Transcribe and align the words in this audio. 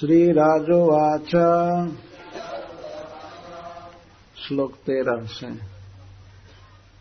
श्रीराजोवाच 0.00 1.30
श्लोक 4.38 4.72
तेरह 4.72 5.26
से। 5.26 5.58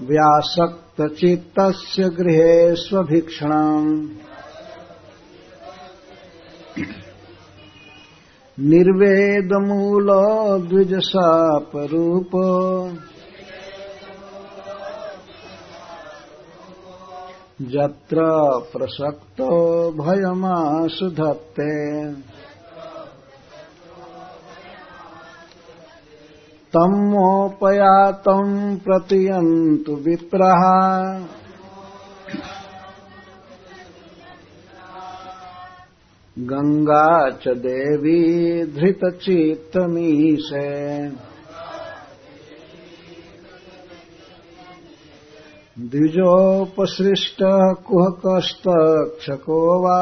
व्यासक्तचित्तस्य 0.00 2.02
गृहे 2.02 2.76
स्वभीक्षणम्। 2.76 4.08
निर्वेदमूलो 8.58 10.22
द्विजशापरूप 10.68 12.32
जत्र 17.72 18.26
प्रसक्तो 18.72 19.48
भयमासु 20.00 21.08
धत्ते 21.20 21.72
तम्मोपयातम् 26.74 28.52
प्रतियन्तु 28.84 29.96
विप्रः 30.04 30.62
गङ्गा 36.38 37.30
च 37.30 37.48
देवी 37.48 38.64
धृतचित्तमीशे 38.64 39.72
द्विजोपसृष्टः 45.78 47.72
कुहकस्तक्षको 47.86 49.58
वा। 49.82 50.00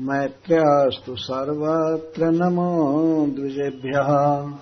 मैत्र्यस्तु 0.00 1.16
सर्वत्र 1.16 2.24
नमो 2.24 3.26
द्विजेभ्यः। 3.26 4.52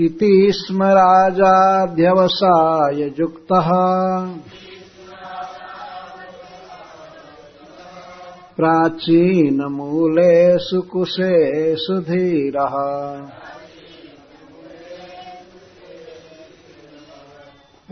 इति 0.00 0.52
स्म 0.52 0.82
राजाध्यवसाययुक्तः 0.82 3.68
प्राचीनमूलेषु 8.56 10.82
कुशेषु 10.82 12.00
धीरः। 12.10 12.74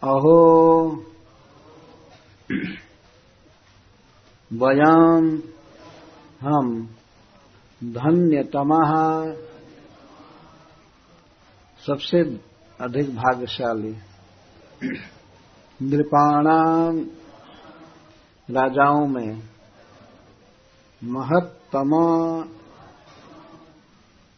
अहो 0.03 0.87
वयम् 4.53 5.39
हम 6.41 6.95
धन्यतमः। 7.83 8.91
सबसे 11.87 12.39
अधिक 12.81 13.15
भाग्यशाली। 13.15 13.95
नृपाणाम 15.81 16.99
राजाओं 18.51 19.07
में 19.07 19.54
महत्तम 21.01 21.91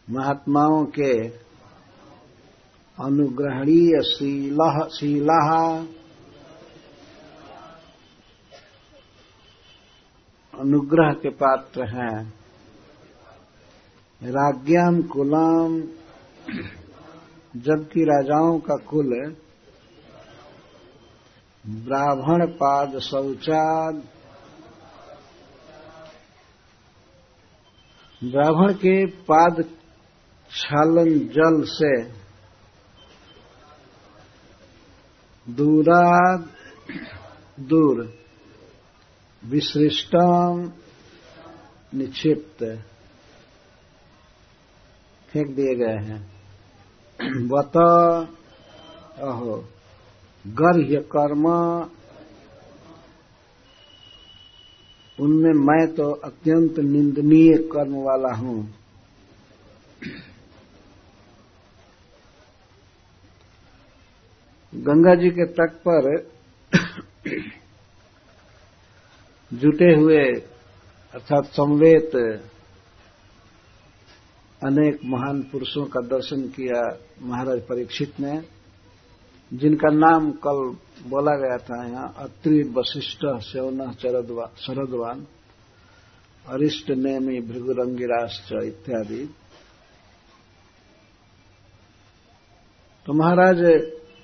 महात्माओं 0.08 0.84
के 0.98 1.12
अनुग्रहणीय 2.98 4.00
शीला 4.02 5.38
अनुग्रह 10.54 11.12
के 11.12 11.30
पात्र 11.36 11.84
हैं 11.88 12.16
राज्ञाम 14.22 15.00
कुलाम 15.02 15.80
जबकि 17.56 18.04
राजाओं 18.04 18.58
का 18.60 18.76
कुल 18.90 19.14
ब्राह्मण 21.64 22.46
पाद 22.56 22.98
शौचाद 23.00 24.02
ब्राह्मण 28.22 28.72
के 28.74 28.94
पाद 29.06 29.62
छालन 30.50 31.08
जल 31.34 31.62
से 31.66 31.90
दूरा 35.46 36.04
दूर 37.60 38.00
विसृष्टम 39.42 40.64
निक्षिप्त 41.94 42.64
फेंक 45.28 45.54
दिए 45.56 45.74
गए 45.74 45.98
हैं। 46.04 46.20
बत 47.48 47.76
अहो, 49.22 49.56
गर्ह्य 50.44 51.00
कर्म 51.14 51.46
उनमें 55.18 55.52
मैं 55.52 55.86
तो 55.94 56.10
अत्यंत 56.24 56.78
निंदनीय 56.78 57.56
कर्म 57.72 57.94
वाला 57.96 58.34
हूँ। 58.36 58.58
गंगा 64.72 65.14
जी 65.14 65.30
के 65.30 65.44
तट 65.52 65.76
पर 65.88 66.16
जुटे 69.52 69.94
हुए, 69.94 70.22
अर्थात 71.14 71.44
संवेत, 71.44 72.16
अनेक 74.62 75.00
महान 75.04 75.42
पुरुषों 75.42 75.84
का 75.84 76.00
दर्शन 76.06 76.42
किया 76.48 76.82
महाराज 77.22 77.60
परीक्षित 77.60 78.20
ने। 78.20 78.38
जिनका 79.52 79.88
नाम 79.90 80.30
कल 80.30 80.76
बोला 81.08 81.34
गया 81.36 81.56
था 81.58 81.84
यहाँ, 81.88 82.14
अत्रि 82.18 82.62
वशिष्ठ 82.62 83.18
सेवन 83.24 83.92
शरदवान, 84.58 85.26
अरिष्ट 86.46 86.90
नेमी 86.90 87.40
भृगुरंगिराश्च 87.40 88.52
इत्यादि। 88.52 89.24
तो 93.06 93.12
महाराज, 93.12 93.56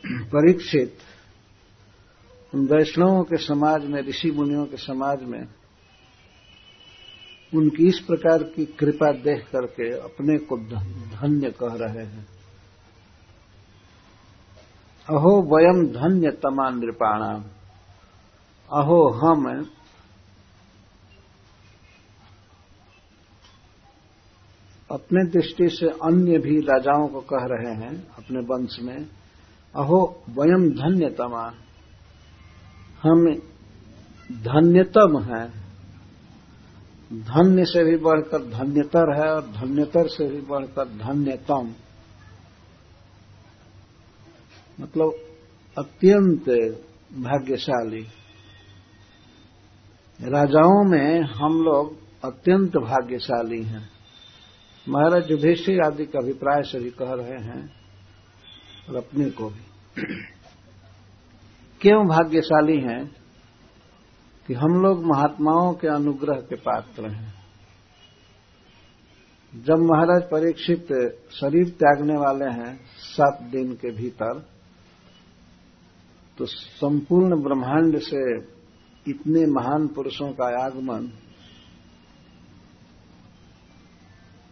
परीक्षित, 0.06 0.98
उन 2.54 2.66
वैष्णवों 2.66 3.22
के 3.24 3.36
समाज 3.36 3.84
में, 3.84 4.00
ऋषि 4.02 4.30
मुनियों 4.30 4.66
के 4.66 4.76
समाज 4.76 5.22
में, 5.22 5.46
उनकी 7.54 7.88
इस 7.88 7.98
प्रकार 7.98 8.42
की 8.42 8.64
कृपा 8.64 9.12
देख 9.12 9.46
करके 9.46 9.90
अपने 9.98 10.38
को 10.38 10.56
धन्य 10.58 11.50
कह 11.50 11.74
रहे 11.74 12.04
हैं। 12.04 12.33
अहो 15.08 15.30
वयम 15.42 15.86
धन्य 15.86 16.30
तमा 16.30 16.68
नृपाणाम 16.70 17.44
अहो 18.70 19.00
हम 19.10 19.70
अपने 24.90 25.24
दृष्टि 25.24 25.68
से 25.68 25.86
अन्य 25.86 26.38
भी 26.38 26.60
राजाओं 26.60 27.08
को 27.08 27.20
कह 27.20 27.44
रहे 27.44 27.74
हैं, 27.74 28.06
अपने 28.08 28.40
वंश 28.40 28.76
में, 28.80 29.06
अहो 29.74 30.22
वयम 30.30 30.68
धन्यतमा 30.70 31.44
हम 33.02 33.24
धन्यतम 34.32 35.18
हैं। 35.22 35.46
धन्य 37.12 37.64
से 37.64 37.84
भी 37.84 37.96
बढ़कर 37.96 38.38
धन्यतर 38.38 39.12
है 39.14 39.30
और 39.34 39.42
धन्यतर 39.42 40.06
से 40.06 40.28
भी 40.28 40.40
बढ़कर 40.40 40.84
धन्यतम। 40.84 41.72
मतलब 44.80 45.12
अत्यंत 45.78 46.48
भाग्यशाली। 47.12 48.02
राजाओं 50.22 50.90
में 50.90 51.20
हम 51.20 51.62
लोग 51.62 51.96
अत्यंत 52.24 52.76
भाग्यशाली 52.76 53.62
हैं। 53.62 53.90
महाराज 54.88 55.30
युधिष्ठिर 55.30 55.80
आदि 55.80 56.06
का 56.06 56.18
अभिप्राय 56.18 56.62
से 56.62 56.80
भी 56.80 56.90
कह 56.90 57.12
रहे 57.12 57.44
हैं, 57.44 57.70
और 58.88 58.96
अपने 58.96 59.30
को 59.30 59.50
भी। 59.50 59.60
क्यों 61.80 62.08
भाग्यशाली 62.08 62.80
हैं? 62.80 63.16
कि 64.46 64.54
हम 64.54 64.82
लोग 64.82 65.04
महात्माओं 65.04 65.74
के 65.74 65.88
अनुग्रह 65.88 66.40
के 66.40 66.56
पात्र 66.56 67.08
हैं। 67.08 67.34
जब 69.56 69.76
महाराज 69.78 70.22
परीक्षित 70.22 70.86
शरीर 71.30 71.68
त्यागने 71.68 72.14
वाले 72.14 72.44
हैं, 72.44 72.80
सात 72.98 73.42
दिन 73.42 73.74
के 73.74 73.90
भीतर 73.90 74.53
तो 76.38 76.46
संपूर्ण 76.46 77.42
ब्रह्मांड 77.42 77.98
से 77.98 78.22
इतने 79.10 79.46
महान 79.46 79.86
पुरुषों 79.86 80.30
का 80.32 80.46
आगमन, 80.64 81.10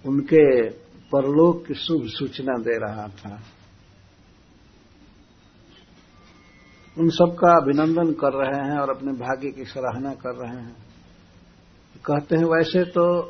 उनके 0.06 0.70
परलोक 1.10 1.66
की 1.66 1.74
शुभ 1.74 2.06
सूचना 2.06 2.52
दे 2.58 2.76
रहा 2.78 3.08
था। 3.08 3.42
उन 6.98 7.08
सबका 7.08 7.50
अभिनंदन 7.62 8.12
कर 8.12 8.32
रहे 8.32 8.70
हैं 8.70 8.78
और 8.78 8.90
अपने 8.96 9.12
भाग्य 9.12 9.50
की 9.50 9.64
सराहना 9.64 10.14
कर 10.14 10.34
रहे 10.34 10.62
हैं। 10.62 10.76
कहते 12.06 12.36
हैं, 12.36 12.44
वैसे 12.44 12.84
तो 12.84 13.20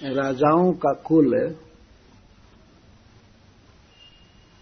राजाओं 0.00 0.72
का 0.72 0.92
कुल 0.92 1.56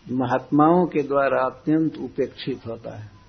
महात्माओं 0.06 0.86
के 0.86 1.02
द्वारा 1.02 1.44
अत्यंत 1.44 1.96
उपेक्षित 1.96 2.66
होता 2.66 2.96
है। 2.98 3.19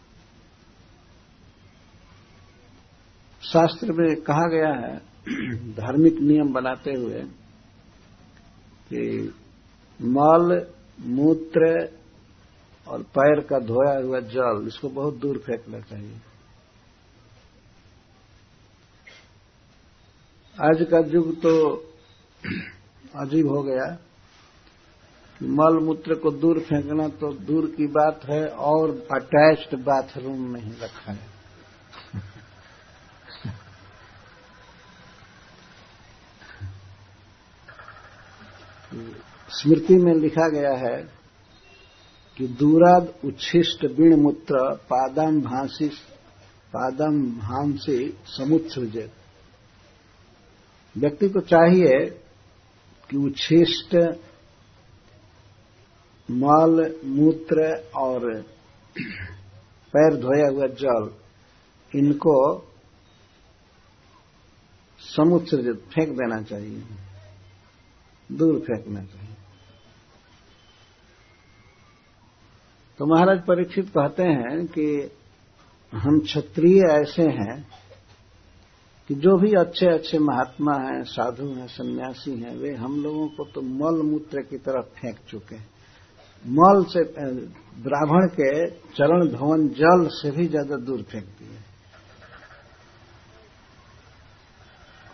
शास्त्र 3.43 3.91
में 3.91 4.15
कहा 4.21 4.47
गया 4.47 4.73
है, 4.73 4.97
धार्मिक 5.73 6.19
नियम 6.19 6.53
बनाते 6.53 6.91
हुए 6.91 7.21
कि 8.89 9.33
मल, 9.99 10.67
मूत्र 10.99 11.67
और 12.87 13.03
पैर 13.17 13.39
का 13.39 13.59
धोया 13.59 13.99
हुआ 13.99 14.19
जल, 14.19 14.67
इसको 14.67 14.89
बहुत 14.89 15.17
दूर 15.17 15.37
फेंकना 15.37 15.79
चाहिए। 15.79 16.19
आज 20.57 20.85
का 20.91 20.99
युग 20.99 21.35
तो 21.35 21.53
अजीब 23.15 23.47
हो 23.47 23.63
गया। 23.63 23.97
मल, 25.41 25.79
मूत्र 25.79 26.15
को 26.15 26.31
दूर 26.31 26.59
फेंकना 26.59 27.07
तो 27.07 27.33
दूर 27.33 27.65
की 27.67 27.87
बात 27.87 28.21
है 28.29 28.45
और 28.47 28.89
अटैच्ड 29.15 29.77
बाथरूम 29.79 30.41
में 30.41 30.61
ही 30.61 30.71
रखा 30.71 31.11
है। 31.11 31.30
स्मृति 39.51 39.95
में 39.95 40.13
लिखा 40.13 40.47
गया 40.49 40.73
है 40.77 40.97
कि 42.37 42.47
दूराद 42.47 43.13
उच्छिष्ट 43.25 43.85
बीण 43.85 44.15
मूत्र 44.15 44.75
पादम 44.75 45.41
भांसी 45.41 45.87
पादम 46.73 47.21
भांसी 47.39 47.97
समुत्सृजित 48.25 49.11
व्यक्ति 50.95 51.29
को 51.29 51.39
चाहिए 51.39 52.05
कि 53.09 53.17
उच्छिष्ट 53.17 53.95
मल, 56.29 56.95
मूत्र 57.05 57.63
और 57.95 58.41
पैर 59.93 60.15
धोया 60.15 60.47
हुआ 60.49 60.67
जल 60.67 61.11
इनको 61.95 62.35
समुत्सर्जित 64.99 65.75
फेंक 65.75 66.09
देना 66.09 66.41
चाहिए। 66.41 66.83
दूर 68.31 68.59
फेंकना 68.59 69.03
चाहिए। 69.03 69.20
तो 72.99 73.05
महाराज 73.05 73.39
परीक्षित 73.39 73.89
कहते 73.89 74.23
हैं 74.23 74.65
कि 74.67 74.85
हम 75.93 76.19
क्षत्रिय 76.19 76.81
ऐसे 76.91 77.23
हैं 77.31 77.55
कि 79.09 79.15
जो 79.15 79.37
भी 79.37 79.51
अच्छे 79.59 79.87
अच्छे 79.87 80.19
महात्मा 80.19 80.73
हैं, 80.77 81.03
साधु 81.03 81.47
हैं, 81.47 81.67
सन्यासी 81.67 82.31
हैं, 82.31 82.55
वे 82.55 82.73
हम 82.75 83.01
लोगों 83.03 83.27
को 83.27 83.45
तो 83.45 83.61
मल 83.61 84.01
मूत्र 84.01 84.41
की 84.41 84.57
तरफ़ 84.57 84.85
फेंक 84.99 85.17
चुके 85.29 85.55
हैं। 85.55 85.69
मल 86.45 86.83
से 86.83 87.03
ब्राह्मण 87.83 88.27
के 88.29 88.51
चरण 88.69 89.27
भवन 89.29 89.67
जल 89.73 90.07
से 90.11 90.31
भी 90.31 90.47
ज़्यादा 90.47 90.77
दूर 90.85 91.01
फेंक 91.01 91.25
दिए। 91.25 91.59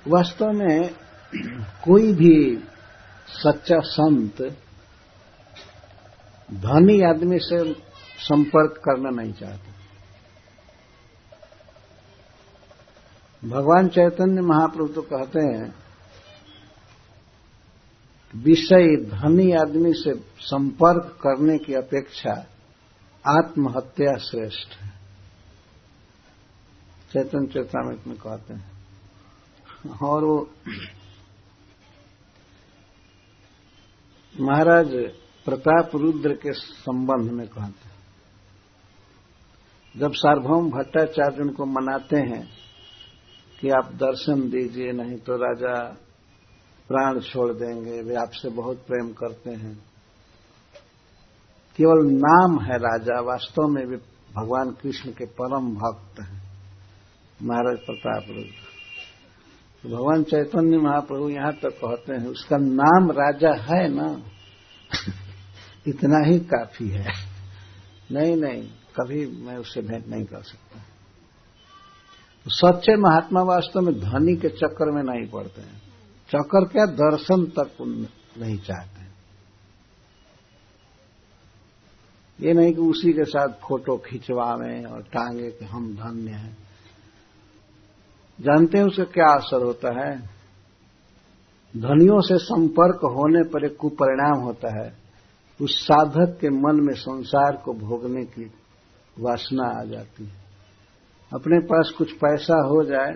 वास्तव 0.05 0.51
में 0.51 0.89
कोई 1.83 2.13
भी 2.13 2.35
सच्चा 3.37 3.79
संत 3.87 4.41
धनी 6.49 7.01
आदमी 7.01 7.39
से 7.39 7.73
संपर्क 8.17 8.77
करना 8.77 9.09
नहीं 9.09 9.33
चाहते। 9.33 9.77
भगवान 13.47 13.87
चैतन्य 13.87 14.41
महाप्रभु 14.41 14.87
तो 14.87 15.01
कहते 15.01 15.39
हैं, 15.39 15.75
विषय 18.35 18.95
धनी 19.05 19.51
आदमी 19.51 19.93
से 19.93 20.13
संपर्क 20.39 21.17
करने 21.21 21.57
की 21.57 21.73
अपेक्षा 21.73 22.33
आत्महत्या 23.25 24.17
श्रेष्ठ 24.17 24.81
है। 24.81 24.89
चैतन्य 27.13 27.47
चेतामित 27.47 28.07
में 28.07 28.17
कहते 28.17 28.53
हैं। 28.53 28.71
और 30.03 30.23
वो 30.25 30.49
महाराज 34.41 34.87
प्रताप 35.47 35.91
रुद्र 35.95 36.33
के 36.33 36.53
संबंध 36.53 37.31
में 37.31 37.47
कहते 37.47 37.87
हैं। 37.87 37.95
जब 39.95 40.11
सार्वभौम 40.13 40.69
भट्टाचार्य 40.69 41.41
उनको 41.41 41.65
मनाते 41.65 42.17
हैं 42.17 42.43
कि 43.61 43.69
आप 43.69 43.91
दर्शन 43.93 44.41
दीजिए, 44.49 44.91
नहीं 44.91 45.17
तो 45.17 45.37
राजा 45.37 45.75
प्राण 46.89 47.19
छोड़ 47.19 47.51
देंगे, 47.53 48.01
वे 48.01 48.15
आपसे 48.15 48.49
बहुत 48.49 48.77
प्रेम 48.77 49.11
करते 49.13 49.51
हैं। 49.51 49.75
केवल 51.79 52.05
नाम 52.11 52.59
है 52.61 52.77
राजा, 52.77 53.19
वास्तव 53.21 53.67
में 53.67 53.85
वे 53.85 53.97
भगवान 54.35 54.71
कृष्ण 54.71 55.11
के 55.11 55.25
परम 55.25 55.73
भक्त 55.75 56.19
हैं 56.19 56.41
महाराज 57.43 57.77
प्रताप 57.77 58.23
रुद्र। 58.29 58.65
तो 59.83 59.89
भगवान 59.89 60.23
चैतन्य 60.23 60.77
महाप्रभु 60.77 61.29
यहाँ 61.29 61.53
तक 61.53 61.79
कहते 61.83 62.13
हैं, 62.13 62.27
उसका 62.27 62.57
नाम 62.57 63.11
राजा 63.11 63.53
है 63.63 63.87
ना? 63.89 64.07
इतना 65.87 66.25
ही 66.25 66.39
काफ़ी 66.39 66.89
है। 66.89 67.07
नहीं 68.11 68.35
नहीं, 68.35 68.63
कभी 68.67 69.25
मैं 69.45 69.57
उससे 69.57 69.81
भेंट 69.81 70.07
नहीं 70.07 70.25
कर 70.25 70.41
सकता। 70.41 70.79
तो 72.43 72.49
सच्चे 72.49 72.95
महात्मा 72.95 73.41
वास्तव 73.41 73.81
में 73.81 73.99
धनी 73.99 74.35
के 74.35 74.49
चक्कर 74.49 74.91
में 74.91 75.03
नहीं 75.03 75.29
पड़ते 75.29 75.61
हैं। 75.61 75.81
चक्कर 76.27 76.65
क्या? 76.67 76.85
दर्शन 76.85 77.45
तक 77.45 77.71
नहीं 78.37 78.57
चाहते 78.57 78.97
ये 82.41 82.53
नहीं 82.53 82.73
कि 82.73 82.81
उसी 82.81 83.13
के 83.13 83.23
साथ 83.23 83.47
फ़ोटो 83.47 83.97
खिंचवावे 83.97 84.83
और 84.83 85.01
टांगे 85.01 85.51
कि 85.51 85.65
हम 85.65 85.95
धन्य 85.95 86.31
हैं। 86.31 86.57
जानते 88.41 88.77
हैं 88.77 88.85
उसका 88.85 89.03
क्या 89.03 89.25
असर 89.25 89.63
होता 89.63 89.87
है? 89.87 90.17
धनियों 91.77 92.21
से 92.21 92.37
संपर्क 92.37 92.95
होने 92.95 93.49
पर 93.49 93.65
एक 93.65 93.77
कुपरिणाम 93.77 94.43
होता 94.43 94.83
है। 94.83 95.06
उस 95.61 95.75
साधक 95.83 96.37
के 96.41 96.49
मन 96.49 96.79
में 96.83 96.93
संसार 96.93 97.57
को 97.57 97.73
भोगने 97.73 98.25
की 98.25 98.45
वासना 99.19 99.81
आ 99.81 99.83
जाती 99.83 100.25
है। 100.25 100.35
अपने 101.33 101.59
पास 101.59 101.93
कुछ 101.97 102.11
पैसा 102.11 102.57
हो 102.67 102.83
जाए 102.83 103.13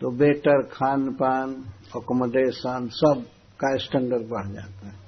तो 0.00 0.10
बेटर 0.10 0.62
खान 0.62 1.12
पान 1.12 1.54
अकोमोडेशन, 1.96 2.88
सब 2.92 3.24
का 3.60 3.76
स्टैंडर्ड 3.76 4.22
बढ़ 4.22 4.52
जाता 4.54 4.86
है। 4.86 5.04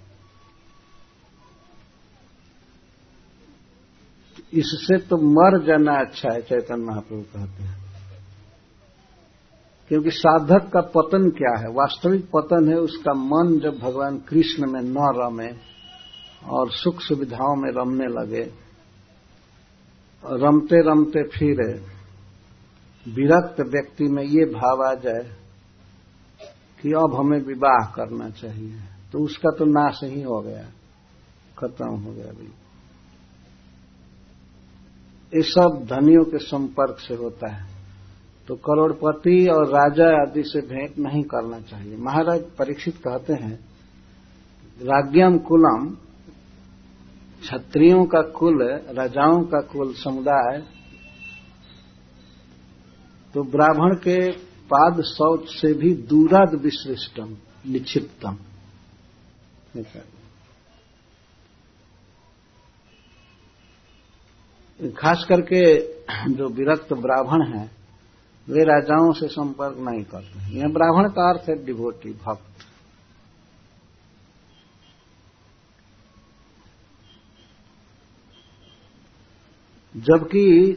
इससे 4.55 4.99
तो 4.99 5.17
मर 5.17 5.67
जाना 5.67 5.95
अच्छा 6.01 6.33
है, 6.33 6.41
चैतन्य 6.43 6.85
महाप्रभु 6.85 7.23
कहते 7.23 7.63
हैं। 7.63 7.85
क्योंकि 9.89 10.11
साधक 10.11 10.71
का 10.73 10.81
पतन 10.81 11.31
क्या 11.31 11.59
है? 11.59 11.69
वास्तविक 11.73 12.25
पतन 12.37 12.69
है, 12.69 12.77
उसका 12.77 13.13
मन 13.15 13.59
जब 13.61 13.79
भगवान 13.79 14.19
कृष्ण 14.19 14.73
में 14.73 14.81
न 14.81 14.97
रमे 14.99 15.76
और 16.45 16.71
सुख 16.71 17.01
सुविधाओं 17.01 17.57
में 17.57 17.71
रमने 17.71 18.07
लगे। 18.07 18.43
रमते 20.25 20.81
रमते 20.83 21.23
फिर 21.29 21.63
विरक्त 23.07 23.61
व्यक्ति 23.61 24.05
में 24.05 24.23
ये 24.23 24.45
भाव 24.45 24.83
आ 24.85 24.95
जाए 24.95 25.37
कि 26.83 26.93
अब 26.93 27.15
हमें 27.15 27.39
विवाह 27.39 27.87
करना 27.87 28.29
चाहिए। 28.31 28.81
तो 29.13 29.19
उसका 29.19 29.51
तो 29.51 29.65
नाश 29.65 30.01
ही 30.05 30.23
हो 30.23 30.41
गया, 30.41 30.65
खत्म 31.59 31.89
हो 31.97 32.13
गया 32.13 32.29
अभी। 32.29 32.53
ये 35.33 35.43
सब 35.43 35.87
धनियों 35.87 36.25
के 36.25 36.39
संपर्क 36.39 36.99
से 36.99 37.15
होता 37.15 37.53
है। 37.53 37.67
तो 38.49 38.55
करोड़पति 38.55 39.47
और 39.47 39.69
राजा 39.69 40.09
आदि 40.23 40.43
से 40.43 40.61
भेंट 40.61 40.99
नहीं 40.99 41.23
करना 41.23 41.61
चाहिए। 41.61 41.97
महाराज 41.97 42.43
परीक्षित 42.59 42.97
कहते 42.97 43.33
हैं 43.33 43.55
राज्यम 44.81 45.39
कुलम 45.39 45.97
क्षत्रियों 47.47 48.05
का 48.07 48.21
कुल 48.33 48.63
राजाओं 48.95 49.43
का 49.45 49.61
कुल 49.67 49.93
समुदाय 49.95 50.59
तो 53.35 53.43
ब्राह्मण 53.51 53.95
के 53.99 54.17
पाद 54.71 55.01
शौच 55.07 55.49
से 55.51 55.73
भी 55.75 55.93
दूराद 56.07 56.55
विश्रिष्टम 56.63 57.37
निक्षिप्तम। 57.67 58.37
खास 64.81 65.25
करके 65.29 65.63
जो 66.33 66.49
विरक्त 66.55 66.93
ब्राह्मण 66.99 67.47
है 67.49 67.65
वे 68.49 68.65
राजाओं 68.65 69.13
से 69.13 69.29
संपर्क 69.31 69.77
नहीं 69.81 70.03
करते 70.05 70.57
यह 70.57 70.73
ब्राह्मण 70.73 71.09
का 71.11 71.29
अर्थ 71.31 71.49
है 71.51 71.57
डिवोटी 71.67 72.13
भक्त। 72.27 72.67
जबकि 79.97 80.73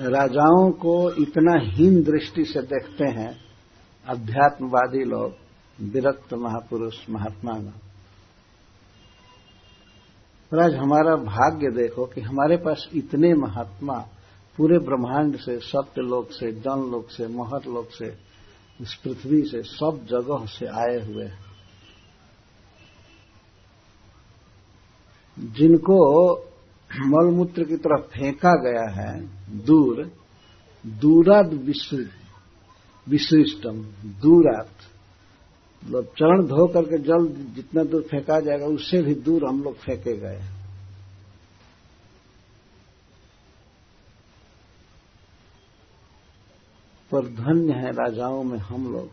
राजाओं 0.00 0.70
को 0.70 1.10
इतना 1.22 1.60
हीन 1.62 2.02
दृष्टि 2.02 2.44
से 2.44 2.62
देखते 2.62 3.04
हैं, 3.04 3.40
अध्यात्मवादी 4.08 5.04
लोग, 5.04 5.34
विरक्त 5.80 6.34
महापुरुष, 6.34 7.10
महात्मा 7.10 7.52
आज 10.64 10.74
हमारा 10.74 11.16
भाग्य 11.16 11.70
देखो 11.70 12.04
कि 12.04 12.20
हमारे 12.20 12.56
पास 12.56 12.88
इतने 12.94 13.34
महात्मा, 13.34 14.08
पूरे 14.56 14.78
ब्रह्मांड 14.78 15.36
से 15.36 15.58
सत्य 15.58 16.02
लोक 16.02 16.30
से, 16.30 16.52
जन 16.52 16.90
लोक 16.92 17.10
से, 17.10 17.26
महत 17.26 17.66
लोक 17.66 17.88
से, 17.90 18.06
इस 18.80 18.94
पृथ्वी 18.94 19.42
से, 19.42 19.62
सब 19.62 20.06
जगह 20.10 20.46
से 20.46 20.66
आए 20.66 21.06
हुए 21.06 21.24
हैं। 21.24 21.50
जिनको 25.38 26.34
मलमूत्र 26.90 27.64
की 27.64 27.76
तरफ़ 27.76 28.06
फेंका 28.10 28.52
गया 28.62 28.88
है, 28.92 29.20
दूर, 29.64 30.04
दूराद 30.84 31.52
विशिष्टम, 33.06 33.82
दूरात। 34.22 34.70
मतलब 35.82 36.04
चरण 36.18 36.46
धो 36.46 36.66
करके 36.66 36.98
जल 36.98 37.26
जितना 37.54 37.84
दूर 37.84 38.02
फेंका 38.02 38.40
जाएगा, 38.40 38.66
उससे 38.66 39.02
भी 39.02 39.14
दूर 39.14 39.46
हम 39.48 39.62
लोग 39.62 39.76
फेंके 39.76 40.16
गए 40.16 40.40
पर 47.10 47.26
धन्य 47.26 47.72
है 47.74 47.90
राजाओं 47.92 48.42
में 48.44 48.58
हम 48.58 48.92
लोग, 48.92 49.08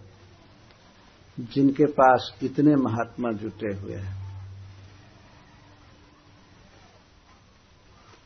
जिनके 1.53 1.85
पास 1.93 2.31
इतने 2.43 2.75
महात्मा 2.75 3.31
जुटे 3.31 3.73
हुए 3.75 3.95
हैं। 3.95 4.26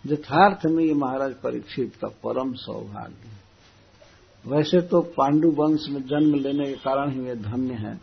यथार्थ 0.06 0.66
में 0.66 0.84
ये 0.84 0.94
महाराज 0.94 1.34
परीक्षित 1.34 1.96
का 1.96 2.08
परम 2.08 2.54
सौभाग्य 2.54 3.30
वैसे 4.46 4.82
तो 4.82 5.02
पांडु 5.02 5.52
वंश 5.52 5.88
में 5.90 6.02
जन्म 6.02 6.36
लेने 6.36 6.66
के 6.66 6.74
कारण 6.74 7.12
ही 7.12 7.20
वे 7.20 7.36
धन्य 7.36 7.74
है। 7.74 8.00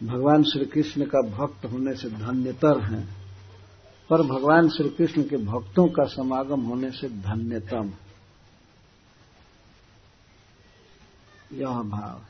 भगवान 0.00 0.42
श्री 0.42 0.64
कृष्ण 0.64 1.04
का 1.04 1.20
भक्त 1.28 1.64
होने 1.64 1.94
से 1.94 2.08
धन्यतर 2.10 2.80
हैं, 2.80 3.04
पर 4.10 4.22
भगवान 4.22 4.68
श्री 4.68 4.88
कृष्ण 4.88 5.22
के 5.22 5.36
भक्तों 5.36 5.86
का 5.88 6.04
समागम 6.04 6.60
होने 6.60 6.90
से 6.90 7.08
धन्यतम। 7.08 7.90
है 7.90 8.10
यह 11.52 11.68
भाव। 11.68 12.20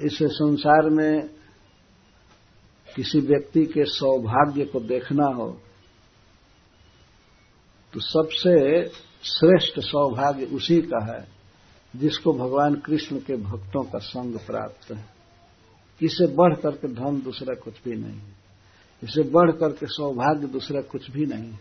इस 0.00 0.18
संसार 0.22 0.88
में 0.90 1.37
किसी 2.98 3.20
व्यक्ति 3.22 3.64
के 3.64 3.84
सौभाग्य 3.86 4.64
को 4.64 4.80
देखना 4.82 5.26
हो 5.34 5.48
तो 7.94 8.00
सबसे 8.02 8.54
श्रेष्ठ 9.24 9.78
सौभाग्य 9.80 10.44
उसी 10.56 10.80
का 10.82 11.04
है 11.04 11.20
जिसको 11.94 12.32
भगवान 12.32 12.74
कृष्ण 12.76 13.18
के 13.18 13.36
भक्तों 13.36 13.82
का 13.82 13.98
संग 13.98 14.38
प्राप्त 14.46 14.90
है। 14.92 15.04
इसे 16.00 16.26
बढ़ 16.34 16.54
करके 16.54 16.88
धन 16.94 17.20
दूसरा 17.20 17.54
कुछ 17.54 17.74
भी 17.84 17.96
नहीं 17.96 18.20
इसे 19.02 19.22
बढ़ 19.30 19.50
करके 19.52 19.86
सौभाग्य 19.86 20.46
दूसरा 20.48 20.80
कुछ 20.90 21.10
भी 21.10 21.26
नहीं 21.26 21.52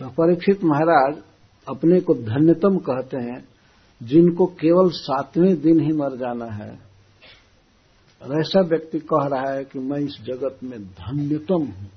तो 0.00 0.08
परीक्षित 0.12 0.64
महाराज 0.64 1.22
अपने 1.66 2.00
को 2.00 2.14
धन्यतम 2.14 2.78
कहते 2.86 3.16
हैं, 3.22 3.38
जिनको 4.00 4.46
केवल 4.56 4.90
सातवें 4.94 5.54
दिन 5.60 5.80
ही 5.80 5.92
मर 5.92 6.16
जाना 6.16 6.46
है। 6.54 6.72
और 8.24 8.40
ऐसा 8.40 8.60
व्यक्ति 8.60 8.98
कह 8.98 9.26
रहा 9.26 9.52
है 9.52 9.64
कि 9.64 9.78
मैं 9.78 9.98
इस 9.98 10.18
जगत 10.22 10.58
में 10.64 10.84
धन्यतम 10.84 11.62
हूँ। 11.62 11.90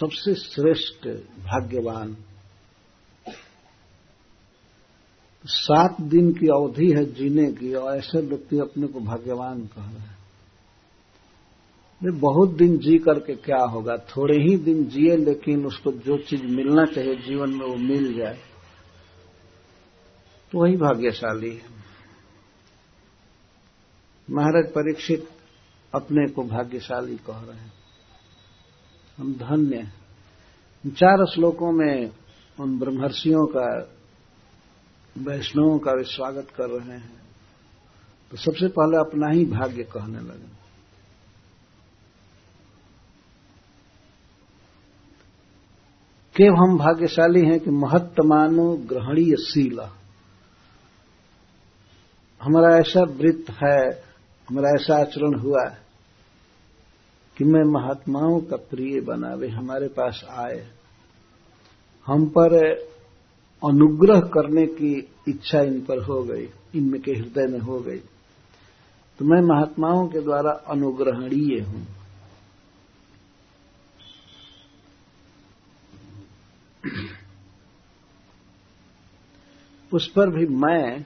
सबसे 0.00 0.34
श्रेष्ठ 0.34 1.08
भाग्यवान। 1.38 2.16
सात 5.44 6.00
दिन 6.00 6.32
की 6.32 6.46
अवधि 6.46 6.90
है 6.90 7.04
जीने 7.04 7.52
की, 7.52 7.74
और 7.74 7.96
ऐसे 7.96 8.20
व्यक्ति 8.20 8.58
अपने 8.58 8.86
को 8.86 9.00
भाग्यवान 9.00 9.60
कह 9.60 9.82
रहे 9.82 9.98
हैं। 9.98 10.12
बहुत 12.20 12.50
दिन 12.50 12.78
जी 12.78 12.98
करके 12.98 13.34
क्या 13.34 13.64
होगा? 13.64 13.96
थोड़े 13.96 14.36
ही 14.36 14.56
दिन 14.56 14.84
जिए, 14.84 15.16
लेकिन 15.16 15.66
उसको 15.66 15.92
जो 15.92 16.18
चीज़ 16.18 16.44
मिलना 16.44 16.84
चाहिए 16.84 17.14
जीवन 17.14 17.50
में 17.50 17.66
वो 17.66 17.76
मिल 17.76 18.18
जाए। 18.18 18.38
तो 20.52 20.58
वही 20.58 20.76
भाग्यशाली 20.76 21.50
है। 21.50 21.81
महाराज 24.32 24.70
परीक्षित 24.70 25.28
अपने 25.94 26.32
को 26.32 26.42
भाग्यशाली 26.42 27.16
कह 27.16 27.40
रहे 27.40 27.58
हैं। 27.58 27.72
हम 29.18 29.34
धन्य 29.34 29.76
हैं। 29.76 30.02
चार 30.90 31.26
श्लोकों 31.34 31.72
में 31.72 32.10
उन 32.60 32.78
ब्रह्मर्षियों 32.78 33.46
का, 33.46 33.88
वैष्णवों 35.18 35.78
का 35.78 35.92
स्वागत 36.02 36.46
कर 36.50 36.64
रहे 36.64 36.98
हैं। 36.98 37.22
तो 38.30 38.36
सबसे 38.36 38.68
पहले 38.68 38.96
अपना 38.96 39.28
ही 39.34 39.44
भाग्य 39.44 39.82
कहने 39.82 40.20
लगे। 40.20 40.62
केव 46.36 46.54
हम 46.54 46.78
भाग्यशाली 46.78 47.40
हैं 47.40 47.60
कि 47.60 47.70
महत्तमानो 47.70 48.76
ग्रहणीय 48.76 49.36
शील। 49.36 49.80
हमारा 52.42 52.76
ऐसा 52.76 53.00
वृत्त 53.02 53.50
है 53.50 54.11
हमारा 54.52 54.68
ऐसा 54.68 55.00
आचरण 55.00 55.34
हुआ 55.38 55.64
कि 57.36 57.44
मैं 57.44 57.62
महात्माओं 57.64 58.40
का 58.40 58.56
प्रिय 58.56 59.00
बना 59.00 59.34
वे 59.34 59.48
हमारे 59.48 59.88
पास 59.88 60.24
आए। 60.28 60.70
हम 62.06 62.26
पर 62.26 62.54
अनुग्रह 63.62 64.20
करने 64.20 64.66
की 64.66 65.10
इच्छा 65.28 65.60
इन 65.60 65.80
पर 65.80 66.02
हो 66.02 66.22
गई, 66.22 66.48
इनमें 66.74 67.00
के 67.02 67.12
हृदय 67.12 67.46
में 67.46 67.58
हो 67.58 67.80
गई। 67.80 67.98
तो 69.18 69.24
मैं 69.24 69.40
महात्माओं 69.40 70.08
के 70.08 70.20
द्वारा 70.20 70.50
अनुग्रहणीय 70.50 71.60
हूँ। 71.60 71.86
उस 79.92 80.10
पर 80.10 80.30
भी 80.30 80.46
मैं 80.46 81.04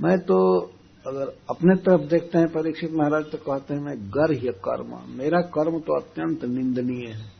मैं 0.00 0.18
तो 0.18 0.70
अगर 1.06 1.38
अपने 1.50 1.76
तरफ़ 1.76 2.00
देखते 2.00 2.38
हैं 2.38 2.48
परीक्षित 2.48 2.92
महाराज 2.92 3.24
तो 3.24 3.38
कहते 3.38 3.74
हैं, 3.74 3.80
मैं 3.80 4.08
गर्ह्य 4.08 4.52
कर्म 4.52 5.00
मेरा 5.08 5.40
कर्म 5.40 5.80
तो 5.80 6.00
अत्यंत 6.00 6.44
निंदनीय 6.44 7.06
है। 7.06 7.32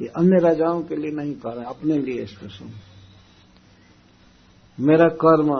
ये 0.00 0.06
अन्य 0.06 0.38
राजाओं 0.38 0.82
के 0.82 0.96
लिए 0.96 1.10
नहीं 1.10 1.34
कह 1.34 1.50
रहे, 1.50 1.64
अपने 1.64 1.98
लिए 1.98 2.26
स्पेशल 2.26 2.70
मेरा 4.80 5.08
कर्म 5.08 5.54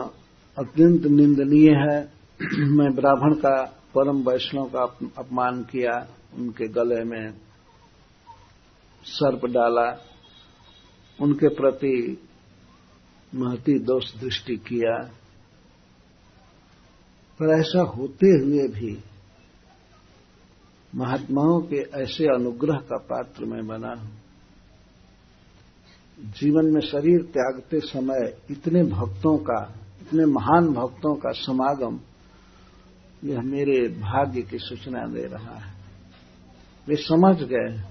अत्यंत 0.57 1.05
निंदनीय 1.05 1.71
है। 1.71 2.11
मैं 2.67 2.95
ब्राह्मण 2.95 3.33
का, 3.33 3.63
परम 3.95 4.17
वैष्णव 4.29 4.65
का 4.65 4.83
अपमान 5.17 5.63
किया, 5.63 6.07
उनके 6.33 6.67
गले 6.67 7.03
में 7.03 7.33
सर्प 9.03 9.45
डाला। 9.45 10.01
उनके 11.21 11.47
प्रति 11.47 12.17
महती 13.35 13.79
दोष 13.79 14.15
दृष्टि 14.21 14.55
किया। 14.55 15.11
पर 17.39 17.59
ऐसा 17.59 17.81
होते 17.81 18.27
हुए 18.27 18.67
भी 18.67 18.97
महात्माओं 20.95 21.61
के 21.61 21.75
ऐसे 21.75 22.25
अनुग्रह 22.25 22.77
का 22.77 22.97
पात्र 22.97 23.45
मैं 23.45 23.67
बना 23.67 23.93
हूँ। 23.93 24.11
जीवन 26.19 26.65
में 26.65 26.81
शरीर 26.81 27.21
त्यागते 27.21 27.79
समय 27.79 28.37
इतने 28.51 28.83
भक्तों 28.83 29.37
का, 29.37 29.73
इतने 30.01 30.25
महान 30.25 30.67
भक्तों 30.67 31.15
का 31.15 31.31
समागम 31.31 31.99
यह 33.23 33.41
मेरे 33.41 33.87
भाग्य 33.87 34.41
की 34.41 34.57
सूचना 34.57 35.05
दे 35.07 35.23
रहा 35.23 35.55
है। 35.55 35.73
वे 36.87 36.95
समझ 36.95 37.35
गए 37.43 37.83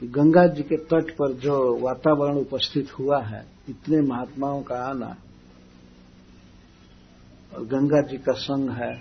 कि 0.00 0.06
गंगा 0.06 0.46
जी 0.46 0.62
के 0.62 0.76
तट 0.76 1.10
पर 1.10 1.32
जो 1.32 1.78
वातावरण 1.78 2.36
उपस्थित 2.36 2.98
हुआ 2.98 3.22
है, 3.22 3.46
इतने 3.68 4.00
महात्माओं 4.00 4.62
का 4.62 4.76
आना 4.90 5.16
और 7.54 7.64
गंगा 7.64 8.00
जी 8.00 8.16
का 8.16 8.32
संग 8.32 8.70
है। 8.70 8.92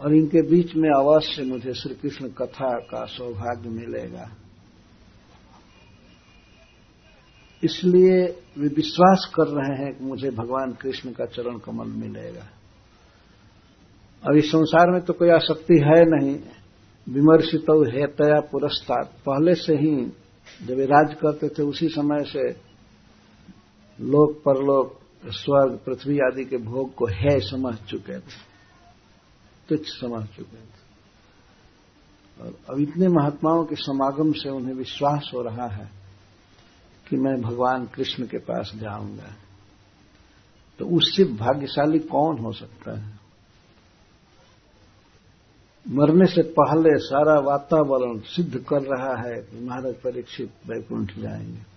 और 0.00 0.14
इनके 0.14 0.42
बीच 0.42 0.74
में 0.76 0.90
अवश्य 0.90 1.42
मुझे 1.42 1.74
श्री 1.74 1.94
कृष्ण 1.94 2.28
कथा 2.28 2.78
का 2.78 3.04
सौभाग्य 3.04 3.68
मिलेगा। 3.68 4.30
इसलिए 7.62 8.24
वे 8.58 8.68
विश्वास 8.68 9.32
कर 9.34 9.46
रहे 9.48 9.84
हैं 9.84 9.98
कि 9.98 10.04
मुझे 10.04 10.30
भगवान 10.30 10.72
कृष्ण 10.72 11.12
का 11.12 11.24
चरण 11.26 11.58
कमल 11.58 11.86
मिलेगा। 11.86 12.48
अब 14.22 14.36
इस 14.36 14.48
संसार 14.48 14.90
में 14.90 15.00
तो 15.00 15.12
कोई 15.12 15.28
आसक्ति 15.28 15.74
है 15.74 16.02
नहीं। 16.04 16.36
विमर्शित 17.06 17.70
है 17.94 18.06
तया 18.06 18.40
पुरस्तार 18.40 19.04
पहले 19.04 19.54
से 19.54 19.74
ही 19.74 19.96
जब 20.66 20.80
राज 20.80 21.14
करते 21.14 21.48
थे, 21.48 21.62
उसी 21.62 21.88
समय 21.88 22.24
से 22.24 22.48
लोक 23.98 24.38
परलोक 24.38 25.00
स्वर्ग, 25.30 25.78
पृथ्वी 25.86 26.18
आदि 26.18 26.44
के 26.44 26.56
भोग 26.56 26.94
को 26.94 27.06
है 27.06 27.40
समझ 27.40 27.74
चुके 27.74 28.18
थे। 28.18 28.54
तुच्छ 29.68 29.84
समझ 29.86 30.26
चुके 30.26 30.56
थे। 30.56 30.84
और 32.40 32.58
अब 32.70 32.80
इतने 32.80 33.08
महात्माओं 33.08 33.64
के 33.64 33.74
समागम 33.74 34.32
से 34.32 34.48
उन्हें 34.48 34.74
विश्वास 34.74 35.30
हो 35.34 35.42
रहा 35.42 35.66
है 35.66 35.90
कि 37.08 37.16
मैं 37.16 37.42
भगवान 37.42 37.86
कृष्ण 37.86 38.26
के 38.26 38.38
पास 38.38 38.72
जाऊँगा। 38.74 39.34
तो 40.78 40.86
उससे 40.86 41.24
भाग्यशाली 41.24 41.98
कौन 41.98 42.38
हो 42.38 42.52
सकता 42.52 42.98
है? 42.98 43.18
मरने 45.88 46.26
से 46.26 46.42
पहले 46.42 46.98
सारा 46.98 47.40
वातावरण 47.40 48.18
सिद्ध 48.18 48.58
कर 48.58 48.82
रहा 48.82 49.28
है 49.28 49.42
कि 49.42 49.64
महाराज 49.64 49.94
परीक्षित 49.94 50.50
वैकुंठ 50.66 51.18
जाएँगे 51.18 51.74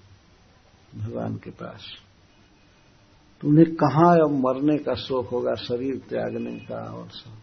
भगवान 0.99 1.35
के 1.35 1.49
पास। 1.49 1.85
तो 3.43 3.47
उन्हें 3.47 3.65
कहाँ 3.75 4.13
अब 4.19 4.31
मरने 4.37 4.77
का 4.77 4.93
शोक 4.97 5.29
होगा, 5.29 5.53
शरीर 5.55 5.97
त्यागने 6.09 6.55
का 6.59 6.79
और 6.93 7.09
सब। 7.09 7.35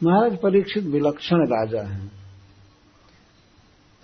महाराज 0.00 0.36
परीक्षित 0.38 0.84
विलक्षण 0.84 1.44
राजा 1.46 1.82
हैं। 1.88 2.10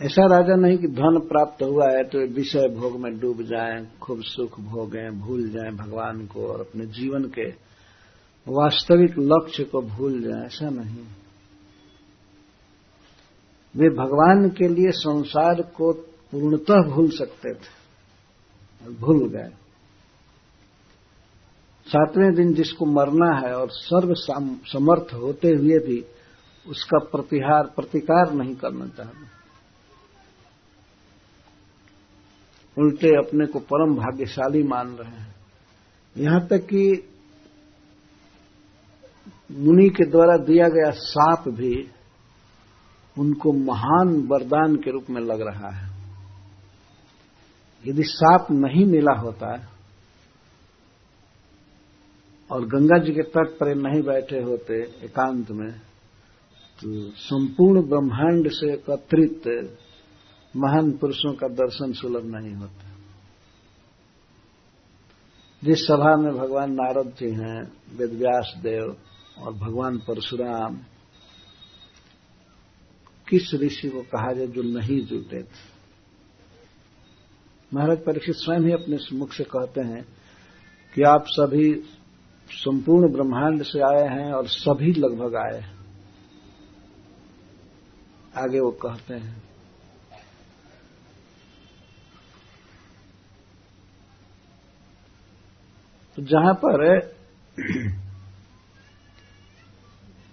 ऐसा 0.00 0.26
राजा 0.26 0.56
नहीं 0.56 0.76
कि 0.78 0.88
धन 0.88 1.18
प्राप्त 1.28 1.62
हुआ 1.62 1.86
है 1.90 2.02
तो 2.04 2.26
विषय 2.34 2.68
भोग 2.68 2.98
में 3.00 3.18
डूब 3.20 3.42
जाएँ, 3.42 3.86
खूब 4.00 4.20
सुख 4.22 4.58
भोगें, 4.60 5.18
भूल 5.20 5.48
जाएँ 5.50 5.72
भगवान 5.76 6.26
को 6.26 6.46
और 6.46 6.60
अपने 6.60 6.86
जीवन 6.86 7.24
के 7.28 7.48
वास्तविक 8.46 9.18
लक्ष्य 9.18 9.64
को 9.64 9.82
भूल 9.82 10.20
जाएँ, 10.22 10.44
ऐसा 10.46 10.70
नहीं। 10.70 11.04
वे 13.78 13.88
भगवान 13.88 14.48
के 14.48 14.68
लिए 14.68 14.90
संसार 14.90 15.62
को 15.62 15.92
पूर्णतः 16.30 16.80
भूल 16.90 17.10
सकते 17.10 17.54
थे। 17.54 18.90
भूल 18.90 19.28
गए। 19.28 19.50
सातवें 21.86 22.34
दिन 22.34 22.52
जिसको 22.54 22.86
मरना 22.86 23.28
है 23.38 23.54
और 23.54 23.68
सर्व 23.70 24.14
समर्थ 24.72 25.14
होते 25.14 25.48
हुए 25.48 25.78
भी 25.78 26.04
उसका 26.66 26.98
प्रतिहार, 26.98 27.66
प्रतिकार 27.66 28.32
नहीं 28.32 28.54
करना 28.54 28.86
चाहते। 28.86 29.38
उल्टे 32.78 33.08
अपने 33.08 33.46
को 33.46 33.58
परम 33.58 33.94
भाग्यशाली 33.94 34.62
मान 34.62 34.88
रहे 34.88 35.20
हैं। 35.20 35.34
यहाँ 36.16 36.46
तक 36.46 36.58
कि 36.58 37.08
मुनि 39.52 39.88
के 39.88 40.04
द्वारा 40.10 40.36
दिया 40.36 40.68
गया 40.68 40.90
साप 40.90 41.48
भी 41.48 41.88
उनको 43.18 43.52
महान 43.52 44.16
वरदान 44.28 44.76
के 44.76 44.90
रूप 44.90 45.10
में 45.10 45.20
लग 45.22 45.40
रहा 45.40 45.70
है। 45.70 45.86
यदि 47.84 48.02
साप 48.02 48.46
नहीं 48.50 48.84
मिला 48.86 49.14
होता 49.20 49.52
है 49.56 49.68
और 52.50 52.64
गंगा 52.66 52.98
जी 52.98 53.12
के 53.12 53.22
तट 53.28 53.56
पर 53.58 53.74
नहीं 53.76 54.02
बैठे 54.02 54.40
होते 54.42 54.82
एकांत 55.04 55.50
में 55.50 55.70
तो 56.78 56.88
संपूर्ण 57.20 57.82
ब्रह्मांड 57.82 58.48
से 58.50 58.72
एकत्रित 58.72 59.46
महान 60.54 60.90
पुरुषों 60.92 61.32
का 61.32 61.48
दर्शन 61.54 61.92
सुलभ 61.92 62.24
नहीं 62.26 62.54
होता। 62.54 62.86
जिस 65.62 65.78
सभा 65.82 66.14
में 66.16 66.32
भगवान 66.34 66.72
नारद 66.72 67.12
जी 67.18 67.30
हैं, 67.30 67.60
वेदव्यास 67.96 68.54
देव 68.58 68.96
और 69.38 69.52
भगवान 69.54 69.98
परशुराम 69.98 70.76
किस 73.28 73.54
ऋषि 73.54 73.88
को 73.88 74.02
कहा 74.02 74.32
जाए 74.32 74.46
जो 74.46 74.62
नहीं 74.62 75.00
जुटे 75.06 75.42
थे? 75.42 75.66
महाराज 77.74 77.98
परीक्षित 77.98 78.34
स्वयं 78.34 78.60
ही 78.60 78.72
अपने 78.72 78.98
मुख 79.12 79.32
से 79.32 79.44
कहते 79.44 79.80
हैं 79.80 80.02
कि 80.94 81.02
आप 81.02 81.24
सभी 81.28 81.72
संपूर्ण 82.50 83.12
ब्रह्मांड 83.12 83.62
से 83.62 83.80
आए 83.80 84.06
हैं 84.08 84.32
और 84.32 84.46
सभी 84.46 84.92
लगभग 84.92 85.36
आए 85.36 85.60
हैं। 85.60 85.76
आगे 88.36 88.60
वो 88.60 88.70
कहते 88.70 89.14
हैं 89.14 89.36
तो 96.16 96.22
जहाँ 96.22 96.54
पर 96.54 96.86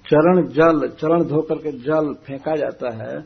चरण 0.07 0.41
जल, 0.49 0.87
चरण 0.91 1.23
धोकर 1.23 1.57
के 1.57 1.71
जल 1.79 2.13
फेंका 2.25 2.55
जाता 2.55 2.93
है, 2.95 3.17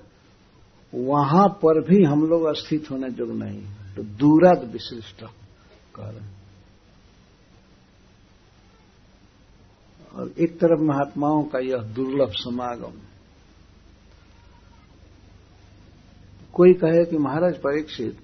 वहाँ 0.94 1.48
पर 1.62 1.82
भी 1.82 2.04
हम 2.04 2.24
लोग 2.28 2.44
अस्थित 2.48 2.90
होने 2.92 3.10
जोग 3.12 3.32
नहीं 3.34 3.62
तो 3.96 4.04
दूरद 4.20 4.70
विशिष्ट 4.72 5.24
कह 5.96 6.10
रहे 6.10 6.38
और 10.14 10.32
एक 10.40 10.58
तरफ़ 10.60 10.82
महात्माओं 10.84 11.44
का 11.44 11.60
यह 11.60 11.84
दुर्लभ 11.96 12.32
समागम। 12.36 12.98
कोई 16.54 16.74
कहे 16.76 17.04
कि 17.06 17.18
महाराज 17.18 17.58
परीक्षित, 17.58 18.18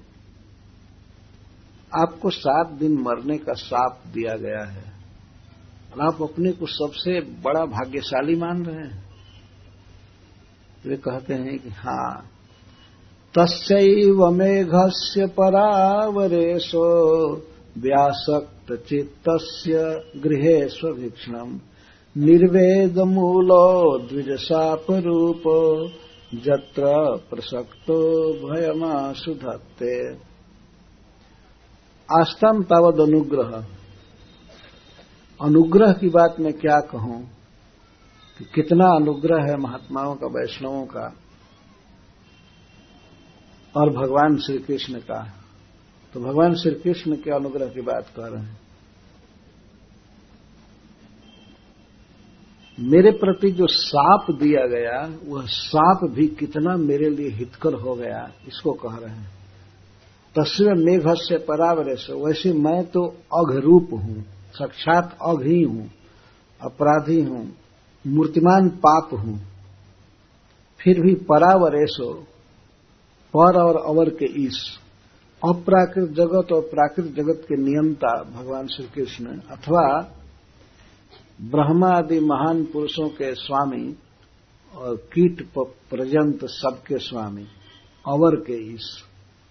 आपको 1.91 2.30
सात 2.30 2.72
दिन 2.72 2.98
मरने 3.02 3.38
का 3.38 3.54
साप 3.56 4.02
दिया 4.08 4.36
गया 4.38 4.63
है। 4.65 4.95
और 5.96 6.02
आप 6.02 6.22
अपने 6.22 6.52
को 6.52 6.66
सबसे 6.66 7.20
बड़ा 7.20 7.66
भाग्यशाली 7.66 8.36
मान 8.36 8.66
रहे 8.66 8.88
हैं। 8.88 9.04
वे 10.86 10.96
कहते 10.96 11.34
हैं 11.34 11.60
कि 11.60 11.70
हाँ। 11.70 12.32
तस्व 13.38 14.32
मेघस्य 14.32 15.26
परावरेशो 15.26 16.88
व्यासक्त 17.78 18.74
चित्त 18.90 19.30
गृहे 20.18 20.68
स्वभीक्षण 20.68 21.60
निर्वेद 22.18 23.00
मूलो 23.00 23.98
द्विजशापरूप 23.98 25.44
जत्र 26.36 26.84
प्रसक्तो 27.30 27.98
भयमासु 28.34 29.34
धत्ते 29.34 30.14
आस्तम 32.10 32.64
तावद 32.64 33.00
अनुग्रह 33.00 33.75
अनुग्रह 35.41 35.93
की 35.93 36.10
बात 36.10 36.36
मैं 36.39 36.54
क्या 36.54 36.80
कहूँ? 36.80 37.30
कि 38.38 38.45
कितना 38.56 38.86
अनुग्रह 38.86 39.52
है 39.52 39.58
महात्माओं 39.58 40.15
का, 40.15 40.28
वैष्णवों 40.28 40.86
का, 40.86 41.15
और 43.78 43.89
भगवान 43.89 44.38
श्री 44.38 44.58
कृष्ण 44.58 44.93
का। 44.93 45.34
तो 46.13 46.19
भगवान 46.19 46.56
श्री 46.56 46.71
कृष्ण 46.71 47.15
के 47.15 47.32
अनुग्रह 47.32 47.67
की 47.67 47.82
बात 47.82 48.08
कर 48.15 48.30
रहे 48.30 48.43
हैं। 48.43 48.60
मेरे 52.80 53.12
प्रति 53.12 53.52
जो 53.52 53.67
साप 53.67 54.32
दिया 54.32 54.67
गया, 54.67 55.17
वह 55.26 55.45
साप 55.45 56.00
भी 56.04 56.28
कितना 56.28 56.78
मेरे 56.78 57.10
लिए 57.10 57.30
हितकर 57.30 57.74
हो 57.74 57.95
गया, 57.95 58.32
इसको 58.48 58.74
कह 58.74 58.95
रहे 58.95 59.15
हैं। 59.15 59.36
तस्वीर 60.39 60.74
मेघ 60.74 61.04
से 61.08 61.38
परावरे 61.38 61.95
से 61.95 62.13
वैसे 62.13 62.54
मैं 62.54 62.86
तो 62.86 63.06
अघरूप 63.34 63.89
हूँ। 63.93 64.35
साक्षात 64.56 65.18
ही 65.44 65.62
हूँ, 65.63 65.89
अपराधी 66.62 67.22
हूँ, 67.22 67.46
मूर्तिमान 68.06 68.70
पाप 68.78 69.13
हूँ। 69.13 69.38
फिर 70.80 71.02
भी 71.02 71.13
परावरेशो 71.26 72.13
पर 73.34 73.62
और 73.62 73.78
अवर 73.86 74.10
के 74.10 74.26
ईश। 74.41 74.60
अप्राकृत 75.41 76.10
जगत 76.10 76.52
और 76.52 76.62
प्राकृत 76.63 77.06
जगत 77.13 77.41
के 77.44 77.56
नियंता 77.58 78.12
भगवान 78.32 78.68
श्री 78.68 78.88
कृष्ण 78.88 79.39
अथवा 79.52 79.86
ब्रह्मा 81.41 81.89
आदि 81.89 82.20
महान 82.20 82.63
पुरुषों 82.63 83.08
के 83.10 83.34
स्वामी 83.36 83.96
और 84.74 84.96
कीट 85.13 85.41
पर्यंत 85.56 86.46
सबके 86.46 86.98
स्वामी, 87.00 87.46
अवर 88.06 88.36
के 88.41 88.58
ईश। 88.74 88.88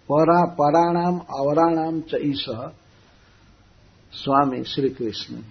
परा 0.08 0.40
पराणाम, 0.54 1.18
अवराणाम 1.34 2.00
च 2.00 2.20
ईश। 2.22 2.44
स्वामी 4.14 4.64
श्री 4.64 4.88
कृष्ण 4.88 5.42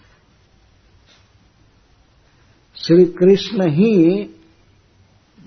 श्री 2.76 3.06
कृष्ण 3.06 3.70
ही 3.70 4.24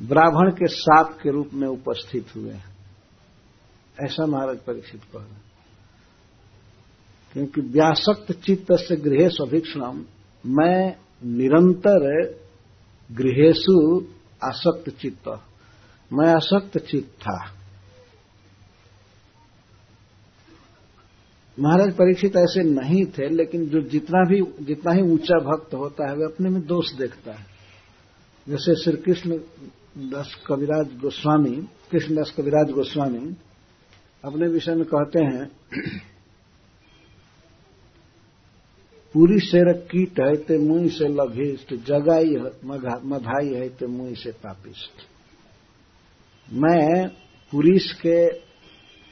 ब्राह्मण 0.00 0.50
के 0.50 0.66
साप 0.66 1.18
के 1.22 1.30
रूप 1.30 1.50
में 1.54 1.68
उपस्थित 1.68 2.26
हुए 2.36 2.52
हैं। 2.52 2.76
ऐसा 4.04 4.26
महाराज 4.26 4.58
परीक्षित 4.58 5.00
कह 5.04 5.18
रहे 5.18 5.46
क्योंकि 7.32 7.60
व्यासक्त 7.60 8.32
चित्त 8.32 8.66
से 8.72 8.96
गृह 8.96 9.28
अभीक्षण 9.28 9.80
मैं 10.46 10.96
निरंतर 11.24 12.22
गृहेशु 13.12 14.06
आसक्त 14.44 14.90
चित्त, 14.90 15.28
मैं 16.12 16.34
आसक्त 16.34 16.78
चित्त 16.78 17.20
था। 17.20 17.52
महाराज 21.58 21.92
परीक्षित 21.94 22.36
ऐसे 22.36 22.62
नहीं 22.64 23.04
थे, 23.08 23.28
लेकिन 23.28 23.64
जो 23.66 23.80
जितना 23.90 24.22
भी, 24.24 24.40
जितना 24.64 24.92
ही 24.92 25.02
ऊँचा 25.04 25.38
भक्त 25.44 25.74
होता 25.74 26.08
है 26.10 26.16
वह 26.16 26.26
अपने 26.26 26.50
में 26.50 26.60
दोष 26.66 26.92
देखता 26.94 27.32
है। 27.32 27.44
जैसे 28.46 28.74
श्री 28.74 28.96
कृष्ण 29.04 29.38
दास 30.06 30.34
कविराज 30.46 30.86
गोस्वामी 31.02 31.56
कृष्णदास 31.90 32.32
कविराज 32.36 32.70
गोस्वामी 32.72 33.34
अपने 34.24 34.48
विषय 34.48 34.74
में 34.74 34.84
कहते 34.86 35.24
हैं, 35.24 35.46
पूरी 39.14 39.38
शेर 39.40 39.72
कीट 39.90 40.20
है 40.20 40.34
ते 40.38 40.58
मुँह 40.60 40.88
से 40.90 41.08
लघिष्ट, 41.10 41.74
जगाई 41.86 42.36
मधाई 43.06 43.54
है 43.54 43.68
ते 43.70 43.86
मुँह 43.88 44.14
से 44.14 44.30
पापिष्ट। 44.38 45.06
मैं 46.48 47.08
पुरुष 47.52 47.92
के 47.96 48.18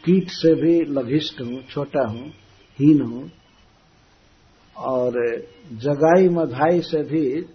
कीट 0.04 0.28
से 0.28 0.54
भी 0.54 0.80
लघिष्ठ 0.80 1.40
हूँ, 1.40 1.62
छोटा 1.62 2.08
हूँ, 2.08 2.28
हीन 2.78 3.00
हूँ, 3.02 3.30
और 4.76 5.12
जगाई 5.72 6.28
मधाई 6.28 6.80
से 6.80 7.02
भी 7.02 7.46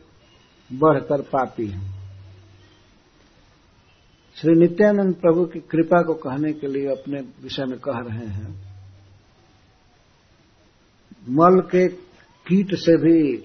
बढ़कर 0.74 1.22
पापी 1.22 1.68
हूँ। 1.68 2.00
श्री 4.36 4.56
नित्यानंद 4.56 5.16
प्रभु 5.16 5.46
की 5.46 5.60
कृपा 5.60 6.02
को 6.02 6.14
कहने 6.14 6.54
के 6.54 6.68
लिए 6.68 6.88
अपने 6.88 7.20
विषय 7.20 7.66
में 7.66 7.80
कह 7.80 8.00
रहे 8.00 8.28
हैं। 8.28 8.70
मल 11.30 11.60
के 11.60 11.88
कीट 12.46 12.76
से 12.76 12.98
भी 12.98 13.44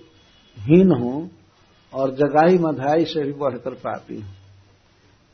हीन 0.58 0.92
हूँ 0.92 1.30
और 1.92 2.14
जगाई 2.14 2.58
मधाई 2.58 3.04
से 3.04 3.24
भी 3.24 3.32
बढ़कर 3.32 3.74
पापी 3.74 4.20
हूँ। 4.20 4.34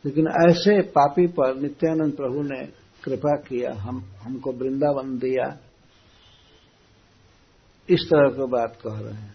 लेकिन 0.05 0.29
ऐसे 0.51 0.81
पापी 0.83 1.27
पर 1.27 1.57
नित्यानंद 1.57 2.13
प्रभु 2.13 2.43
ने 2.43 2.80
कृपा 3.05 3.37
किया, 3.37 3.81
हम, 3.81 4.05
हमको 4.23 4.53
वृंदावन 4.53 5.19
दिया। 5.19 5.59
इस 7.91 8.01
तरह 8.07 8.31
की 8.31 8.47
बात 8.47 8.79
कह 8.87 9.01
रहे 9.01 9.15
हैं। 9.15 9.35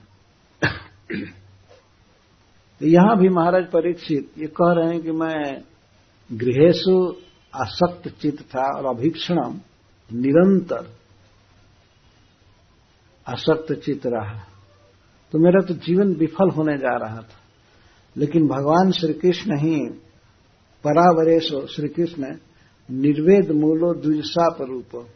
यहाँ 2.81 3.17
भी 3.17 3.29
महाराज 3.29 3.65
परीक्षित, 3.65 4.31
ये 4.37 4.47
कह 4.47 4.55
रहे 4.61 4.93
हैं 4.93 5.01
कि 5.01 5.11
मैं 5.11 5.63
गृहेशु 6.31 7.15
आसक्त 7.55 8.07
चित्त 8.07 8.43
था 8.43 8.77
और 8.77 8.97
अभीक्षणम 8.97 9.61
निरंतर 10.13 10.95
आसक्त 13.27 13.73
चित्त 13.73 14.05
रहा। 14.05 14.39
तो 15.31 15.39
मेरा 15.39 15.65
तो 15.65 15.73
जीवन 15.73 16.13
विफल 16.13 16.49
होने 16.49 16.77
जा 16.77 16.95
रहा 16.95 17.21
था। 17.21 17.41
लेकिन 18.17 18.47
भगवान 18.47 18.91
श्री 18.91 19.13
कृष्ण 19.13 19.57
ही 19.57 19.89
परावरेश 20.83 21.53
श्री 21.75 21.87
कृष्ण 21.87 22.37
निर्वेद 22.91 23.51
मूलो 23.51 23.93
द्विजसाप 23.93 24.61
रूप। 24.61 25.07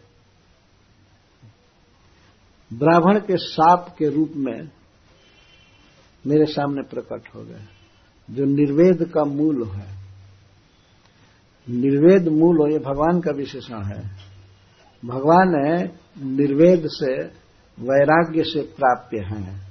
ब्राह्मण 2.74 3.20
के 3.20 3.38
साप 3.38 3.96
के 4.00 4.10
रूप 4.10 4.32
में 4.36 4.70
मेरे 6.28 6.46
सामने 6.46 6.82
प्रकट 6.82 7.36
हो 7.36 7.44
गए। 7.44 7.66
जो 8.32 8.46
निर्वेद 8.46 9.12
का 9.14 9.24
मूल 9.24 9.64
है। 9.68 10.00
निर्वेद 11.70 12.28
मूल 12.28 12.58
हो, 12.58 12.68
ये 12.72 12.80
भगवान 12.80 13.22
का 13.22 13.32
विशेषण 13.32 13.84
है। 13.84 14.18
भगवान 15.06 15.66
है 15.66 16.00
निर्वेद 16.26 16.84
से 16.86 17.24
वैराग्य 17.80 18.44
से 18.44 18.62
प्राप्य 18.62 19.20
हैं, 19.20 19.70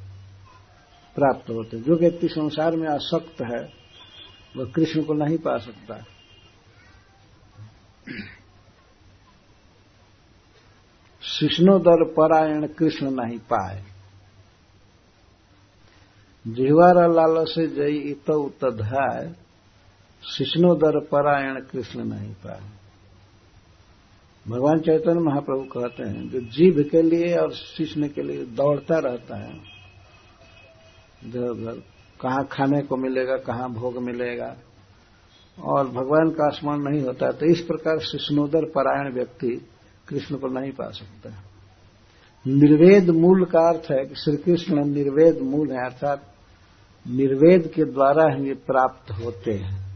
प्राप्त 1.15 1.51
होते 1.51 1.81
जो 1.81 1.97
व्यक्ति 1.97 2.29
संसार 2.29 2.77
में 2.77 2.89
आसक्त 2.89 3.43
है, 3.43 3.73
वह 4.57 4.73
कृष्ण 4.73 5.03
को 5.03 5.15
नहीं 5.15 5.39
पा 5.39 5.59
सकता। 5.59 6.05
शिष्णोदर 11.23 12.05
परायण 12.13 12.67
कृष्ण 12.67 13.11
नहीं 13.11 13.39
पाए। 13.39 13.85
जिहवारा 16.45 17.07
लाल 17.07 17.45
से 17.45 17.67
जई 17.67 17.99
इत 18.11 18.31
उतधाय 18.31 19.35
शिष्णोदर 20.23 20.99
परायण 21.05 21.61
कृष्ण 21.63 22.05
नहीं 22.05 22.33
पाए। 22.35 22.63
भगवान 24.47 24.81
चैतन्य 24.81 25.21
महाप्रभु 25.21 25.65
कहते 25.71 26.09
हैं 26.09 26.29
जो 26.29 26.41
जीव 26.41 26.83
के 26.83 27.03
लिए 27.03 27.35
और 27.37 27.53
शिष्ण 27.53 28.09
के 28.09 28.23
लिए 28.23 28.45
दौड़ता 28.57 28.99
रहता 28.99 29.37
है 29.37 29.53
इधर 31.25 31.49
उधर 31.49 31.83
कहाँ 32.21 32.45
खाने 32.53 32.81
को 32.83 32.97
मिलेगा, 32.97 33.37
कहाँ 33.37 33.69
भोग 33.73 34.03
मिलेगा 34.03 34.55
और 35.63 35.89
भगवान 35.89 36.31
का 36.31 36.49
स्मरण 36.49 36.79
नहीं 36.79 37.03
होता 37.03 37.31
तो 37.31 37.47
इस 37.47 37.61
प्रकार 37.61 37.99
शिष्णोदर 37.99 38.65
परायण 38.65 39.13
व्यक्ति 39.13 39.69
कृष्ण 40.09 40.37
को 40.37 40.49
नहीं 40.49 40.73
पा 40.73 40.91
सकता 40.91 41.45
निर्वेद 42.47 43.11
मूल 43.11 43.45
का 43.45 43.61
अर्थ 43.61 43.91
है 43.93 44.07
कि 44.07 44.15
श्री 44.15 44.37
कृष्ण 44.37 44.85
निर्वेद 44.85 45.39
मूल 45.39 45.71
है, 45.71 45.85
अर्थात 45.85 46.35
निर्वेद 47.09 47.73
के 47.75 47.85
द्वारा 47.85 48.35
ही 48.35 48.55
प्राप्त 48.55 49.11
होते 49.11 49.53
हैं। 49.53 49.89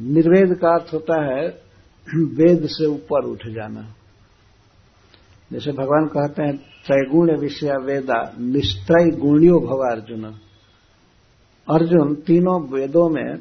निर्वेद 0.00 0.58
का 0.58 0.68
अर्थ 0.68 0.94
होता 0.94 1.24
है, 1.24 1.48
वेद 2.14 2.66
से 2.66 2.86
ऊपर 2.86 3.24
उठ 3.24 3.38
जाना। 3.46 3.94
जैसे 5.52 5.72
भगवान 5.72 6.06
कहते 6.06 6.42
हैं 6.42 6.56
त्रैगुण 6.56 7.38
विषय 7.38 7.76
वेदा 7.76 8.32
निस्त्रय 8.40 9.10
गुणियो 9.10 9.60
भव 9.60 9.78
अर्जुन 9.92 10.38
अर्जुन 11.68 12.14
तीनों 12.16 12.60
वेदों 12.68 13.08
में 13.10 13.38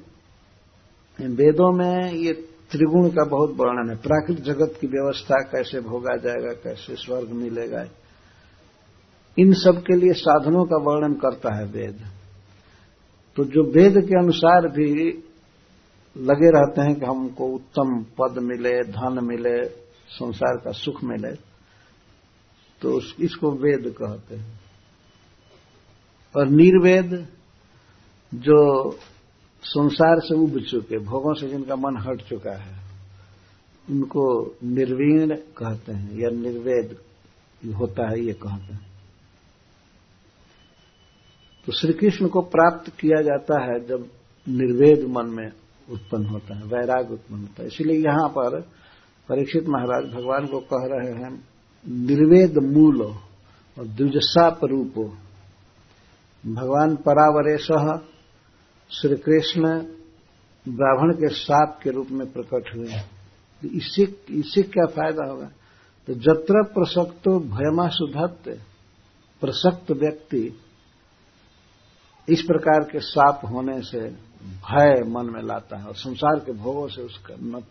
वेदों 1.19 1.71
में 1.73 2.11
ये 2.13 2.33
त्रिगुण 2.71 3.09
का 3.09 3.23
बहुत 3.25 3.51
वर्णन 3.51 3.89
है। 3.89 3.95
प्राकृतिक 3.97 4.45
जगत 4.45 4.77
की 4.81 4.87
व्यवस्था 4.87 5.35
कैसे 5.51 5.79
भोगा 5.81 6.15
जाएगा, 6.17 6.53
कैसे 6.53 6.95
स्वर्ग 6.95 7.29
मिलेगा। 7.33 7.83
इन 9.37 9.53
सब 9.53 9.81
के 9.81 9.95
लिए 9.95 10.13
साधनों 10.13 10.65
का 10.65 10.77
वर्णन 10.83 11.13
करता 11.15 11.55
है 11.55 11.65
वेद। 11.65 12.01
तो 13.37 13.43
जो 13.45 13.63
वेद 13.71 13.97
के 14.01 14.19
अनुसार 14.19 14.67
भी 14.67 14.89
लगे 16.15 16.49
रहते 16.49 16.81
हैं 16.81 16.95
कि 16.95 17.05
हमको 17.05 17.47
उत्तम 17.47 18.03
पद 18.17 18.39
मिले, 18.39 18.73
धन 18.83 19.19
मिले, 19.23 19.57
संसार 20.09 20.57
का 20.57 20.71
सुख 20.73 21.03
मिले 21.03 21.35
तो 22.81 22.99
इसको 23.19 23.51
वेद 23.57 23.93
कहते 23.97 24.35
हैं। 24.35 24.59
और 26.35 26.47
निर्वेद 26.47 27.27
जो 28.35 28.91
संसार 29.63 30.19
से 30.19 30.35
उब 30.35 30.59
चुके, 30.59 30.97
भोगों 30.97 31.33
से 31.33 31.47
जिनका 31.47 31.75
मन 31.75 31.97
हट 31.97 32.21
चुका 32.21 32.57
है, 32.57 32.83
उनको 33.89 34.55
निर्वीण 34.63 35.35
कहते 35.35 35.91
हैं, 35.91 36.19
या 36.19 36.29
निर्वेद 36.29 36.97
होता 37.75 38.09
है, 38.09 38.19
ये 38.19 38.33
कहते 38.33 38.73
हैं। 38.73 38.87
तो 41.65 41.71
श्री 41.71 41.93
कृष्ण 41.93 42.27
को 42.27 42.41
प्राप्त 42.41 42.89
किया 42.99 43.21
जाता 43.21 43.63
है 43.63 43.79
जब 43.87 44.07
निर्वेद 44.49 45.07
मन 45.09 45.25
में 45.25 45.51
उत्पन्न 45.91 46.25
होता 46.25 46.55
है, 46.55 46.63
वैराग 46.63 47.11
उत्पन्न 47.11 47.41
होता 47.41 47.61
है। 47.61 47.67
इसलिए 47.67 47.97
यहाँ 47.97 48.29
पर 48.29 48.61
परीक्षित 49.29 49.65
महाराज 49.67 50.03
भगवान 50.13 50.45
को 50.45 50.59
कह 50.59 50.85
रहे 50.85 51.13
हैं, 51.13 51.43
निर्वेद 51.87 52.57
मूल 52.57 53.01
और 53.01 53.87
द्विजसाप 53.87 54.59
रूप, 54.63 54.93
भगवान 56.45 56.95
परावरेश 56.95 57.71
श्री 58.91 59.15
कृष्ण 59.15 59.61
ब्राह्मण 60.65 61.13
के 61.13 61.29
साप 61.33 61.79
के 61.83 61.89
रूप 61.89 62.07
में 62.11 62.31
प्रकट 62.31 62.75
हुए 62.75 62.87
तो 63.61 63.67
इससे 63.67 64.03
इससे 64.29 64.63
क्या 64.63 64.85
फ़ायदा 64.85 65.31
होगा? 65.31 65.45
तो 66.07 66.13
जत्र 66.13 66.63
प्रसक्तो 66.63 67.39
भयमा 67.39 67.87
सुधत्त 67.87 68.49
प्रसक्त 69.41 69.91
व्यक्ति 69.91 70.61
इस 72.29 72.41
प्रकार 72.41 72.83
के 72.83 72.99
साप 72.99 73.41
होने 73.45 73.81
से 73.81 73.99
भय 74.45 75.03
मन 75.07 75.29
में 75.33 75.41
लाता 75.43 75.77
है 75.77 75.85
और 75.85 75.95
संसार 75.95 76.39
के 76.39 76.51
भोगों 76.51 76.87
से 76.87 77.01
उसका 77.01 77.35
मत, 77.39 77.63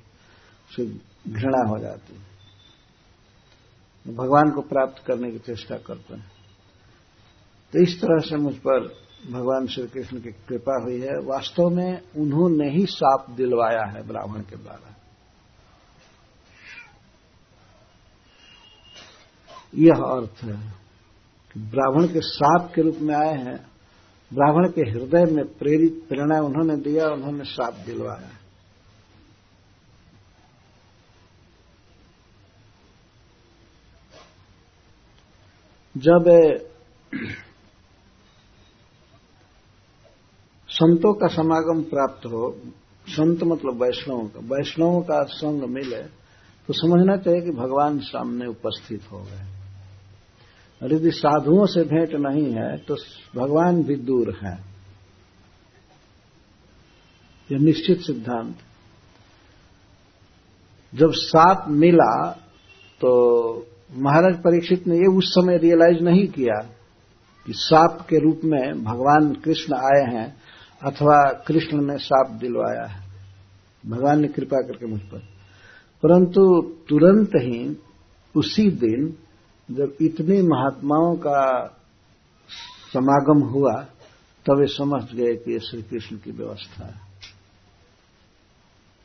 से 0.77 0.87
घृणा 1.29 1.69
हो 1.69 1.79
जाती 1.79 2.17
है। 2.17 2.35
भगवान 4.15 4.51
को 4.51 4.61
प्राप्त 4.61 5.05
करने 5.07 5.31
की 5.31 5.39
चेष्टा 5.39 5.77
करते 5.77 6.15
हैं। 6.15 6.31
तो 7.73 7.83
इस 7.83 8.01
तरह 8.01 8.19
से 8.19 8.37
मुझ 8.37 8.55
पर 8.55 9.04
भगवान 9.31 9.67
श्री 9.67 9.87
कृष्ण 9.87 10.21
की 10.21 10.33
कृपा 10.33 10.83
हुई 10.83 11.01
है। 11.01 11.13
वास्तव 11.13 11.69
में 11.69 12.03
उन्होंने 12.17 12.71
ही 12.71 12.87
साप 12.87 13.31
दिलवाया 13.31 13.85
है 13.85 14.07
ब्राह्मण 14.07 14.41
के 14.41 14.57
द्वारा। 14.57 14.95
यह 19.75 19.95
अर्थ 19.95 20.45
है 20.45 20.71
कि 21.53 21.61
ब्राह्मण 21.61 22.07
के 22.07 22.21
साप 22.21 22.73
के 22.75 22.83
रूप 22.83 22.97
में 23.01 23.15
आए 23.15 23.37
हैं। 23.39 23.67
ब्राह्मण 24.35 24.69
के 24.69 24.91
हृदय 24.91 25.35
में 25.35 25.45
प्रेरित 25.45 26.07
प्रेरणा 26.09 26.41
उन्होंने 26.41 26.77
दिया, 26.77 27.07
उन्होंने 27.07 27.45
साप 27.45 27.75
दिलवाया। 27.75 28.29
है 28.29 28.45
जब 35.97 36.25
संतों 40.75 41.13
का 41.15 41.27
समागम 41.27 41.83
प्राप्त 41.83 42.27
हो, 42.27 42.57
संत 43.07 43.43
मतलब 43.43 43.83
वैष्णवों 43.83 44.25
का 44.25 44.41
वैष्णवों 44.47 45.01
का 45.01 45.23
संग 45.33 45.63
मिले 45.71 46.03
तो 46.69 46.73
समझना 46.73 47.17
चाहिए 47.17 47.41
कि 47.41 47.51
भगवान 47.51 47.99
सामने 47.99 48.47
उपस्थित 48.47 49.03
हो 49.13 49.19
गए। 49.19 49.45
और 50.81 50.93
यदि 50.93 51.11
साधुओं 51.11 51.67
से 51.67 51.83
भेंट 51.85 52.15
नहीं 52.17 52.53
है 52.53 52.77
तो 52.79 52.97
भगवान 53.37 53.83
भी 53.83 53.97
दूर 54.03 54.37
है। 54.43 54.57
यह 57.51 57.59
निश्चित 57.59 58.01
सिद्धांत। 58.01 58.57
जब 60.93 61.13
साप 61.13 61.67
मिला 61.69 62.31
तो 63.01 63.11
महाराज 63.97 64.37
परीक्षित 64.39 64.87
ने 64.87 64.97
ये 64.97 65.17
उस 65.17 65.31
समय 65.31 65.59
रियलाइज़ 65.59 66.03
नहीं 66.03 66.27
किया 66.29 66.61
कि 67.47 67.53
साप 67.55 68.07
के 68.11 68.19
रूप 68.19 68.41
में 68.45 68.85
भगवान 68.85 69.33
कृष्ण 69.35 69.75
आए 69.77 70.05
हैं। 70.15 70.29
अथवा 70.83 71.33
कृष्ण 71.33 71.87
ने 71.87 71.99
साप 71.99 72.31
दिलवाया 72.31 72.85
है। 72.85 73.11
भगवान 73.87 74.21
ने 74.21 74.29
कृपा 74.29 74.63
करके 74.63 74.87
मुझ 74.87 75.01
पर। 75.01 75.19
परंतु 76.03 76.63
तुरंत 76.89 77.31
ही 77.37 77.77
उसी 78.37 78.71
दिन 78.71 79.17
जब 79.71 79.97
इतने 80.01 80.43
महात्माओं 80.43 81.17
का 81.17 81.67
समागम 82.93 83.41
हुआ, 83.41 83.73
तब 84.47 84.59
वे 84.59 84.67
समझ 84.67 85.13
गए 85.15 85.37
कि 85.37 85.53
ये 85.53 85.59
श्री 85.59 85.83
कृष्ण 85.83 86.17
की 86.17 86.31
व्यवस्था 86.31 86.87
है। 86.87 87.01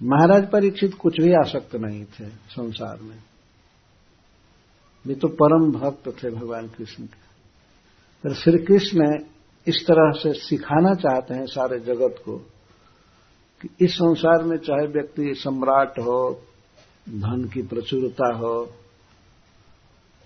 महाराज 0.03 0.51
परीक्षित 0.51 0.93
कुछ 0.93 1.21
भी 1.21 1.33
आसक्त 1.33 1.75
नहीं 1.75 2.05
थे 2.05 2.29
संसार 2.29 3.01
में। 3.01 3.23
वे 5.07 5.15
तो 5.15 5.27
परम 5.27 5.71
भक्त 5.71 6.23
थे 6.23 6.29
भगवान 6.29 6.67
कृष्ण 6.67 7.03
के। 7.03 7.29
पर 8.23 8.33
श्री 8.33 8.57
कृष्ण 8.57 9.25
इस 9.69 9.83
तरह 9.87 10.11
से 10.11 10.33
सिखाना 10.39 10.93
चाहते 10.95 11.33
हैं 11.33 11.45
सारे 11.45 11.79
जगत 11.79 12.21
को 12.25 12.37
कि 13.61 13.69
इस 13.81 13.93
संसार 13.93 14.43
में 14.43 14.57
चाहे 14.57 14.87
व्यक्ति 14.87 15.33
सम्राट 15.37 15.99
हो, 15.99 16.41
धन 17.09 17.49
की 17.53 17.61
प्रचुरता 17.61 18.35
हो, 18.37 18.55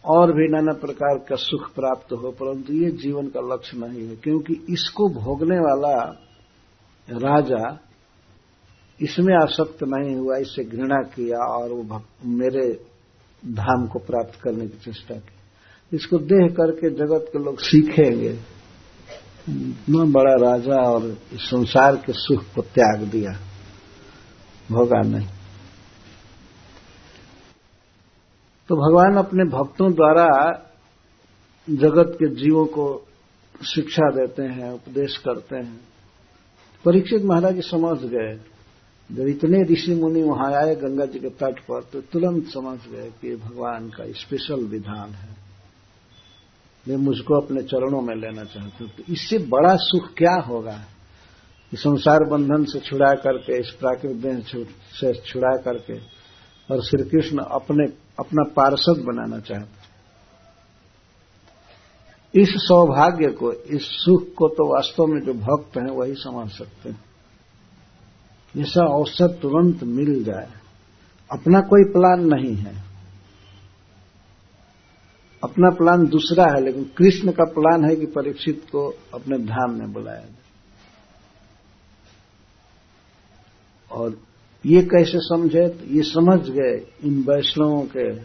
और 0.05 0.31
भी 0.31 0.47
नाना 0.47 0.73
प्रकार 0.73 1.17
का 1.29 1.35
सुख 1.35 1.73
प्राप्त 1.73 2.13
हो, 2.13 2.31
परंतु 2.31 2.73
ये 2.73 2.89
जीवन 2.91 3.27
का 3.27 3.41
लक्ष्य 3.53 3.77
नहीं 3.77 4.07
है, 4.07 4.15
क्योंकि 4.15 4.53
इसको 4.69 5.09
भोगने 5.09 5.59
वाला 5.59 5.95
राजा 7.07 7.79
इसमें 8.99 9.33
आसक्त 9.35 9.83
नहीं 9.83 10.15
हुआ, 10.15 10.37
इससे 10.37 10.63
घृणा 10.63 11.01
किया 11.15 11.45
और 11.53 11.71
वो 11.71 12.01
मेरे 12.25 12.67
धाम 13.43 13.87
को 13.87 13.99
प्राप्त 13.99 14.39
करने 14.41 14.67
की 14.67 14.77
चेष्टा 14.77 15.15
की। 15.15 15.95
इसको 15.95 16.17
देख 16.17 16.51
करके 16.51 16.89
जगत 16.89 17.29
के 17.33 17.39
लोग 17.39 17.59
सीखेंगे। 17.59 18.33
इतना 19.49 20.03
बड़ा 20.03 20.51
राजा 20.51 20.75
और 20.75 21.17
इस 21.33 21.41
संसार 21.41 21.95
के 21.95 22.13
सुख 22.13 22.43
को 22.55 22.61
त्याग 22.61 23.03
दिया। 23.03 23.31
भोगा 24.71 25.01
नहीं। 25.01 25.27
तो 28.69 28.75
भगवान 28.75 29.25
अपने 29.25 29.43
भक्तों 29.43 29.93
द्वारा 29.93 30.49
जगत 31.69 32.13
के 32.13 32.35
जीवों 32.35 32.65
को 32.65 33.07
शिक्षा 33.75 34.09
देते 34.09 34.43
हैं, 34.43 34.71
उपदेश 34.71 35.17
करते 35.17 35.55
हैं। 35.55 35.81
परीक्षित 36.85 37.23
महाराज 37.23 37.59
समझ 37.59 37.99
गए। 37.99 38.39
जब 39.11 39.27
इतने 39.27 39.73
ऋषि 39.73 39.95
मुनि 39.95 40.23
वहाँ 40.23 40.53
आए 40.53 40.75
गंगा 40.75 41.05
जी 41.05 41.19
के 41.19 41.29
तट 41.29 41.59
पर 41.59 41.83
तो 41.83 42.01
तुरंत 42.01 42.47
समझ 42.47 42.79
गए 42.87 43.11
कि 43.21 43.35
भगवान 43.35 43.89
का 43.89 44.03
स्पेशल 44.11 44.65
विधान 44.65 45.09
है। 45.09 45.42
वे 46.87 46.95
मुझको 46.95 47.41
अपने 47.41 47.61
चरणों 47.61 48.01
में 48.01 48.15
लेना 48.15 48.43
चाहते 48.43 48.87
तो 48.87 49.13
इससे 49.13 49.37
बड़ा 49.37 49.75
सुख 49.75 50.13
क्या 50.17 50.35
होगा? 50.35 50.79
संसार 51.73 52.19
बंधन 52.23 52.63
से 52.63 52.79
छुड़ा 52.79 53.13
करके, 53.13 53.59
इस 53.59 53.69
प्राकृतिक 53.71 54.21
देह 54.21 54.65
से 54.93 55.13
छुड़ा 55.13 55.57
करके, 55.57 55.97
और 56.73 56.83
श्री 56.83 57.09
कृष्ण 57.09 57.37
अपने, 57.37 57.93
अपना 58.19 58.43
पार्षद 58.55 59.03
बनाना 59.03 59.39
चाहते 59.39 59.83
इस 62.41 62.49
सौभाग्य 62.49 63.27
को, 63.27 63.53
इस 63.53 63.81
सुख 63.83 64.33
को 64.33 64.47
तो 64.47 64.75
वास्तव 64.75 65.05
में 65.05 65.21
जो 65.21 65.33
भक्त 65.33 65.77
हैं, 65.77 65.89
वही 65.89 66.13
समझ 66.13 66.51
सकते 66.51 66.89
हैं। 66.89 67.05
जैसा 68.57 68.85
अवसर 68.85 69.27
तुरंत 69.27 69.83
मिल 69.83 70.23
जाए। 70.23 70.49
अपना 71.31 71.59
कोई 71.59 71.83
प्लान 71.83 72.33
नहीं 72.33 72.55
है। 72.55 72.92
अपना 75.43 75.69
प्लान 75.69 76.05
दूसरा 76.05 76.45
है, 76.45 76.61
लेकिन 76.61 76.83
कृष्ण 76.83 77.31
का 77.31 77.43
प्लान 77.43 77.89
है 77.89 77.95
कि 77.95 78.05
परीक्षित 78.05 78.65
को 78.71 78.87
अपने 79.13 79.37
धाम 79.37 79.71
में 79.71 79.93
बुलाया 79.93 80.19
जाए। 80.19 80.35
और 83.91 84.21
ये 84.65 84.81
कैसे 84.81 85.17
समझे? 85.17 85.67
तो 85.67 85.85
ये 85.85 86.03
समझ 86.03 86.49
गए, 86.49 86.87
इन 87.03 87.23
वैष्णवों 87.23 87.81
के 87.81 88.19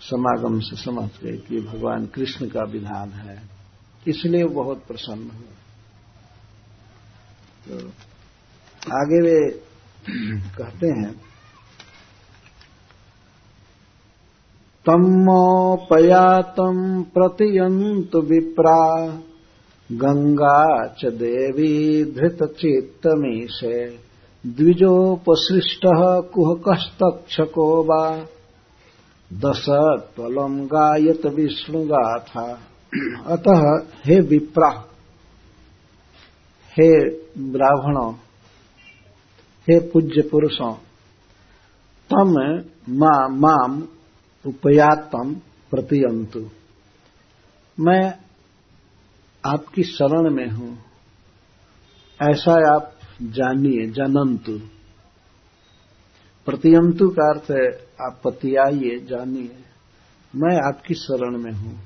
समागम 0.00 0.60
से 0.60 0.76
समझ 0.76 1.10
गए 1.24 1.36
कि 1.36 1.60
भगवान 1.60 2.06
कृष्ण 2.06 2.48
का 2.48 2.60
विधान 2.64 3.10
है। 3.10 3.42
इसलिए 4.08 4.44
बहुत 4.44 4.84
प्रसन्न 4.86 5.30
हुए। 5.30 5.56
तो 7.68 7.88
आगे 8.92 9.20
वे 9.22 9.50
कहते 10.58 10.86
हैं 10.86 11.29
तमोपयातम 14.86 16.76
प्रतियंत 17.02 18.16
विप्रा। 18.16 19.06
गंगा 19.92 20.86
च 20.86 21.04
देवी 21.04 22.04
धृत 22.04 22.38
से 23.50 23.86
द्विजोपसृष्ट 24.46 25.80
कुहकस्तक्षको 26.34 27.82
वा। 27.82 28.18
दश 29.32 29.66
त्वलम 30.16 30.64
गायत 30.66 31.26
विष्णुगाथा। 31.26 32.58
अतः 33.26 33.62
हे 34.04 34.20
विप्रा, 34.20 34.70
हे 36.72 36.90
ब्राह्मणों, 37.52 38.12
हे 39.70 39.78
पूज्य 39.80 40.22
पुरुषों 40.22 40.72
तम 42.12 42.34
माम 43.36 43.88
उपयातम 44.46 45.34
प्रतियंतु 45.70 46.50
मैं 47.80 48.18
आपकी 49.44 49.82
शरण 49.82 50.30
में 50.30 50.48
हूँ। 50.48 50.78
ऐसा 52.22 52.76
आप 52.76 52.92
जानिए, 53.22 53.86
जनंतु। 53.86 54.58
प्रतियंतु 56.46 57.08
का 57.08 57.30
अर्थ 57.30 57.50
है, 57.50 57.88
आप 58.06 58.20
पतियाइए, 58.24 58.98
जानिए। 58.98 59.64
मैं 60.36 60.56
आपकी 60.68 60.94
शरण 60.94 61.38
में 61.38 61.52
हूँ। 61.52 61.80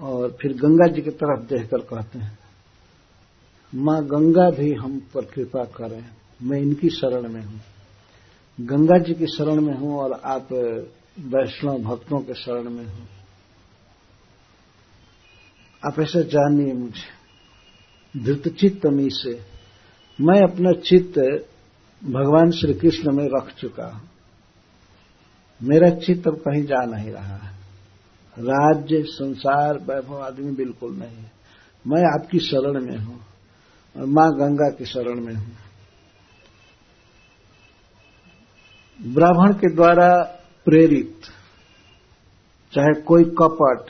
और 0.00 0.36
फिर 0.42 0.52
गंगा 0.52 0.86
जी 0.86 1.02
की 1.02 1.10
तरफ़ 1.10 1.46
देखकर 1.46 1.78
कहते 1.78 2.18
हैं, 2.18 2.38
माँ 3.74 4.04
गंगा 4.04 4.50
भी 4.50 4.72
हम 4.74 5.00
पर 5.14 5.24
कृपा 5.24 5.64
करें, 5.64 6.10
मैं 6.42 6.58
इनकी 6.58 6.88
शरण 6.90 7.28
में 7.28 7.44
हूँ। 7.44 7.60
गंगा 8.60 8.98
जी 8.98 9.14
की 9.14 9.26
शरण 9.26 9.60
में 9.60 9.74
हूँ 9.74 9.98
और 9.98 10.20
आप 10.24 10.52
वैष्णव 11.18 11.78
भक्तों 11.78 12.20
के 12.20 12.34
शरण 12.34 12.70
में 12.70 12.84
हूँ। 12.84 13.06
आप 15.82 16.00
ऐसे 16.00 16.22
जानिए 16.24 16.72
मुझे 16.72 18.22
धृतचित्त 18.22 18.86
मी 18.86 19.08
से। 19.10 19.34
मैं 20.18 20.40
अपना 20.42 20.72
चित्त 20.72 21.18
भगवान 22.02 22.50
श्री 22.50 22.74
कृष्ण 22.74 23.12
में 23.12 23.24
रख 23.24 23.54
चुका 23.54 23.86
हूँ। 23.86 24.08
मेरा 25.62 25.90
चित्त 25.96 26.28
अब 26.28 26.34
कहीं 26.34 26.64
जा 26.64 26.84
नहीं 26.84 27.10
रहा 27.10 27.36
है। 27.36 27.52
राज्य, 28.36 29.02
संसार, 29.02 29.78
वैभव 29.78 30.22
आदमी 30.22 30.52
बिल्कुल 30.52 30.96
नहीं 30.96 31.24
मैं 31.84 32.02
आपकी 32.04 32.38
शरण 32.38 32.80
में 32.84 32.98
हूँ 32.98 33.20
और 33.96 34.06
माँ 34.06 34.30
गंगा 34.30 34.70
की 34.70 34.84
शरण 34.84 35.20
में 35.20 35.34
हूँ। 35.34 35.56
ब्राह्मण 39.02 39.52
के 39.52 39.74
द्वारा 39.74 40.22
प्रेरित, 40.64 41.20
चाहे 42.72 43.00
कोई 43.00 43.24
कपट, 43.24 43.86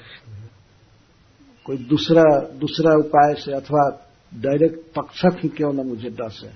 कोई 1.64 1.76
दूसरा 1.76 2.22
दूसरा 2.40 2.94
उपाय 2.94 3.34
से 3.34 3.52
अथवा 3.52 4.10
डायरेक्ट 4.34 4.98
तक्षक 4.98 5.40
ही 5.42 5.48
क्यों 5.48 5.72
न 5.72 5.76
मुझे 5.76 6.10
डसे? 6.10 6.48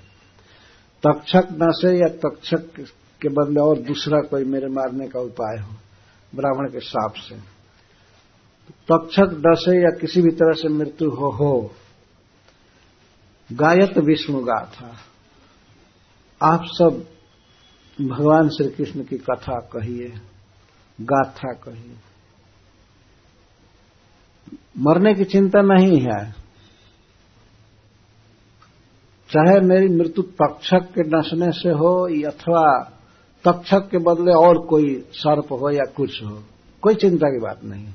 तक्षक 1.07 1.49
न 1.53 1.59
से 1.63 1.97
या 1.97 2.09
तक्षक 2.09 2.91
के 3.23 3.29
बदले 3.29 3.61
और 3.61 3.79
दूसरा 3.79 4.21
कोई 4.21 4.45
मेरे 4.45 4.67
मारने 4.67 5.09
का 5.09 5.21
उपाय 5.21 5.59
हो, 5.59 5.73
ब्राह्मण 6.35 6.69
के 6.69 6.81
साप 6.81 7.13
से? 7.13 7.35
तक्षक 8.93 9.43
डसे 9.47 9.83
या 9.83 9.99
किसी 10.01 10.23
भी 10.23 10.31
तरह 10.31 10.53
से 10.53 10.69
मृत्यु 10.69 11.11
हो 11.11 11.31
हो। 11.31 11.71
गायत 13.53 13.99
विष्णु 13.99 14.41
गाथा। 14.41 14.97
आप 16.43 16.61
सब 16.65 17.07
भगवान 17.99 18.49
श्री 18.49 18.69
कृष्ण 18.69 19.03
की 19.05 19.17
कथा 19.21 19.59
कहिए, 19.73 20.09
गाथा 20.99 21.53
कहिए। 21.55 21.97
मरने 24.79 25.15
की 25.15 25.25
चिंता 25.25 25.63
नहीं 25.65 26.01
है। 26.01 26.21
चाहे 29.31 29.59
मेरी 29.61 29.89
मृत्यु 29.89 30.23
तक्षक 30.43 30.87
के 30.95 31.03
नसने 31.09 31.51
से 31.53 31.71
हो, 31.71 31.91
अथवा 32.29 32.63
तक्षक 33.45 33.89
के 33.91 33.99
बदले 34.01 34.35
और 34.37 34.59
कोई 34.67 34.95
सर्प 35.13 35.53
हो 35.53 35.71
या 35.71 35.85
कुछ 35.97 36.23
हो, 36.25 36.43
कोई 36.83 36.95
चिंता 36.97 37.29
की 37.29 37.41
बात 37.41 37.65
नहीं 37.65 37.87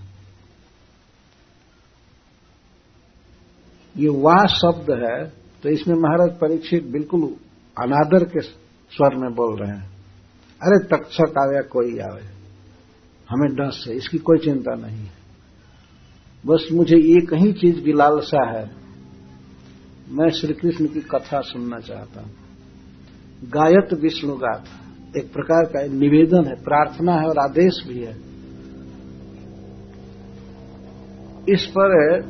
ये 3.96 4.10
वाह 4.20 4.46
शब्द 4.52 4.92
है 5.00 5.18
तो 5.64 5.70
इसमें 5.70 5.96
महाराज 5.96 6.38
परीक्षित 6.40 6.84
बिल्कुल 6.84 7.22
अनादर 7.78 8.24
के 8.26 8.42
स्वर 8.42 9.16
में 9.16 9.34
बोल 9.36 9.58
रहे 9.60 9.78
हैं। 9.78 9.93
अरे 10.64 10.78
तक्षक 10.88 11.38
आवे 11.40 11.62
कोई 11.64 11.98
आवे 12.00 12.22
हमें 13.30 13.56
डस 13.56 13.86
है 13.88 13.96
इसकी 13.96 14.18
कोई 14.18 14.38
चिंता 14.38 14.76
नहीं 14.76 14.98
है। 14.98 15.12
बस 16.46 16.68
मुझे 16.74 16.98
एक 16.98 17.34
ही 17.34 17.52
चीज़ 17.54 17.82
की 17.82 17.94
लालसा 17.94 18.50
है। 18.50 18.64
मैं 20.10 20.30
श्री 20.30 20.54
कृष्ण 20.54 20.86
की 20.86 21.02
कथा 21.02 21.42
सुनना 21.42 21.80
चाहता 21.80 22.22
हूँ। 22.22 22.32
गायत 23.44 23.94
विष्णु 23.94 24.36
गाथ 24.36 25.18
एक 25.18 25.34
प्रकार 25.34 25.66
का 25.66 25.82
निवेदन 25.94 26.46
है, 26.48 26.56
प्रार्थना 26.64 27.14
है 27.14 27.28
और 27.28 27.38
आदेश 27.38 27.84
भी 27.88 28.00
है। 28.04 28.16
इस 31.50 31.66
पर 31.78 32.22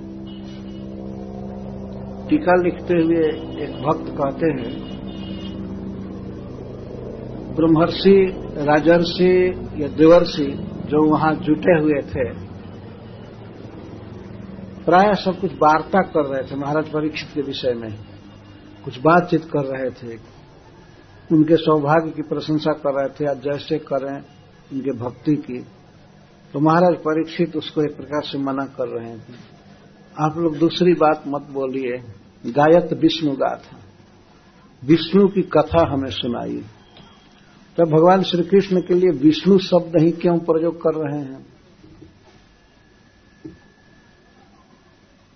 टीका 2.30 2.56
लिखते 2.64 2.94
हुए 2.94 3.26
एक 3.64 3.72
भक्त 3.84 4.12
कहते 4.12 4.52
हैं 4.52 4.93
ब्रह्मर्षि, 7.56 8.34
राजर्षि 8.58 9.54
या 9.82 9.88
देवर्षि 9.88 10.46
जो 10.86 11.12
वहाँ 11.12 11.34
जुटे 11.36 11.80
हुए 11.80 12.02
थे, 12.02 12.30
प्राय 14.86 15.14
सब 15.14 15.40
कुछ 15.40 15.54
वार्ता 15.54 16.02
कर 16.02 16.26
रहे 16.26 16.52
थे, 16.52 16.56
महाराज 16.56 16.90
परीक्षित 16.90 17.30
के 17.34 17.42
विषय 17.42 17.74
में। 17.74 17.98
कुछ 18.86 19.00
बातचीत 19.00 19.46
कर 19.46 19.66
रहे 19.66 19.90
थे। 19.90 20.20
उनके 21.32 21.56
सौभाग्य 21.56 22.12
की 22.12 22.22
प्रशंसा 22.22 22.72
कर 22.72 22.94
रहे 22.94 23.10
थे, 23.10 23.30
आज 23.30 23.38
जैसे 23.38 23.78
करें 23.78 24.18
उनके 24.74 24.92
भक्ति 24.92 25.36
की। 25.36 25.66
तो 26.54 26.60
महाराज 26.60 26.96
परीक्षित 26.96 27.56
उसको 27.56 27.82
एक 27.82 27.98
प्रकार 27.98 28.22
से 28.24 28.38
मना 28.38 28.66
कर 28.66 28.88
रहे 28.88 29.16
थे 29.16 29.54
आप 30.20 30.38
लोग 30.38 30.58
दूसरी 30.58 30.94
बात 30.94 31.24
मत 31.28 31.42
बोलिए। 31.42 31.98
गायत 32.52 32.94
विष्णु 32.94 33.32
गाथा। 33.32 33.78
विष्णु 34.86 35.28
की 35.28 35.42
कथा 35.42 35.94
हमें 35.94 36.10
सुनाई 36.10 36.64
तो 37.78 37.86
भगवान 37.88 38.24
श्री 38.24 38.44
कृष्ण 38.44 38.82
के 38.82 38.94
लिए 38.94 39.12
विष्णु 39.20 39.58
शब्द 39.60 39.96
ही 39.98 40.12
क्यों 40.14 40.38
प्रयोग 40.42 40.76
कर 40.78 40.96
रहे 40.96 41.22
हैं? 41.22 41.46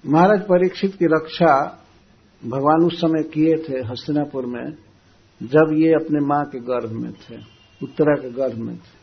महाराज 0.04 0.42
परीक्षित 0.42 0.96
की 0.96 1.06
रक्षा 1.06 1.54
भगवान 2.42 2.86
उस 2.86 3.00
समय 3.02 3.24
किए 3.24 3.56
थे 3.60 3.80
हस्तिनापुर 3.86 4.46
में, 4.46 4.66
जब 5.42 5.72
ये 5.76 5.94
अपने 5.94 6.20
माँ 6.26 6.44
के 6.46 6.60
गर्भ 6.60 6.92
में 6.94 7.12
थे, 7.14 7.38
उत्तरा 7.82 8.16
के 8.16 8.30
गर्भ 8.32 8.58
में 8.58 8.76
थे। 8.76 8.96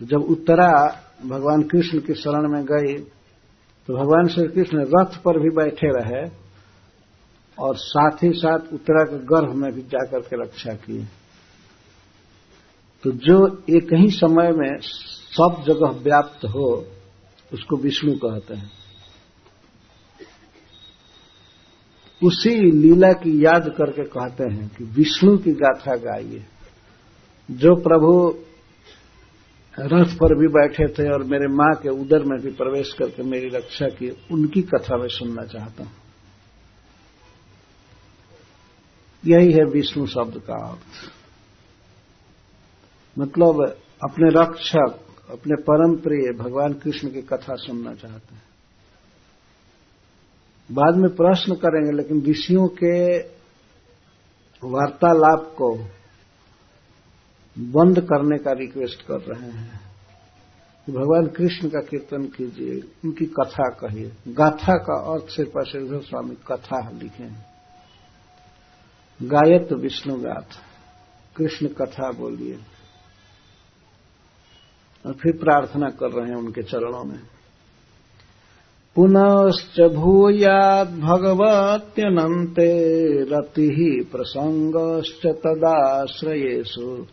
तो 0.00 0.06
जब 0.06 0.30
उत्तरा 0.30 0.70
भगवान 1.24 1.62
कृष्ण 1.62 1.98
की 1.98 2.14
शरण 2.14 2.48
में 2.48 2.64
गई 2.64 2.94
तो 3.88 3.94
भगवान 3.94 4.28
श्री 4.28 4.46
कृष्ण 4.48 4.84
रथ 4.90 5.16
पर 5.22 5.38
भी 5.40 5.50
बैठे 5.56 5.88
रहे 5.90 6.22
और 7.58 7.76
साथ 7.78 8.22
ही 8.22 8.30
साथ 8.34 8.72
उत्तरा 8.72 9.04
के 9.04 9.18
गर्भ 9.26 9.54
में 9.54 9.70
भी 9.72 9.82
जाकर 9.84 10.20
के 10.20 10.42
रक्षा 10.42 10.74
की। 10.84 10.98
तो 13.04 13.10
जो 13.10 13.62
एक 13.70 13.88
ही 13.92 14.10
समय 14.10 14.50
में 14.50 14.78
सब 14.80 15.64
जगह 15.66 15.88
व्याप्त 15.88 16.44
हो, 16.44 16.86
उसको 17.52 17.76
विष्णु 17.76 18.14
कहते 18.14 18.54
हैं। 18.54 18.70
उसी 22.24 22.70
लीला 22.70 23.12
की 23.12 23.44
याद 23.44 23.74
करके 23.78 24.04
कहते 24.04 24.44
हैं 24.44 24.68
कि 24.68 24.84
विष्णु 24.84 25.38
की 25.38 25.52
गाथा 25.52 25.96
गाइए। 25.96 26.44
जो 27.50 27.74
प्रभु 27.74 28.34
रथ 29.80 30.16
पर 30.16 30.38
भी 30.38 30.48
बैठे 30.48 30.86
थे 30.86 31.12
और 31.12 31.24
मेरे 31.24 31.46
माँ 31.46 31.74
के 31.82 31.88
उदर 31.88 32.24
में 32.24 32.40
भी 32.40 32.50
प्रवेश 32.50 32.92
करके 32.92 33.22
मेरी 33.22 33.48
रक्षा 33.48 33.86
की, 33.86 34.10
उनकी 34.10 34.62
कथा 34.62 34.96
मैं 34.96 35.08
सुनना 35.08 35.42
चाहता 35.42 35.84
हूँ। 35.84 35.92
यही 39.26 39.52
है 39.52 39.64
विष्णु 39.64 40.06
शब्द 40.06 40.38
का 40.38 40.68
अर्थ। 40.68 41.23
मतलब 43.18 43.76
अपने 44.04 44.42
रक्षक, 44.42 44.98
अपने 45.30 45.62
परम 45.62 45.96
प्रिय 45.96 46.32
भगवान 46.38 46.72
कृष्ण 46.72 47.08
की 47.08 47.22
कथा 47.22 47.54
सुनना 47.54 47.94
चाहते 47.94 48.34
हैं। 48.34 48.42
बाद 50.72 50.96
में 50.96 51.16
प्रश्न 51.16 51.54
करेंगे, 51.54 51.96
लेकिन 51.96 52.30
ऋषियों 52.30 52.68
के 52.68 53.18
वार्तालाप 54.64 55.54
को 55.58 55.76
बंद 57.58 58.00
करने 58.00 58.38
का 58.38 58.52
रिक्वेस्ट 58.52 59.02
कर 59.02 59.20
रहे 59.20 59.50
हैं। 59.50 59.84
कि 60.86 60.92
भगवान 60.92 61.26
कृष्ण 61.26 61.68
का 61.68 61.80
कीर्तन 61.80 62.22
कीजिए, 62.22 62.80
उनकी 63.04 63.26
कथा 63.26 63.68
कहिए। 63.68 64.12
गाथा 64.28 64.74
का 64.74 65.12
अर्थ 65.12 65.24
से 65.28 65.44
प्रसिद्ध 65.44 66.00
स्वामी 66.00 66.34
कथा 66.34 66.90
लिखे। 66.90 67.54
गायत 69.26 69.72
विष्णु 69.72 70.16
गाथा, 70.16 70.62
कृष्ण 71.36 71.66
कथा 71.66 72.12
बोलिए। 72.12 72.58
और 75.06 75.12
फिर 75.12 75.32
प्रार्थना 75.32 75.88
कर 75.88 76.10
रहे 76.10 76.28
हैं 76.28 76.36
उनके 76.36 76.62
चरणों 76.62 77.04
में। 77.04 77.20
पुनश्च 78.96 79.94
भूयाद्भगवत्यनन्ते 79.94 81.10
रतिः 83.22 84.04
प्रसङ्गश्च 84.12 85.26
तदाश्रयेषु। 85.26 87.06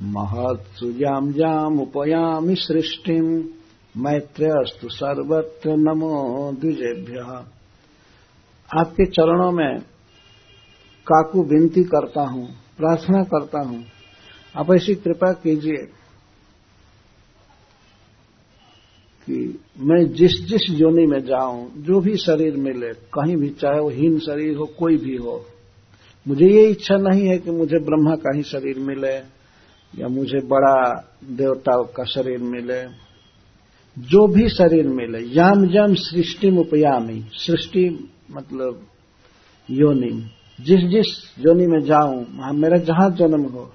महत्सु 0.00 0.90
याम् 0.90 1.34
यामुपयामि 1.36 2.56
सृष्टिम्। 2.58 3.44
मैत्रेय 3.96 4.50
अस्तु 4.50 4.88
सर्वत्र 4.88 5.70
नमो 5.70 6.52
द्विजेभ्य। 6.52 7.18
आपके 8.78 9.04
चरणों 9.06 9.52
में 9.52 9.78
काकू 11.06 11.42
विनती 11.42 11.84
करता 11.84 12.22
हूँ, 12.22 12.48
प्रार्थना 12.78 13.22
करता 13.22 13.62
हूँ। 13.62 13.84
आप 14.58 14.74
ऐसी 14.74 14.94
कृपा 14.94 15.32
कीजिए। 15.32 16.03
कि 19.26 19.58
मैं 19.78 20.12
जिस 20.12 20.32
जिस 20.46 20.62
योनि 20.70 21.06
में 21.06 21.20
जाऊँ, 21.20 21.72
जो 21.76 22.00
भी 22.00 22.16
शरीर 22.16 22.56
मिले, 22.56 22.92
कहीं 22.92 23.36
भी, 23.36 23.48
चाहे 23.48 23.80
वो 23.80 23.90
हीन 23.90 24.18
शरीर 24.18 24.56
हो, 24.56 24.64
कोई 24.78 24.96
भी 24.96 25.16
हो, 25.16 25.46
मुझे 26.28 26.46
ये 26.46 26.66
इच्छा 26.66 26.96
नहीं 26.96 27.26
है 27.28 27.38
कि 27.38 27.50
मुझे 27.50 27.78
ब्रह्मा 27.78 28.14
का 28.14 28.36
ही 28.36 28.42
शरीर 28.42 28.78
मिले, 28.78 29.14
या 29.94 30.08
मुझे 30.08 30.40
बड़ा 30.40 30.76
देवता 31.24 31.82
का 31.82 32.04
शरीर 32.04 32.38
मिले। 32.38 33.04
जो 33.98 34.26
भी 34.26 34.48
शरीर 34.48 34.88
मिले, 34.88 35.18
याम 35.18 35.66
जम 35.66 35.94
सृष्टि 35.94 36.50
उपयामी, 36.58 37.24
सृष्टि 37.32 38.10
मतलब 38.30 38.86
योनि। 39.70 40.30
जिस 40.60 40.80
जिस 40.80 41.06
योनि 41.38 41.66
में 41.66 41.80
जाऊँ 41.80 42.26
मेरा 42.54 42.76
जहाँ 42.78 43.10
जन्म 43.10 43.42
हो, 43.42 43.72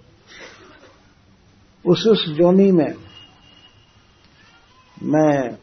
उस 1.85 2.07
उस 2.07 2.25
योनि 2.29 2.71
में 2.71 2.93
मैं 5.03 5.57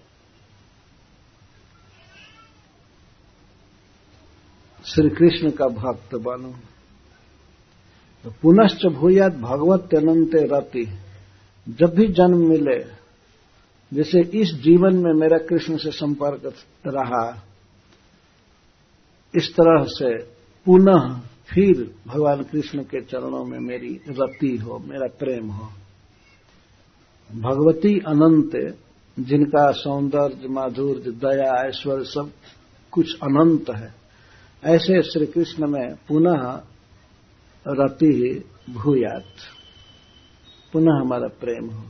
श्री 4.84 5.08
कृष्ण 5.08 5.50
का 5.50 5.66
भक्त 5.66 6.14
बनूं। 6.14 6.52
तो 8.24 8.30
पुनश्च 8.42 8.86
भूयात 8.86 9.32
भगवत 9.32 9.94
अनंत 9.94 10.30
रति। 10.34 10.98
जब 11.68 11.94
भी 11.94 12.06
जन्म 12.08 12.48
मिले, 12.48 12.84
जैसे 13.92 14.20
इस 14.20 14.54
जीवन 14.54 14.96
में 14.96 15.12
मेरा 15.12 15.38
कृष्ण 15.38 15.76
से 15.76 15.90
संपर्क 15.90 16.54
रहा, 16.86 17.42
इस 19.34 19.52
तरह 19.52 19.84
से 19.84 20.22
पुनः 20.64 21.20
फिर 21.20 21.94
भगवान 22.06 22.42
कृष्ण 22.42 22.82
के 22.82 23.00
चरणों 23.00 23.44
में 23.44 23.58
मेरी 23.58 24.00
रति 24.08 24.56
हो, 24.56 24.78
मेरा 24.78 25.06
प्रेम 25.18 25.50
हो। 25.50 25.72
भगवती 27.32 27.98
अनंत 27.98 28.78
जिनका 29.18 29.72
सौंदर्य, 29.72 30.48
माधुर्य, 30.48 31.10
दया, 31.10 31.68
ऐश्वर्य 31.68 32.04
सब 32.04 32.32
कुछ 32.90 33.14
अनंत 33.14 33.70
है। 33.70 33.94
ऐसे 34.64 35.02
श्री 35.02 35.26
कृष्ण 35.26 35.66
में 35.66 35.94
पुनः 36.08 36.60
रति 37.68 38.44
भूयात। 38.70 39.24
पुनः 40.72 41.00
हमारा 41.00 41.28
प्रेम 41.28 41.70
हो। 41.70 41.84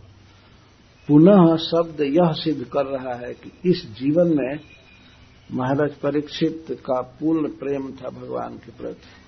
पुनः 1.08 1.56
शब्द 1.56 2.00
यह 2.00 2.32
सिद्ध 2.32 2.64
कर 2.64 2.86
रहा 2.86 3.14
है 3.14 3.34
कि 3.34 3.70
इस 3.70 3.86
जीवन 3.86 4.26
में 4.26 4.60
महाराज 5.52 5.94
परीक्षित 5.94 6.66
का 6.70 7.00
पूर्ण 7.00 7.48
प्रेम 7.48 7.92
था 7.92 8.08
भगवान 8.08 8.58
के 8.58 8.72
प्रति। 8.72 9.26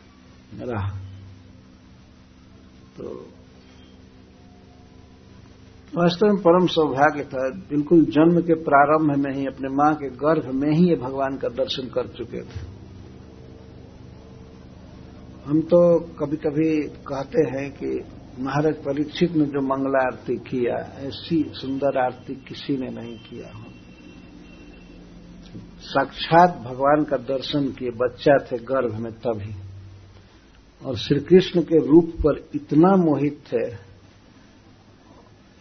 रहा। 0.65 0.99
तो 2.99 3.29
वास्तव 5.89 6.27
में 6.27 6.37
परम 6.37 6.67
सौभाग्य 6.67 7.23
था। 7.25 7.49
बिल्कुल 7.69 8.05
जन्म 8.07 8.41
के 8.41 8.55
प्रारंभ 8.65 9.17
में 9.17 9.33
ही 9.35 9.47
अपने 9.47 9.69
माँ 9.75 9.95
के 9.95 10.09
गर्भ 10.17 10.51
में 10.55 10.71
ही 10.71 10.89
ये 10.89 10.97
भगवान 10.97 11.37
का 11.37 11.49
दर्शन 11.55 11.89
कर 11.89 12.09
चुके 12.09 12.41
थे। 12.41 12.67
हम 15.47 15.61
तो 15.63 15.81
कभी 16.19 16.37
कभी 16.37 16.71
कहते 17.07 17.47
हैं 17.51 17.71
कि 17.73 17.91
महाराज 18.41 18.75
परीक्षित 18.85 19.37
ने 19.37 19.45
जो 19.45 19.61
मंगला 19.61 20.05
आरती 20.07 20.37
किया, 20.45 20.77
ऐसी 21.01 21.43
सुंदर 21.55 21.99
आरती 21.99 22.35
किसी 22.49 22.77
ने 22.77 22.91
नहीं 22.91 23.17
किया 23.21 23.53
साक्षात 25.83 26.57
भगवान 26.65 27.05
का 27.05 27.17
दर्शन 27.17 27.69
किए, 27.71 27.91
बच्चा 27.97 28.37
थे 28.47 28.59
गर्भ 28.65 28.99
में 29.01 29.13
तभी। 29.17 29.55
और 30.83 30.97
श्री 30.97 31.21
कृष्ण 31.21 31.63
के 31.63 31.79
रूप 31.87 32.13
पर 32.17 32.49
इतना 32.55 32.97
मोहित 32.97 33.43
थे 33.53 33.67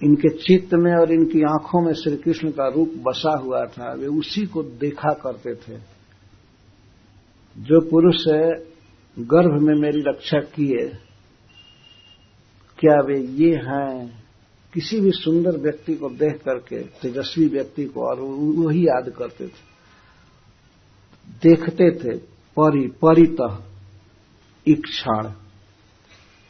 इनके 0.04 0.30
चित्त 0.30 0.74
में 0.74 0.96
और 0.96 1.12
इनकी 1.12 1.42
आँखों 1.42 1.82
में 1.82 1.94
श्री 1.94 2.18
कृष्ण 2.18 2.52
का 2.52 2.68
रूप 2.68 2.94
बसा 2.98 3.38
हुआ 3.38 3.66
था, 3.66 3.94
वे 3.94 4.08
उसी 4.08 4.46
को 4.46 4.64
देखा 4.64 5.14
करते 5.14 5.56
थे। 5.56 5.80
जो 7.58 7.82
पुरुष 7.82 8.24
गर्भ 9.20 9.62
में 9.62 9.76
मेरी 9.76 10.02
रक्षा 10.02 10.40
किए, 10.40 10.88
क्या 12.80 12.96
वे 12.96 13.20
ये 13.20 13.56
हैं? 13.56 14.24
किसी 14.74 15.00
भी 15.00 15.12
सुंदर 15.12 15.58
व्यक्ति 15.58 15.96
को 15.96 16.10
देख 16.10 16.36
करके, 16.36 16.80
तेजस्वी 16.80 17.48
व्यक्ति 17.48 17.86
को 17.86 18.02
और 18.02 18.20
वही 18.66 18.86
याद 18.86 19.10
करते 19.10 19.48
थे। 19.48 19.78
देखते 21.44 21.92
थे, 21.92 22.18
परि, 22.60 22.88
परितः 22.88 23.64
इक्षण 24.68 25.32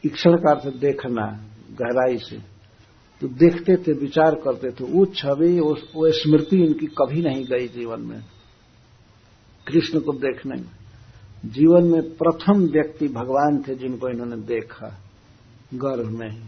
इक्षण 0.06 0.32
का 0.36 0.52
अर्थ 0.52 0.76
देखना, 0.76 1.26
गहराई 1.72 2.18
से। 2.18 2.57
तो 3.22 3.28
देखते 3.28 3.76
थे, 3.76 3.94
विचार 3.94 4.36
करते 4.36 4.72
थे, 4.72 4.84
वो 4.84 5.06
छवि 5.06 5.60
वो 5.60 6.12
स्मृति 6.12 6.58
इनकी 6.58 6.86
कभी 6.86 7.22
नहीं 7.22 7.46
गई 7.46 7.68
जीवन 7.68 8.02
में। 8.02 8.24
कृष्ण 9.68 10.00
को 10.00 10.12
देखने 10.14 10.56
में। 10.56 10.70
जीवन 11.46 11.84
में 11.84 12.02
प्रथम 12.02 12.60
व्यक्ति 12.60 13.08
भगवान 13.08 13.64
थे 13.68 13.76
जिनको 13.76 14.10
इन्होंने 14.10 14.36
देखा, 14.36 15.02
गर्भ 15.74 16.08
में 16.08 16.30
ही। 16.30 16.44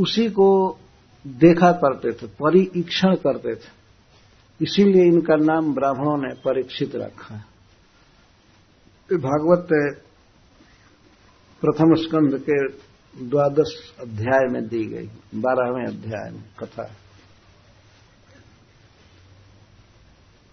उसी 0.00 0.30
को 0.30 0.78
देखा 1.26 1.72
करते 1.72 2.12
थे, 2.12 2.26
परीक्षण 2.26 3.14
करते 3.14 3.54
थे। 3.54 3.86
इसीलिए 4.60 5.04
इनका 5.04 5.36
नाम 5.36 5.74
ब्राह्मणों 5.74 6.28
ने 6.28 6.34
परीक्षित 6.34 6.96
रखा। 6.96 7.34
भागवत, 9.12 9.68
प्रथम 11.60 11.94
स्कंध 11.94 12.38
के 12.50 12.85
द्वादश 13.22 13.94
अध्याय 14.00 14.48
में 14.48 14.68
दी 14.68 14.84
गई, 14.84 15.06
बारहवें 15.34 15.86
अध्याय 15.86 16.30
में 16.30 16.44
कथा। 16.58 16.82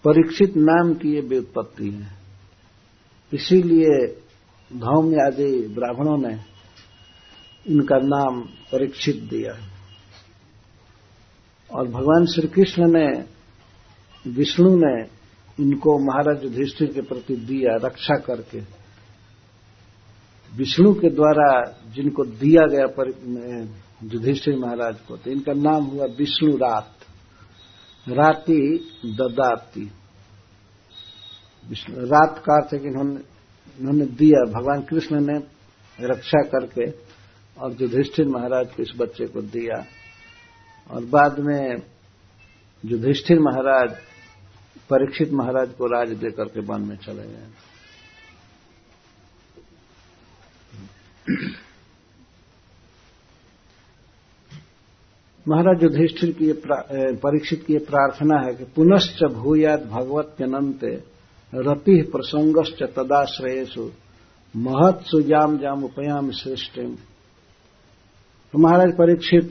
परीक्षित 0.04 0.54
नाम 0.56 0.94
की 0.94 1.14
ये 1.14 1.20
व्युत्पत्ति 1.20 1.90
है। 1.90 2.18
इसीलिए 3.32 4.06
धौम्य 4.72 5.16
आदि 5.16 5.68
ब्राह्मणों 5.68 6.18
ने 6.18 6.40
इनका 7.66 7.96
नाम 7.96 8.40
परीक्षित 8.42 9.16
दिया। 9.16 9.70
और 11.72 11.88
भगवान 11.88 12.26
श्री 12.26 12.48
कृष्ण 12.48 12.82
ने, 12.86 13.24
विष्णु 14.30 14.76
ने 14.76 15.02
इनको 15.62 15.98
महाराज 15.98 16.44
युधिष्ठिर 16.44 16.92
के 16.92 17.00
प्रति 17.00 17.36
दिया, 17.36 17.86
रक्षा 17.86 18.14
करके। 18.14 18.83
विष्णु 20.54 20.92
के 20.94 21.08
द्वारा 21.10 21.48
जिनको 21.94 22.24
दिया 22.24 22.66
गया 22.66 22.86
पर 22.98 23.08
युधिष्ठिर 24.04 24.56
महाराज 24.58 24.96
को 25.00 25.16
तो 25.16 25.30
इनका 25.30 25.52
नाम 25.52 25.84
हुआ 25.84 26.06
विष्णु 26.18 26.56
रात। 26.56 26.90
राति 28.06 28.60
ददाती। 29.18 29.84
रात 31.88 32.42
का 32.46 32.54
अर्थ 32.54 32.72
है 32.74 32.78
कि 32.78 32.88
इन्होंने 32.88 34.06
दिया, 34.06 34.40
भगवान 34.50 34.82
कृष्ण 34.82 35.20
ने 35.20 35.38
रक्षा 35.98 36.42
करके 36.48 36.90
और 37.56 37.76
युधिष्ठिर 37.80 38.26
महाराज 38.28 38.74
को 38.74 38.82
इस 38.82 38.92
बच्चे 38.98 39.26
को 39.26 39.42
दिया। 39.42 39.84
और 40.90 41.04
बाद 41.06 41.38
में 41.38 41.82
युधिष्ठिर 42.84 43.38
महाराज, 43.40 43.96
परीक्षित 44.90 45.32
महाराज 45.32 45.72
को 45.72 45.86
राज 45.86 46.12
देकर 46.18 46.48
के 46.48 46.60
वन 46.62 46.82
में 46.82 46.96
चले 46.96 47.22
गए। 47.22 47.46
महाराज 55.48 55.82
युधिष्ठिर 55.82 56.30
की 56.30 56.52
परीक्षित 57.16 57.64
की 57.66 57.78
प्रार्थना 57.78 58.40
है 58.46 58.54
कि 58.54 58.64
पुनश्च 58.64 59.24
भूयात 59.24 59.82
भगवत 59.82 60.36
अनंत 60.42 60.84
रति 61.52 61.96
प्रसंगश्च 62.02 62.82
तदाश्रयेशु 62.82 63.90
महत्सु 64.56 65.20
जाम 65.22 65.56
जाम 65.58 65.84
उपयाम 65.84 66.30
सृष्टि 66.30 66.86
तो 68.54 68.58
महाराज 68.58 68.92
परीक्षित 68.92 69.50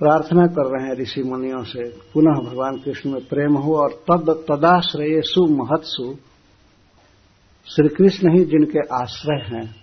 प्रार्थना 0.00 0.46
कर 0.46 0.68
रहे 0.70 0.88
हैं 0.88 0.94
ऋषि 0.96 1.22
मुनियों 1.22 1.64
से, 1.64 1.88
पुनः 2.14 2.38
भगवान 2.50 2.78
कृष्ण 2.78 3.10
में 3.10 3.24
प्रेम 3.24 3.54
हो 3.54 3.74
और 3.76 3.90
तद 4.10 4.30
तदाश्रयेशु 4.50 5.46
महत्सु 5.54 6.14
श्री 7.66 7.88
कृष्ण 7.88 8.38
ही 8.38 8.44
जिनके 8.44 8.78
आश्रय 8.78 9.56
हैं, 9.56 9.74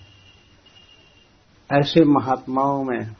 ऐसे 1.74 2.04
महात्माओं 2.04 2.84
में 2.84 3.16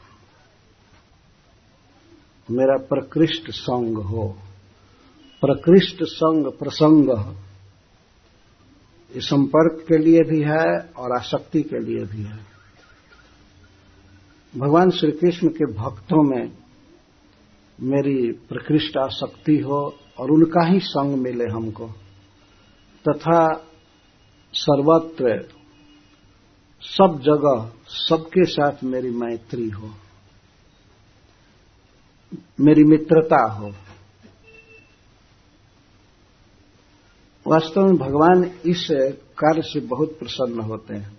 मेरा 2.50 2.76
प्रकृष्ट 2.76 3.50
संग 3.50 3.96
हो। 3.98 4.38
प्रकृष्ट 5.40 6.02
संग 6.02 6.52
प्रसंग। 6.52 7.08
ये 9.14 9.20
संपर्क 9.20 9.86
के 9.88 9.98
लिए 9.98 10.20
भी 10.22 10.42
है 10.42 10.80
और 10.80 11.16
आसक्ति 11.16 11.62
के 11.62 11.78
लिए 11.78 12.04
भी 12.04 12.22
है। 12.22 12.38
भगवान 14.56 14.90
श्री 14.90 15.12
कृष्ण 15.12 15.48
के 15.48 15.72
भक्तों 15.72 16.22
में 16.22 16.52
मेरी 17.80 18.32
प्रकृष्ट 18.32 18.96
आसक्ति 18.96 19.56
हो 19.56 19.96
और 20.18 20.30
उनका 20.30 20.66
ही 20.66 20.80
संग 20.80 21.16
मिले 21.16 21.44
हमको, 21.44 21.86
तथा 23.08 23.66
सर्वत्र 24.54 25.38
सब 26.82 27.18
जगह 27.22 27.70
सबके 27.88 28.44
साथ 28.44 28.82
मेरी 28.84 29.10
मैत्री 29.10 29.68
हो, 29.68 29.90
मेरी 32.60 32.84
मित्रता 32.84 33.42
हो। 33.52 33.70
वास्तव 37.46 37.80
में 37.80 37.96
भगवान 37.96 38.44
इस 38.66 38.86
कार्य 39.38 39.62
से 39.62 39.80
बहुत 39.86 40.18
प्रसन्न 40.18 40.60
होते 40.60 40.96
हैं। 40.96 41.18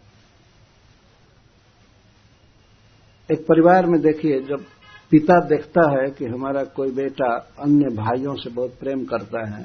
एक 3.29 3.41
परिवार 3.41 3.85
में 3.85 3.99
देखिए, 4.01 4.39
जब 4.41 4.65
पिता 5.11 5.39
देखता 5.47 5.89
है 5.91 6.09
कि 6.09 6.25
हमारा 6.25 6.63
कोई 6.73 6.91
बेटा 6.91 7.33
अन्य 7.59 7.95
भाइयों 7.95 8.35
से 8.35 8.49
बहुत 8.49 8.77
प्रेम 8.79 9.03
करता 9.05 9.47
है 9.49 9.63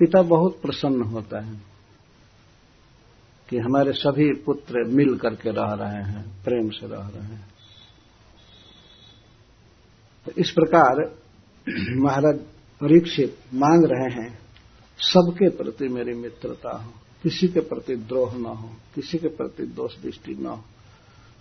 पिता 0.00 0.22
बहुत 0.22 0.60
प्रसन्न 0.62 1.02
होता 1.04 1.40
है 1.40 1.60
कि 3.48 3.58
हमारे 3.58 3.92
सभी 3.92 4.32
पुत्र 4.42 4.84
मिल 4.88 5.16
करके 5.16 5.50
रह 5.50 5.72
रहे 5.74 6.02
हैं, 6.02 6.22
प्रेम 6.44 6.68
से 6.70 6.86
रह 6.86 7.08
रहे 7.08 7.26
हैं। 7.26 7.46
तो 10.26 10.32
इस 10.38 10.50
प्रकार 10.50 11.00
महाराज 11.96 12.38
परीक्षित 12.80 13.38
मांग 13.54 13.84
रहे 13.84 14.10
हैं, 14.14 14.30
सबके 15.00 15.48
प्रति 15.56 15.88
मेरी 15.88 16.14
मित्रता 16.14 16.76
हो, 16.76 16.92
किसी 17.24 17.48
के 17.48 17.60
प्रति 17.60 17.96
द्रोह 17.96 18.36
न 18.36 18.44
हो, 18.46 18.70
किसी 18.94 19.18
के 19.18 19.28
प्रति 19.28 19.66
दोष 19.72 19.96
दृष्टि 20.02 20.34
न 20.34 20.46
हो, 20.46 20.62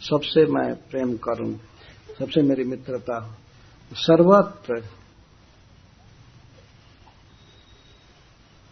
सबसे 0.01 0.45
मैं 0.45 0.73
प्रेम 0.89 1.15
करूँ, 1.17 1.53
सबसे 2.19 2.41
मेरी 2.41 2.63
मित्रता 2.63 3.17
हो। 3.17 3.33
सर्वत्र 3.91 4.81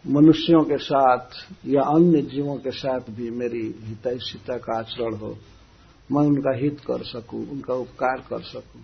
मनुष्यों 0.07 0.63
के 0.63 0.77
साथ 0.77 1.27
या 1.65 1.81
अन्य 1.81 2.21
जीवों 2.21 2.55
के 2.55 2.71
साथ 2.71 2.99
भी 3.09 3.29
मेरी 3.29 3.75
हितैषिता 3.79 4.57
का 4.57 4.79
आचरण 4.79 5.15
हो, 5.15 5.37
मैं 6.11 6.21
उनका 6.21 6.57
हित 6.57 6.79
कर 6.79 7.03
सकूँ, 7.03 7.49
उनका 7.49 7.73
उपकार 7.73 8.17
कर 8.29 8.41
सकूँ। 8.41 8.81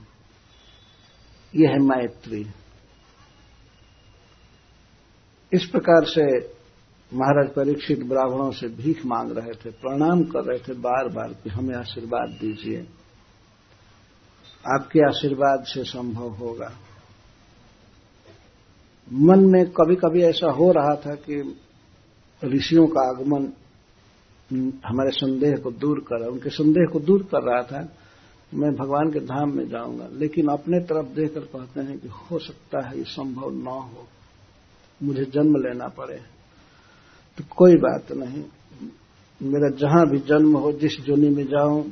यह 1.55 1.69
है 1.69 1.79
मैत्री। 1.79 2.47
इस 5.53 5.65
प्रकार 5.65 6.05
से 6.05 6.37
महाराज 7.13 7.53
परीक्षित 7.53 8.03
ब्राह्मणों 8.03 8.51
से 8.51 8.67
भीख 8.67 9.05
मांग 9.05 9.31
रहे 9.31 9.51
थे, 9.51 9.69
प्रणाम 9.69 10.23
कर 10.23 10.43
रहे 10.43 10.59
थे 10.59 10.73
बार 10.73 11.07
बार 11.07 11.33
कि 11.33 11.49
हमें 11.49 11.75
आशीर्वाद 11.75 12.29
दीजिए। 12.29 12.87
आपके 14.75 14.99
आशीर्वाद 15.07 15.63
से 15.63 15.83
संभव 15.83 16.29
होगा। 16.29 16.77
मन 19.07 19.45
में 19.45 19.63
कभी 19.71 19.95
कभी 19.95 20.21
ऐसा 20.23 20.51
हो 20.51 20.71
रहा 20.71 20.95
था 20.95 21.13
कि 21.21 21.35
ऋषियों 22.41 22.87
का 22.87 23.07
आगमन 23.09 23.51
हमारे 24.85 25.11
संदेह 25.11 25.55
को 25.55 25.71
दूर 25.73 25.99
कर, 25.99 26.27
उनके 26.27 26.49
संदेह 26.49 26.91
को 26.93 26.99
दूर 26.99 27.23
कर 27.23 27.43
रहा 27.43 27.61
था, 27.63 27.87
मैं 28.51 28.71
भगवान 28.75 29.09
के 29.11 29.19
धाम 29.19 29.55
में 29.55 29.67
जाऊँगा। 29.69 30.07
लेकिन 30.13 30.47
अपने 30.47 30.79
तरफ़ 30.81 31.07
देखकर 31.15 31.45
कहते 31.47 31.81
हैं 31.81 31.97
कि 31.99 32.07
हो 32.07 32.39
सकता 32.39 32.87
है 32.87 32.97
ये 32.97 33.03
संभव 33.03 33.51
न 33.53 33.67
हो, 33.67 34.07
मुझे 35.01 35.25
जन्म 35.25 35.55
लेना 35.57 35.87
पड़े। 35.87 36.17
तो 37.37 37.43
कोई 37.49 37.75
बात 37.77 38.11
नहीं, 38.11 38.43
मेरा 39.41 39.69
जहाँ 39.77 40.05
भी 40.07 40.19
जन्म 40.19 40.57
हो, 40.57 40.71
जिस 40.73 40.99
जोनी 41.01 41.29
में 41.29 41.45
जाऊँ, 41.45 41.83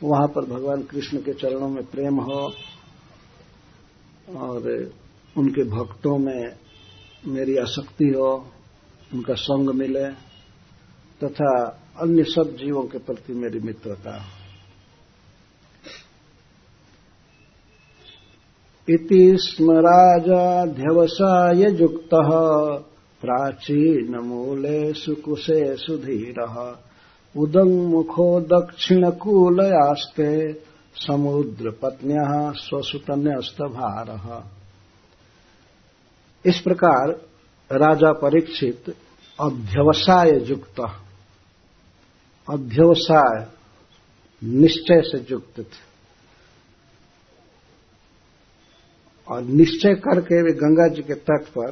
वहाँ 0.00 0.26
पर 0.28 0.44
भगवान 0.46 0.82
कृष्ण 0.82 1.18
के 1.18 1.32
चरणों 1.32 1.68
में 1.68 1.84
प्रेम 1.84 2.20
हो, 2.20 2.40
और 4.38 4.92
उनके 5.38 5.62
भक्तों 5.62 6.18
में 6.18 6.56
मेरी 7.26 7.56
आसक्ति 7.56 8.04
हो, 8.04 8.48
उनका 9.14 9.34
संग 9.34 9.70
मिले, 9.70 10.10
तथा 11.24 11.80
अन्य 12.00 12.24
सब 12.24 12.56
जीवों 12.56 12.82
के 12.82 12.98
प्रति 12.98 13.32
मेरी 13.32 13.60
मित्रता 13.60 14.22
हो। 14.22 14.28
इति 18.88 19.36
स्म 19.38 19.72
राजाध्यवसाय 19.72 21.82
युक्तः 21.82 22.30
प्राचीनमूलेषु 23.20 25.14
कुशेषु 25.14 25.96
धीरः। 25.96 26.76
उदङ्मुखो 27.36 28.40
दक्षिणकूलयास्ते, 28.40 30.62
समुद्रपत्न्यः 30.94 32.50
स्वसुतन्यस्तभारः। 32.50 34.44
इस 36.46 36.60
प्रकार 36.60 37.10
राजा 37.70 38.12
परीक्षित 38.12 38.88
अध्यवसाय 39.40 40.30
युक्त, 40.44 40.80
अध्यवसाय 42.48 43.46
निश्चय 44.42 45.00
से 45.00 45.26
युक्त 45.30 45.60
थे। 45.60 45.94
और 49.28 49.42
निश्चय 49.42 49.94
करके 49.94 50.42
वे 50.42 50.52
गंगा 50.52 50.88
जी 50.94 51.02
के 51.02 51.14
तट 51.14 51.48
पर 51.48 51.70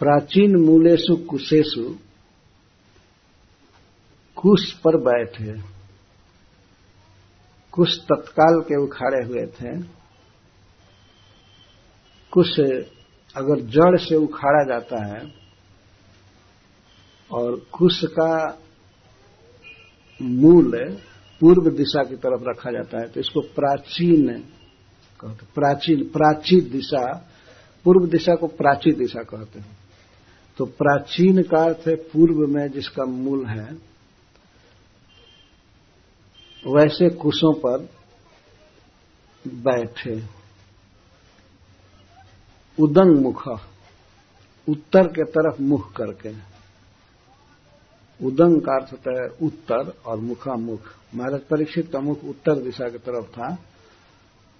प्राचीन 0.00 0.56
मूलेशु 0.56 1.16
कुशेशु 1.16 1.94
कुश 4.36 4.72
पर 4.72 4.96
बैठे, 4.96 5.52
कुश 7.72 7.98
तत्काल 7.98 8.60
के 8.60 8.82
उखाड़े 8.82 9.24
हुए 9.26 9.46
थे। 9.46 9.76
कुश 12.32 12.56
अगर 13.36 13.60
जड़ 13.66 13.96
से 13.98 14.16
उखाड़ा 14.16 14.62
जाता 14.64 15.04
है 15.06 15.20
और 17.30 17.56
कुश 17.72 18.00
का 18.04 18.58
मूल 20.20 20.72
पूर्व 21.40 21.70
दिशा 21.70 22.02
की 22.02 22.16
तरफ़ 22.16 22.42
रखा 22.48 22.70
जाता 22.70 23.00
है 23.00 23.08
तो 23.08 23.20
इसको 23.20 23.40
प्राचीन 23.40 24.26
कहते 25.20 25.46
प्राचीन 25.54 26.02
प्राची 26.08 26.60
दिशा, 26.60 27.06
पूर्व 27.84 28.06
दिशा 28.06 28.34
को 28.34 28.46
प्राची 28.46 28.92
दिशा 28.92 29.22
कहते 29.22 29.58
हैं। 29.58 29.76
तो 30.58 30.64
प्राचीन 30.64 31.42
का 31.42 31.62
अर्थ 31.64 31.86
है 31.88 31.94
पूर्व 31.94 32.46
में 32.54 32.68
जिसका 32.68 33.04
मूल 33.04 33.46
है, 33.46 33.66
वैसे 36.64 37.08
कुशों 37.08 37.52
पर 37.52 37.88
बैठे। 39.44 40.41
उदंग 42.78 43.20
मुख। 43.22 43.46
उत्तर 44.68 45.06
के 45.08 45.24
तरफ़ 45.26 45.60
मुख 45.62 45.92
करके। 45.92 46.30
उदंग 48.20 48.60
का 48.60 48.74
अर्थ 48.74 48.92
होता 48.92 49.12
है 49.12 49.28
उत्तर 49.42 49.92
और 50.06 50.18
मुखा 50.20 50.54
मुख 50.56 50.88
महाराज 51.14 51.40
परीक्षित 51.40 51.90
का 51.92 52.00
मुख 52.00 52.24
उत्तर 52.24 52.62
दिशा 52.62 52.88
की 52.88 52.98
तरफ़ 52.98 53.26
था। 53.26 53.56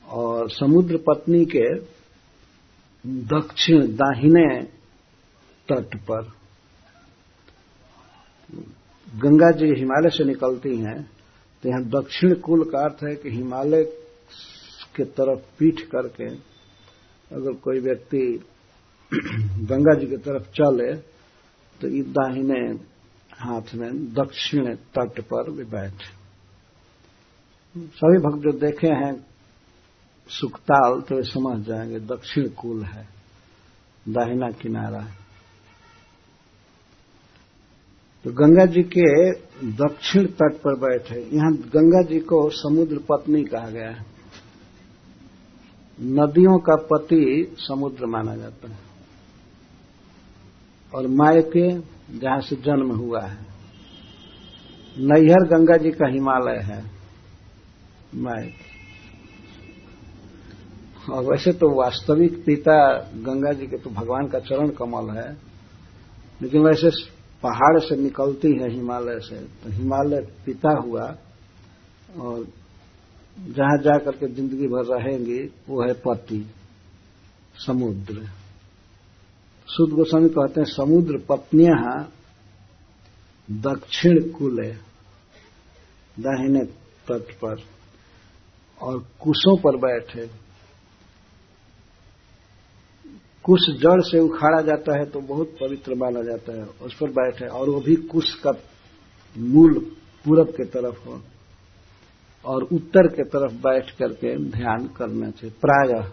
और 0.09 0.51
समुद्र 0.51 0.97
पत्नी 0.99 1.45
के 1.47 1.67
दक्षिण 3.29 3.87
दाहिने 3.95 4.47
तट 5.69 5.97
पर 6.03 6.31
गंगा 9.09 9.51
जी 9.51 9.67
हिमालय 9.81 10.11
से 10.11 10.25
निकलती 10.25 10.77
हैं। 10.77 11.01
तो 11.65 11.69
यहाँ 11.69 11.83
दक्षिण 11.93 12.35
कुल 12.35 12.65
का 12.65 12.79
अर्थ 12.79 13.05
है 13.05 13.15
कि 13.15 13.31
हिमालय 13.31 13.85
के 14.97 15.05
तरफ़ 15.05 15.41
पीठ 15.59 15.81
करके 15.87 16.35
अगर 17.33 17.53
कोई 17.53 17.81
व्यक्ति 17.81 18.45
गंगा 19.65 19.95
जी 19.95 20.07
की 20.07 20.17
तरफ़ 20.17 20.43
चले 20.43 20.95
तो 21.81 21.89
इस 21.89 22.07
दाहिने 22.07 22.79
हाथ 23.33 23.75
में, 23.75 24.13
दक्षिण 24.15 24.75
तट 24.75 25.21
पर 25.21 25.51
भी 25.51 25.65
बैठे। 25.65 26.11
सभी 27.77 28.19
भक्त 28.19 28.43
जो 28.43 28.53
देखे 28.53 28.87
हैं 28.87 29.27
सुखताल 30.29 31.01
तो 31.01 31.17
वे 31.17 31.23
समझ 31.23 31.67
जाएँगे 31.67 32.01
दक्षिण 32.01 32.49
कुल 32.49 32.83
है, 32.83 33.09
दाहिना 34.09 34.51
किनारा 34.51 35.01
है। 35.01 35.17
तो 38.25 38.33
गंगा 38.33 38.67
जी 38.67 38.83
के 38.83 39.33
दक्षिण 39.73 40.27
तट 40.27 40.57
पर 40.57 40.79
बैठे। 40.79 41.21
यहाँ 41.21 41.53
गंगा 41.53 42.03
जी 42.03 42.21
को 42.21 42.49
समुद्र 42.51 42.99
पत्नी 42.99 43.45
कहा 43.45 43.71
गया 43.71 43.91
है। 43.91 44.12
नदियों 46.03 46.59
का 46.59 46.77
पति 46.87 47.25
समुद्र 47.59 48.07
माना 48.07 48.35
जाता 48.37 48.71
है। 48.71 48.79
और 50.93 51.07
मायके 51.11 51.69
जहाँ 52.19 52.41
से 52.41 52.57
जन्म 52.57 52.91
हुआ 52.97 53.21
है। 53.21 53.41
नैहर 55.01 55.47
गंगा 55.49 55.77
जी 55.77 55.91
का 55.91 56.09
हिमालय 56.09 56.59
है 56.65 56.83
मायके 58.17 58.71
और 61.13 61.25
वैसे 61.25 61.53
तो 61.53 61.69
वास्तविक 61.75 62.45
पिता 62.45 62.77
गंगा 63.23 63.53
जी 63.53 63.67
के 63.67 63.79
तो 63.79 63.91
भगवान 63.91 64.27
का 64.29 64.39
चरण 64.41 64.69
कमल 64.73 65.11
है, 65.11 65.31
लेकिन 66.41 66.63
वैसे 66.63 66.91
पहाड़ 67.43 67.79
से 67.79 67.97
निकलती 67.97 68.49
है 68.59 68.71
हिमालय 68.71 69.19
से 69.21 69.37
तो 69.37 69.71
हिमालय 69.73 70.21
पिता 70.47 70.73
हुआ 70.81 71.07
और 72.19 72.45
जहाँ 73.37 73.77
जाकर 73.79 74.17
के 74.17 74.27
ज़िंदगी 74.29 74.67
भर 74.69 74.85
रहेंगे, 74.87 75.41
वो 75.69 75.83
है 75.83 75.93
पति, 76.01 76.45
समुद्र। 77.57 78.29
सुद 79.69 79.91
गोस्वामी 79.91 80.29
कहते 80.29 80.61
हैं, 80.61 80.67
समुद्र 80.67 81.19
पत्नियाँ 81.29 82.13
दक्षिण 83.49 84.21
कुल 84.31 84.65
है 84.65 84.73
दाहिने 86.17 86.65
तट 87.07 87.33
पर, 87.35 87.63
और 88.81 88.99
कुशों 89.21 89.57
पर 89.57 89.77
बैठे। 89.79 90.27
कुश 93.45 93.61
जड़ 93.81 94.01
से 94.03 94.19
उखाड़ा 94.21 94.61
जाता 94.63 94.99
है 94.99 95.05
तो 95.05 95.21
बहुत 95.21 95.57
पवित्र 95.61 95.95
माना 95.95 96.23
जाता 96.23 96.53
है, 96.53 96.65
उस 96.83 96.95
पर 96.95 97.11
बैठे, 97.11 97.47
और 97.47 97.71
वो 97.71 97.81
भी 97.81 97.97
कुश 98.09 98.35
का 98.37 98.53
मूल 99.37 99.79
पूरब 100.25 100.51
के 100.51 100.65
तरफ़ 100.65 101.05
हो। 101.07 101.21
और 102.45 102.63
उत्तर 102.63 103.07
के 103.07 103.25
तरफ़ 103.25 103.53
बैठ 103.53 103.91
करके 103.91 104.39
ध्यान 104.39 104.91
करना 104.97 105.31
चाहिए। 105.31 105.51
प्राय 105.51 106.11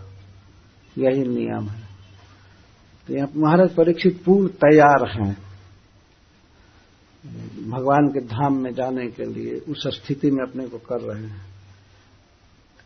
यही 0.97 1.27
नियम 1.27 1.69
है। 1.69 1.87
तो 3.07 3.15
यहाँ 3.15 3.31
महाराज 3.35 3.75
परीक्षित 3.75 4.23
पूर्ण 4.23 4.47
तैयार 4.47 5.09
हैं। 5.09 5.49
भगवान 7.69 8.07
के 8.07 8.21
धाम 8.21 8.57
में 8.57 8.73
जाने 8.73 9.07
के 9.07 9.25
लिए 9.25 9.59
उस 9.59 9.87
स्थिति 9.87 10.31
में 10.31 10.49
अपने 10.49 10.67
को 10.67 10.77
कर 10.77 11.01
रहे 11.01 11.23
हैं। 11.23 11.41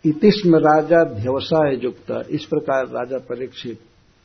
इतिस्म 0.05 0.55
राजा 0.55 1.03
ध्यवसाय 1.03 1.75
युक्त। 1.83 2.27
इस 2.29 2.45
प्रकार 2.45 2.87
राजा 2.87 3.17
परीक्षित 3.17 3.79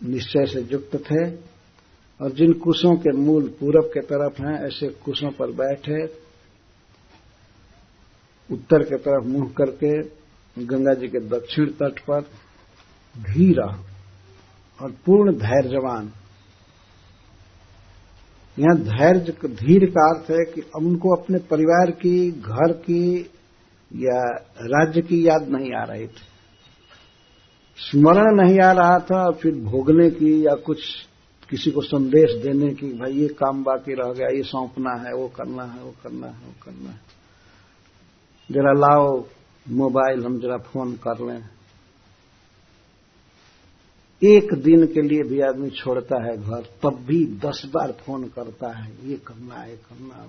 निश्चय 0.05 0.47
से 0.47 0.69
युक्त 0.73 0.97
थे। 0.97 1.31
और 2.25 2.31
जिन 2.31 2.53
कुशों 2.53 2.97
के 2.97 3.17
मूल 3.17 3.49
पूरब 3.61 3.91
के 3.95 4.01
तरफ़ 4.01 4.43
हैं, 4.43 4.67
ऐसे 4.67 4.89
कुशों 4.89 5.31
पर 5.31 5.47
बैठे 5.47 6.28
उत्तर 8.53 8.83
के 8.83 8.97
तरफ़ 8.97 9.27
मुँह 9.27 9.49
करके 9.57 10.03
गंगा 10.65 10.95
जी 10.95 11.09
के 11.09 11.19
दक्षिण 11.29 11.67
तट 11.67 11.99
पर 12.01 12.21
धीरा 13.15 13.67
और 14.81 14.91
पूर्ण 15.07 15.33
धैर्यवान। 15.33 16.13
यहाँ 18.59 18.77
धैर्य 18.77 19.49
धीर 19.49 19.85
का 19.91 20.09
अर्थ 20.11 20.31
है 20.31 20.45
कि 20.55 20.61
उनको 20.77 21.15
अपने 21.17 21.39
परिवार 21.39 21.91
की, 21.91 22.31
घर 22.31 22.73
की 22.73 23.31
या 23.93 24.23
राज्य 24.63 25.03
की 25.03 25.29
याद 25.29 25.49
नहीं 25.49 25.73
आ 25.75 25.85
रही 25.85 26.07
थी। 26.07 26.27
स्मरण 27.79 28.37
नहीं 28.37 28.61
आ 28.61 28.73
रहा 28.73 28.99
था, 28.99 29.31
फिर 29.31 29.55
भोगने 29.55 30.11
की 30.11 30.47
या 30.47 30.55
कुछ 30.55 30.81
किसी 31.51 31.71
को 31.71 31.81
संदेश 31.81 32.43
देने 32.43 32.75
की, 32.75 32.93
भाई 32.93 33.13
ये 33.13 33.29
काम 33.29 33.63
बाकी 33.65 33.95
रह 33.95 34.13
गया, 34.13 34.29
ये 34.29 34.43
सौंपना 34.43 34.91
है, 34.91 35.15
वो 35.15 35.29
करना 35.29 35.63
है, 35.63 35.83
वो 35.83 35.95
करना 36.03 36.27
है, 36.27 36.47
वो 36.47 36.55
करना 36.65 36.91
है। 36.91 37.18
जरा 38.51 38.73
लाओ, 38.73 39.27
मोबाइल 39.69 40.25
हम 40.25 40.41
जरा 40.41 40.57
फ़ोन 40.57 40.93
कर 40.93 41.27
लें। 41.27 41.49
एक 44.23 44.55
दिन 44.55 44.87
के 44.87 45.03
लिए 45.03 45.23
भी 45.23 45.41
आदमी 45.41 45.71
छोड़ता 45.71 46.25
है 46.25 46.37
घर, 46.37 46.63
तब 46.83 46.95
भी 46.95 47.27
दस 47.27 47.63
बार 47.67 47.93
फ़ोन 47.93 48.25
करता 48.25 48.79
है, 48.79 49.09
ये 49.09 49.17
करना 49.17 49.55
है 49.55 49.77
करना। 49.77 50.29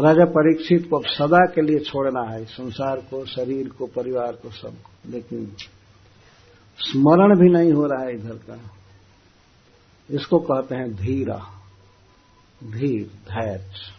राजा 0.00 0.24
परीक्षित 0.24 0.86
को 0.90 0.96
अब 0.96 1.04
सदा 1.06 1.46
के 1.54 1.62
लिए 1.62 1.78
छोड़ना 1.78 2.30
है, 2.30 2.44
संसार 2.44 2.96
को, 2.96 3.26
शरीर 3.26 3.68
को, 3.68 3.86
परिवार 3.86 4.32
को, 4.32 4.50
सबको। 4.50 5.10
लेकिन 5.10 5.52
स्मरण 6.78 7.38
भी 7.38 7.52
नहीं 7.52 7.72
हो 7.72 7.86
रहा 7.86 8.04
है 8.04 8.14
इधर 8.14 8.34
का। 8.34 8.60
इसको 10.10 10.38
कहते 10.38 10.74
हैं 10.74 10.94
धीरा, 10.94 11.46
धीर, 12.64 13.06
धैर्य। 13.06 13.98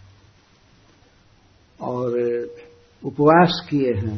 और 1.81 2.11
उपवास 3.03 3.67
किए 3.69 3.93
हैं, 3.93 4.17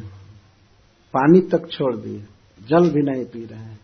पानी 1.14 1.42
तक 1.42 1.68
छोड़ 1.72 1.96
दिए, 1.98 2.20
जल 2.60 2.90
भी 2.90 3.02
नहीं 3.02 3.26
पी 3.26 3.46
रहे 3.46 3.60
हैं। 3.60 3.80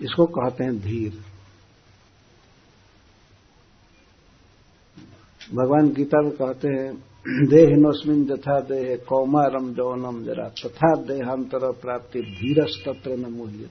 इसको 0.00 0.26
कहते 0.26 0.64
हैं 0.64 0.78
धीर। 0.78 1.18
भगवान 5.54 5.88
गीता 5.88 6.22
में 6.22 6.32
कहते 6.32 6.68
हैं, 6.68 6.94
देह 7.48 7.76
नोस्मिन 7.76 8.24
जथा 8.24 8.60
देह 8.60 8.96
कौमारम 9.08 9.72
जौनम 9.74 10.24
जरा, 10.24 10.48
तथा 10.48 10.94
देहांतर 11.04 11.72
प्राप्ति 11.72 12.20
धीरस 12.20 12.82
तत्र 12.86 13.16
न 13.16 13.32
मूल्य 13.32 13.70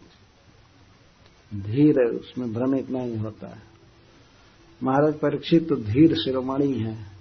धीर 1.51 1.99
उसमें 1.99 2.53
भ्रमित 2.53 2.89
नहीं 2.89 3.17
होता 3.17 3.47
है। 3.47 3.61
महाराज 4.83 5.13
परीक्षित 5.13 5.67
तो 5.69 5.75
धीर 5.75 6.15
शिरोमणि 6.15 6.73
है। 6.73 7.16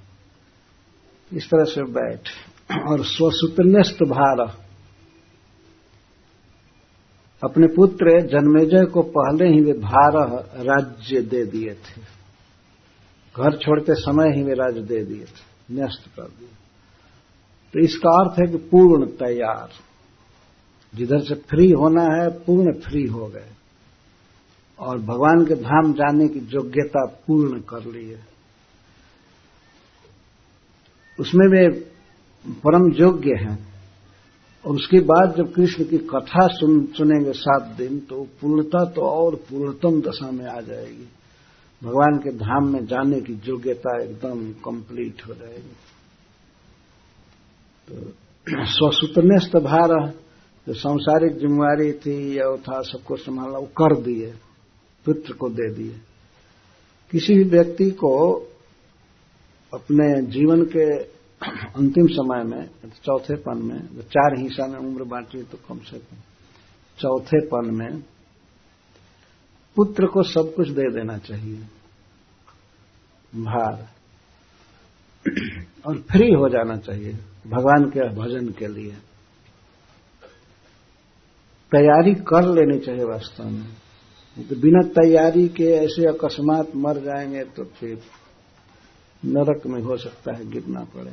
इस 1.33 1.47
तरह 1.47 1.65
से 1.65 1.83
बैठ 1.83 2.29
और 2.89 3.05
स्वसूत्रन्यस्त 3.05 3.95
भार। 3.95 4.67
अपने 7.45 7.67
पुत्र 7.67 8.21
जन्मेजय 8.21 8.85
को 8.85 9.03
पहले 9.03 9.49
ही 9.49 9.61
वे 9.61 9.73
भार 9.73 10.13
राज्य 10.65 11.21
दे 11.21 11.45
दिए 11.45 11.71
थे। 11.71 12.01
घर 13.37 13.57
छोड़ते 13.57 13.95
समय 13.95 14.37
ही 14.37 14.43
वे 14.43 14.55
राज्य 14.55 14.81
दे 14.81 15.05
दिए 15.05 15.25
थे। 15.25 15.75
न्यस्त 15.75 16.11
कर 16.17 16.23
दिए। 16.23 16.49
तो 17.73 17.81
इसका 17.81 18.11
अर्थ 18.11 18.41
है 18.41 18.59
कि 18.59 18.69
पूर्ण 18.69 19.07
तैयार। 19.07 19.69
जिधर 20.95 21.19
से 21.19 21.35
फ्री 21.35 21.71
होना 21.71 22.03
है, 22.03 22.29
पूर्ण 22.31 22.73
फ्री 22.73 23.07
हो 23.07 23.27
गए। 23.27 23.51
और 24.79 24.99
भगवान 24.99 25.47
के 25.47 25.55
धाम 25.55 25.93
जाने 25.93 26.29
की 26.29 26.39
योग्यता 26.39 27.07
पूर्ण 27.07 27.61
कर 27.61 27.85
ली 27.85 28.11
है। 28.11 28.36
उसमें 31.19 31.47
वे 31.49 31.69
परम 32.47 32.91
योग्य 32.93 33.35
हैं। 33.35 33.59
और 34.65 34.75
उसके 34.75 35.01
बाद 35.01 35.35
जब 35.37 35.53
कृष्ण 35.53 35.85
की 35.85 35.99
कथा 35.99 36.47
सुन, 36.47 36.85
सुनेंगे 36.87 37.33
सात 37.33 37.77
दिन 37.79 37.99
तो 37.99 38.23
पूर्णता 38.41 38.85
तो 38.85 39.03
और 39.03 39.35
पूर्णतम 39.35 40.01
दशा 40.01 40.31
में 40.31 40.47
आ 40.47 40.61
जाएगी। 40.61 41.09
भगवान 41.83 42.19
के 42.19 42.31
धाम 42.31 42.69
में 42.73 42.87
जाने 42.87 43.21
की 43.21 43.41
योग्यता 43.49 44.03
एकदम 44.03 44.51
कंप्लीट 44.65 45.23
हो 45.29 45.35
जाएगी। 45.35 45.75
तो 47.89 48.13
स्वसूत्रनिष्ठ 48.67 49.57
भार 49.57 49.93
जो 50.67 50.75
सांसारिक 50.75 51.37
जिम्मेवारी 51.39 51.93
थी 51.93 52.39
या 52.39 52.57
था 52.57 52.81
सबको 52.83 53.17
संभालना 53.17 53.59
वो 53.59 53.67
कर 53.81 53.97
दिए 54.01 54.33
पुत्र 55.07 55.33
को 55.33 55.49
दे 55.49 55.71
दिए। 55.75 55.95
किसी 57.13 57.35
भी 57.35 57.45
व्यक्ति 57.45 57.91
को 57.91 58.13
अपने 59.75 60.23
जीवन 60.23 60.65
के 60.65 60.87
अंतिम 61.77 62.07
समय 62.07 62.43
में, 62.45 62.91
चौथे 63.05 63.37
पन 63.37 63.59
में 63.63 64.03
चार 64.03 64.39
हिस्सा 64.39 64.67
में 64.67 64.79
उम्र 64.79 65.05
बांटी 65.05 65.43
तो 65.43 65.59
कम 65.69 65.79
से 65.79 65.99
कम, 65.99 66.17
चौथे 66.99 67.41
पन 67.47 67.75
में 67.75 68.03
पुत्र 69.77 70.07
को 70.07 70.23
सब 70.23 70.55
कुछ 70.55 70.69
दे 70.69 70.91
देना 70.91 71.17
चाहिए। 71.19 71.57
भार। 73.35 73.87
और 75.87 75.99
फ्री 76.11 76.33
हो 76.33 76.49
जाना 76.49 76.77
चाहिए 76.77 77.13
भगवान 77.47 77.85
के 77.91 78.09
भजन 78.09 78.49
के 78.49 78.69
लिए। 78.69 78.93
तैयारी 81.73 82.15
कर 82.15 82.45
लेनी 82.45 82.79
चाहिए 82.79 83.05
वास्तव 83.05 83.45
में। 83.45 84.47
तो 84.49 84.57
बिना 84.57 84.81
तैयारी 84.89 85.49
के 85.49 85.65
ऐसे 85.65 86.07
अकस्मात 86.07 86.77
मर 86.77 86.99
जाएँगे 86.99 87.45
तो 87.45 87.65
फिर 87.65 88.01
नरक 89.25 89.67
में 89.67 89.81
हो 89.83 89.97
सकता 89.97 90.37
है, 90.37 90.51
गिरना 90.51 90.81
पड़े। 90.85 91.13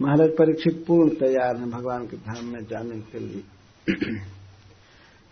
महाराज 0.00 0.30
परीक्षित 0.30 0.84
पूर्ण 0.86 1.08
तैयार 1.10 1.56
हैं 1.56 1.70
भगवान 1.70 2.06
के 2.06 2.16
धाम 2.16 2.44
में 2.44 2.60
जाने 2.64 3.00
के 3.00 3.18
लिए। 3.18 3.42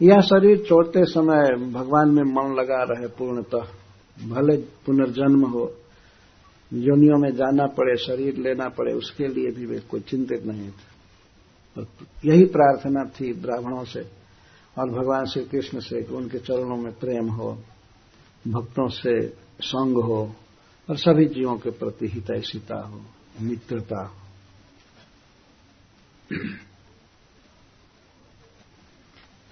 यह 0.00 0.20
शरीर 0.20 0.64
छोड़ते 0.68 1.04
समय 1.04 1.70
भगवान 1.72 2.08
में 2.08 2.22
मन 2.22 2.54
लगा 2.54 2.82
रहे 2.82 3.08
पूर्णतः। 3.08 3.66
भले 4.28 4.56
पुनर्जन्म 4.86 5.44
हो, 5.46 5.64
योनियों 6.72 7.18
में 7.18 7.30
जाना 7.30 7.66
पड़े, 7.66 7.96
शरीर 7.96 8.36
लेना 8.36 8.68
पड़े, 8.68 8.92
उसके 8.92 9.28
लिए 9.28 9.50
भी 9.50 9.66
वे 9.66 9.78
कोई 9.80 10.00
चिंतित 10.00 10.46
नहीं 10.46 10.70
थे। 10.70 10.86
यही 12.24 12.44
प्रार्थना 12.44 13.04
थी 13.10 13.32
ब्राह्मणों 13.32 13.84
से 13.84 14.00
और 14.76 14.90
भगवान 14.90 15.24
श्री 15.24 15.44
कृष्ण 15.44 15.80
से 15.80 16.04
उनके 16.04 16.38
चरणों 16.38 16.76
में 16.76 16.92
प्रेम 16.92 17.28
हो, 17.28 17.52
भक्तों 18.48 18.88
से 18.88 19.47
संग 19.60 20.02
हो 20.04 20.34
और 20.88 20.96
सभी 20.96 21.26
जीवों 21.26 21.56
के 21.56 21.70
प्रति 21.70 22.08
हितैषिता 22.08 22.80
हो, 22.80 23.00
मित्रता 23.40 24.02
हो। 24.04 24.14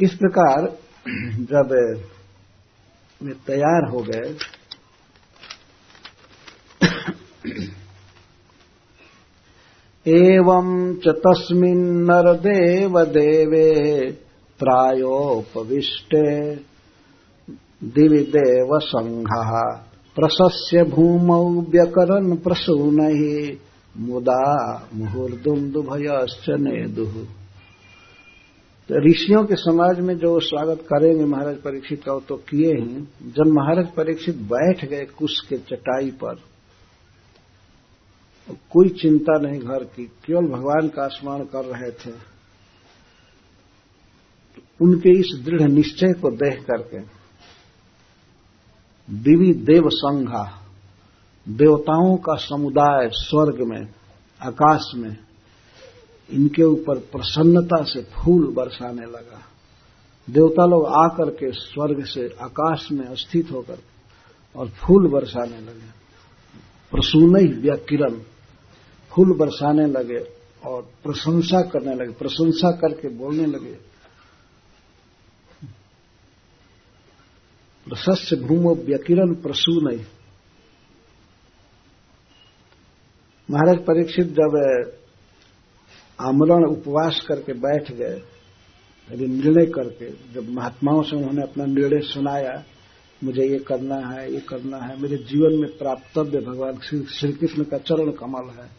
इस 0.00 0.14
प्रकार 0.14 0.76
जब 1.40 1.72
वे 3.22 3.34
तैयार 3.46 3.88
हो 3.90 4.00
गए, 4.02 4.36
एवं 10.06 10.94
च 10.96 11.08
देवे 13.04 14.10
प्रायोपविष्टे 14.60 16.54
दिवि 17.84 18.20
देव 18.36 18.78
संघ 18.78 19.28
प्रशस्य 20.16 20.82
भूमौ 20.90 21.44
व्यकरन् 21.70 22.36
प्रसूनैः। 22.38 23.22
मुदा 23.94 24.44
मुहुर्दुम 24.94 25.58
दुभयश्च 25.72 26.46
नेदुह 26.60 27.12
तो 28.88 29.00
ऋषियों 29.04 29.42
के 29.44 29.56
समाज 29.56 30.00
में 30.00 30.14
जो 30.16 30.38
स्वागत 30.40 30.82
करेंगे 30.82 31.24
महाराज 31.24 31.56
परीक्षित 31.56 32.02
का 32.02 32.18
तो 32.28 32.36
किए 32.48 32.72
ही। 32.72 33.00
जब 33.30 33.46
महाराज 33.50 33.86
परीक्षित 33.92 34.36
बैठ 34.52 34.84
गए 34.84 35.04
कुश 35.18 35.38
के 35.48 35.56
चटाई 35.66 36.10
पर, 36.14 36.34
कोई 38.72 38.88
चिंता 39.00 39.38
नहीं 39.40 39.60
घर 39.60 39.84
की, 39.86 40.04
केवल 40.26 40.46
भगवान 40.48 40.88
का 40.88 41.06
स्मरण 41.08 41.44
कर 41.46 41.64
रहे 41.66 41.90
थे। 41.92 42.14
उनके 44.80 45.18
इस 45.20 45.34
दृढ़ 45.44 45.68
निश्चय 45.70 46.12
को 46.20 46.30
देख 46.36 46.62
करके 46.62 46.98
दिवी 49.10 49.52
देव 49.52 49.88
संघा, 49.88 50.62
देवताओं 51.48 52.16
का 52.16 52.34
समुदाय 52.34 53.08
स्वर्ग 53.12 53.68
में, 53.68 53.88
आकाश 54.42 54.92
में, 54.94 55.16
इनके 56.30 56.62
ऊपर 56.62 56.98
प्रसन्नता 56.98 57.84
से 57.84 58.02
फूल 58.02 58.54
बरसाने 58.54 59.02
लगा। 59.02 59.42
देवता 60.30 60.66
लोग 60.66 60.86
आकर 60.86 61.30
के 61.30 61.52
स्वर्ग 61.52 62.04
से 62.04 62.36
आकाश 62.40 62.88
में 62.92 63.14
स्थित 63.14 63.50
होकर 63.52 63.78
और 64.56 64.68
फूल 64.68 65.08
बरसाने 65.08 65.60
लगे। 65.60 65.96
प्रसून 66.90 67.60
व्याकिरण, 67.60 68.18
फूल 69.10 69.38
बरसाने 69.38 69.86
लगे 69.86 70.18
और 70.66 70.82
प्रशंसा 70.82 71.62
करने 71.62 71.94
लगे, 71.94 72.12
प्रशंसा 72.12 72.70
करके 72.70 73.08
बोलने 73.08 73.46
लगे। 73.46 73.95
प्रशस्य 77.88 78.36
भूमो 78.36 78.74
व्यकिरण 78.74 79.34
प्रसून 79.34 80.00
महाराज 83.50 83.76
परीक्षित 83.78 84.26
जब 84.26 84.92
आमरण 86.20 86.64
उपवास 86.64 87.24
करके 87.28 87.52
बैठ 87.52 87.92
गए 87.92 88.22
यदि 89.12 89.26
निर्णय 89.26 89.66
करके 89.66 90.10
जब 90.34 90.48
महात्माओं 90.48 91.02
से 91.02 91.16
उन्होंने 91.16 91.42
अपना 91.42 91.64
निर्णय 91.64 92.00
सुनाया, 92.00 92.64
मुझे 93.24 93.42
ये 93.42 93.58
करना 93.58 93.96
है, 93.96 94.32
ये 94.32 94.40
करना 94.40 94.76
है, 94.76 95.02
मेरे 95.02 95.16
जीवन 95.16 95.60
में 95.60 95.78
प्राप्तव्य 95.78 96.40
भगवान 96.40 96.78
श्री 97.04 97.32
कृष्ण 97.32 97.64
का 97.64 97.78
चरण 97.78 98.10
कमल 98.10 98.50
है, 98.50 98.70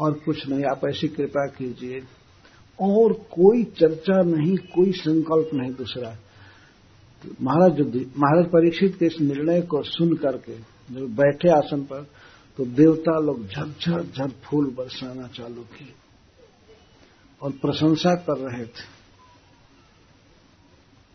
और 0.00 0.12
कुछ 0.12 0.48
नहीं, 0.48 0.64
आप 0.64 0.80
ऐसी 0.88 1.08
कृपा 1.08 1.46
कीजिए। 1.46 2.00
और 2.82 3.12
कोई 3.12 3.64
चर्चा 3.64 4.22
नहीं, 4.22 4.56
कोई 4.56 4.92
संकल्प 4.92 5.50
नहीं 5.54 5.74
दूसरा। 5.74 6.16
महाराज 7.42 7.80
महाराज 8.18 8.46
परीक्षित 8.46 8.96
के 8.98 9.06
इस 9.06 9.16
निर्णय 9.20 9.60
को 9.62 9.82
सुन 9.82 10.14
करके 10.16 10.56
जब 10.94 11.14
बैठे 11.16 11.48
आसन 11.48 11.82
पर 11.82 12.06
तो 12.58 12.64
देवता 12.66 13.18
लोग 13.18 13.46
झरझर 13.46 14.02
झर 14.04 14.30
फूल 14.44 14.70
बरसाना 14.74 15.26
चालू 15.28 15.62
किए 15.72 15.94
और 17.42 17.50
प्रशंसा 17.52 18.14
कर 18.16 18.38
रहे 18.38 18.64
थे। 18.64 18.88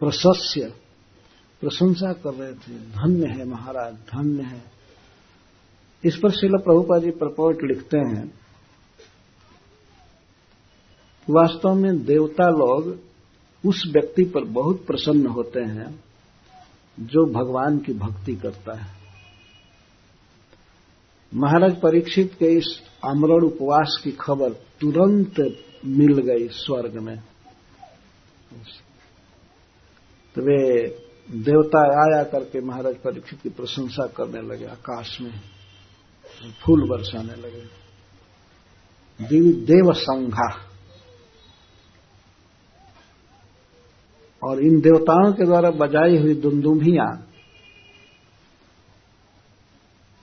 प्रशस्य, 0.02 0.72
प्रशंसा 1.62 2.12
कर 2.14 2.34
रहे 2.34 2.54
थे। 2.54 2.78
धन्य 2.92 3.28
है 3.30 3.46
महाराज, 3.46 3.94
धन्य 3.94 4.44
है। 4.44 4.64
इस 6.04 6.16
पर 6.16 6.32
शिल 6.32 6.58
प्रभुपा 6.58 6.98
जी 7.00 7.12
प्रपोर्ट 7.14 7.58
लिखते 7.64 7.98
हैं, 8.00 8.26
वास्तव 11.28 11.74
में 11.74 12.04
देवता 12.06 12.48
लोग 12.52 12.90
उस 13.66 13.84
व्यक्ति 13.88 14.24
पर 14.26 14.44
बहुत 14.52 14.86
प्रसन्न 14.86 15.28
होते 15.28 15.60
हैं 15.62 15.90
जो 16.98 17.26
भगवान 17.34 17.78
की 17.78 17.94
भक्ति 17.94 18.36
करता 18.36 18.78
है। 18.80 18.88
महाराज 21.32 21.76
परीक्षित 21.82 22.34
के 22.34 22.50
इस 22.58 22.68
आमरण 23.06 23.46
उपवास 23.46 24.00
की 24.04 24.12
खबर 24.12 24.54
तुरंत 24.80 25.40
मिल 25.86 26.18
गई 26.22 26.48
स्वर्ग 26.48 26.98
में। 27.00 27.18
तो 30.36 30.42
वे 30.42 30.60
देवता 31.30 31.80
आया 32.02 32.24
करके 32.24 32.62
महाराज 32.62 32.96
परीक्षित 32.96 33.40
की 33.42 33.50
प्रशंसा 33.50 34.06
करने 34.08 34.42
लगे, 34.42 34.66
आकाश 34.66 35.18
में 35.22 35.40
फूल 36.64 36.88
बरसाने 36.90 37.36
लगे। 37.42 37.64
देव 39.66 39.92
संघा 39.94 40.48
और 44.46 44.60
इन 44.60 44.80
देवताओं 44.80 45.32
के 45.34 45.46
द्वारा 45.46 45.70
बजाई 45.70 46.18
हुई 46.18 46.34
दुमदुमियाँ 46.34 47.22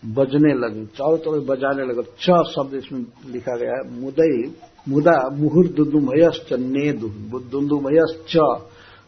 बजने 0.02 0.52
लगी, 0.54 0.86
चारों 0.86 1.18
तरफ़ 1.18 1.44
बजाने 1.44 1.82
लगे। 1.82 2.02
छ 2.02 2.30
शब्द 2.50 2.74
इसमें 2.74 3.00
लिखा 3.26 3.56
गया 3.56 3.72
है, 3.72 4.00
मुदई, 4.00 4.54
मुदा 4.88 5.28
मुहुर 5.36 5.66
दुदुमयश्च 5.66 6.52
ने 6.52 6.92
दुमदुमयश्च। 6.92 8.36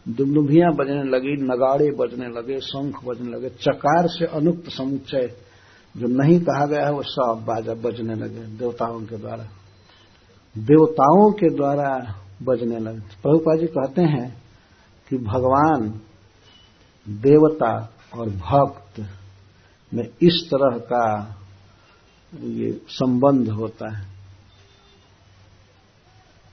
दुमदुमियाँ 0.09 0.71
बजने 0.73 1.03
लगी, 1.03 1.33
नगाड़े 1.43 1.91
बजने 1.91 2.27
लगे, 2.27 2.59
शंख 2.59 3.05
बजने 3.05 3.31
लगे, 3.31 3.49
चकार 3.49 4.07
से 4.07 4.25
अनुक्त 4.25 4.69
समुच्चय, 4.69 5.31
जो 5.97 6.07
नहीं 6.07 6.39
कहा 6.39 6.65
गया 6.65 6.85
है, 6.85 6.93
वो 6.93 7.01
सब 7.01 7.43
बाजा 7.47 7.73
बजने 7.73 8.15
लगे 8.15 8.57
देवताओं 8.57 8.99
के 9.01 9.17
द्वारा। 9.17 9.47
देवताओं 10.57 11.31
के 11.31 11.49
द्वारा 11.55 12.15
बजने 12.43 12.79
लगे। 12.79 12.99
प्रभुपा 12.99 13.55
जी 13.55 13.65
कहते 13.65 14.01
हैं 14.01 14.44
कि 15.09 15.17
भगवान, 15.17 16.01
देवता 17.09 17.71
और 18.13 18.29
भक्त 18.29 18.99
में 19.93 20.03
इस 20.03 20.47
तरह 20.53 20.77
का 20.77 21.05
ये 22.33 22.71
संबंध 22.89 23.49
होता 23.49 23.97
है। 23.97 24.13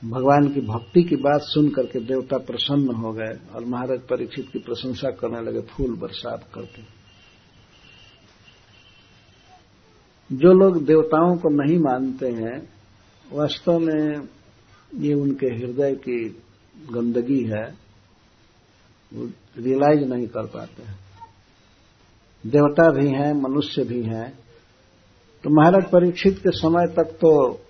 भगवान 0.02 0.48
की 0.54 0.60
भक्ति 0.60 1.02
की 1.02 1.16
बात 1.16 1.40
सुन 1.42 1.68
करके 1.68 2.00
देवता 2.00 2.38
प्रसन्न 2.38 2.94
हो 2.94 3.12
गए 3.12 3.32
और 3.54 3.64
महाराज 3.64 4.00
परीक्षित 4.00 4.48
की 4.52 4.58
प्रशंसा 4.58 5.10
करने 5.10 5.40
लगे, 5.40 5.60
फूल 5.60 5.96
बरसात 5.96 6.48
करके 6.54 6.82
जो 10.30 10.52
लोग 10.52 10.84
देवताओं 10.84 11.36
को 11.36 11.48
नहीं 11.48 11.78
मानते 11.78 12.26
हैं, 12.26 12.58
वास्तव 13.32 13.78
में 13.78 14.28
ये 14.94 15.14
उनके 15.14 15.46
हृदय 15.46 15.94
की 15.94 16.24
गंदगी 16.92 17.42
है। 17.44 17.64
रियलाइज़ 19.58 20.08
नहीं 20.08 20.26
कर 20.26 20.46
पाते 20.46 20.82
हैं। 20.82 20.98
देवता 22.46 22.90
भी 22.90 23.08
हैं, 23.08 23.32
मनुष्य 23.32 23.84
भी 23.84 24.02
हैं। 24.02 24.38
तो 25.44 25.50
महाराज 25.50 25.90
परीक्षित 25.90 26.38
के 26.38 26.50
समय 26.50 26.86
तक 26.86 27.02
तो 27.02 27.60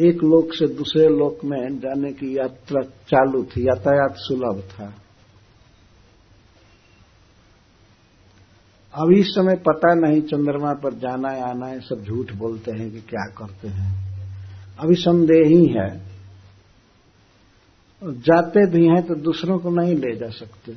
एक 0.00 0.14
लोक 0.14 0.54
से 0.54 0.66
दूसरे 0.66 1.08
लोक 1.08 1.44
में 1.44 1.78
जाने 1.78 2.12
की 2.12 2.38
यात्रा 2.38 2.82
चालू 2.82 3.42
थी, 3.44 3.62
यातायात 3.62 4.14
सुलभ 4.16 4.62
था। 4.62 4.94
अब 8.94 9.12
इस 9.12 9.26
समय 9.26 9.56
पता 9.56 9.94
नहीं 9.94 10.22
चंद्रमा 10.22 10.74
पर 10.74 10.94
जाना, 10.94 11.28
आना 11.28 11.66
है 11.66 11.80
सब 11.80 12.04
झूठ 12.04 12.32
बोलते 12.32 12.70
हैं 12.70 12.90
कि 12.90 13.00
क्या 13.00 13.24
करते 13.38 13.68
हैं। 13.68 14.18
अभी 14.78 14.94
संदेह 14.94 15.46
ही 15.46 15.66
है। 15.66 16.17
और 18.02 18.12
जाते 18.24 18.66
भी 18.70 18.86
हैं 18.86 19.02
तो 19.02 19.14
दूसरों 19.14 19.58
को 19.58 19.70
नहीं 19.72 19.94
ले 19.96 20.14
जा 20.16 20.28
सकते। 20.30 20.72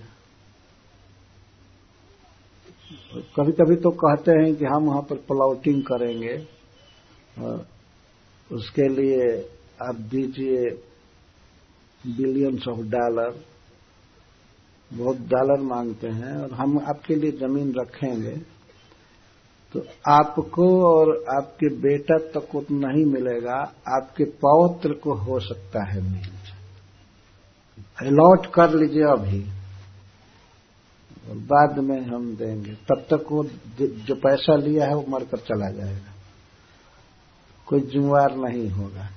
कभी 3.35 3.51
कभी 3.51 3.75
तो 3.75 3.89
कहते 3.97 4.31
हैं 4.33 4.55
कि 4.55 4.65
हम 4.65 4.85
वहाँ 4.85 5.01
पर 5.01 5.15
प्लॉटिंग 5.27 5.81
करेंगे, 5.83 6.35
और 7.37 7.65
उसके 8.49 8.87
लिए 8.89 9.27
आप 9.81 9.95
दीजिए 10.11 10.69
बिलियंस 12.01 12.67
ऑफ़ 12.67 12.79
डॉलर 12.89 13.39
बहुत 14.91 15.17
डॉलर 15.29 15.61
मांगते 15.63 16.07
हैं 16.09 16.35
और 16.37 16.53
हम 16.53 16.77
आपके 16.89 17.15
लिए 17.15 17.31
ज़मीन 17.39 17.73
रखेंगे। 17.75 18.35
तो 19.73 19.85
आपको 20.11 20.67
और 20.85 21.11
आपके 21.35 21.69
बेटा 21.81 22.17
तक 22.33 22.47
को 22.51 22.63
नहीं 22.71 23.05
मिलेगा, 23.05 23.57
आपके 23.89 24.23
पौत्र 24.41 24.93
को 24.93 25.13
हो 25.17 25.39
सकता 25.41 25.83
है 25.83 26.01
मिल। 26.01 26.40
अलॉट 28.01 28.53
कर 28.53 28.73
लीजिए 28.73 29.03
अभी। 29.03 29.39
बाद 31.35 31.79
में 31.79 32.01
हम 32.01 32.35
देंगे। 32.35 32.73
तब 32.73 33.05
तक 33.13 33.25
वो 33.31 33.43
जो 33.81 34.15
पैसा 34.15 34.55
लिया 34.55 34.85
है 34.85 34.95
वो 34.95 35.05
मरकर 35.09 35.37
चला 35.37 35.71
जाएगा। 35.71 36.11
कोई 37.65 37.79
जिम्मेवार 37.79 38.35
नहीं 38.35 38.69
होगा। 38.69 39.09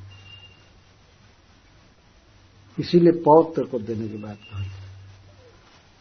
इसीलिए 2.79 3.13
पौत्र 3.13 3.65
को 3.65 3.79
देने 3.79 4.09
की 4.09 4.17
बात 4.17 4.37
कही। 4.37 4.71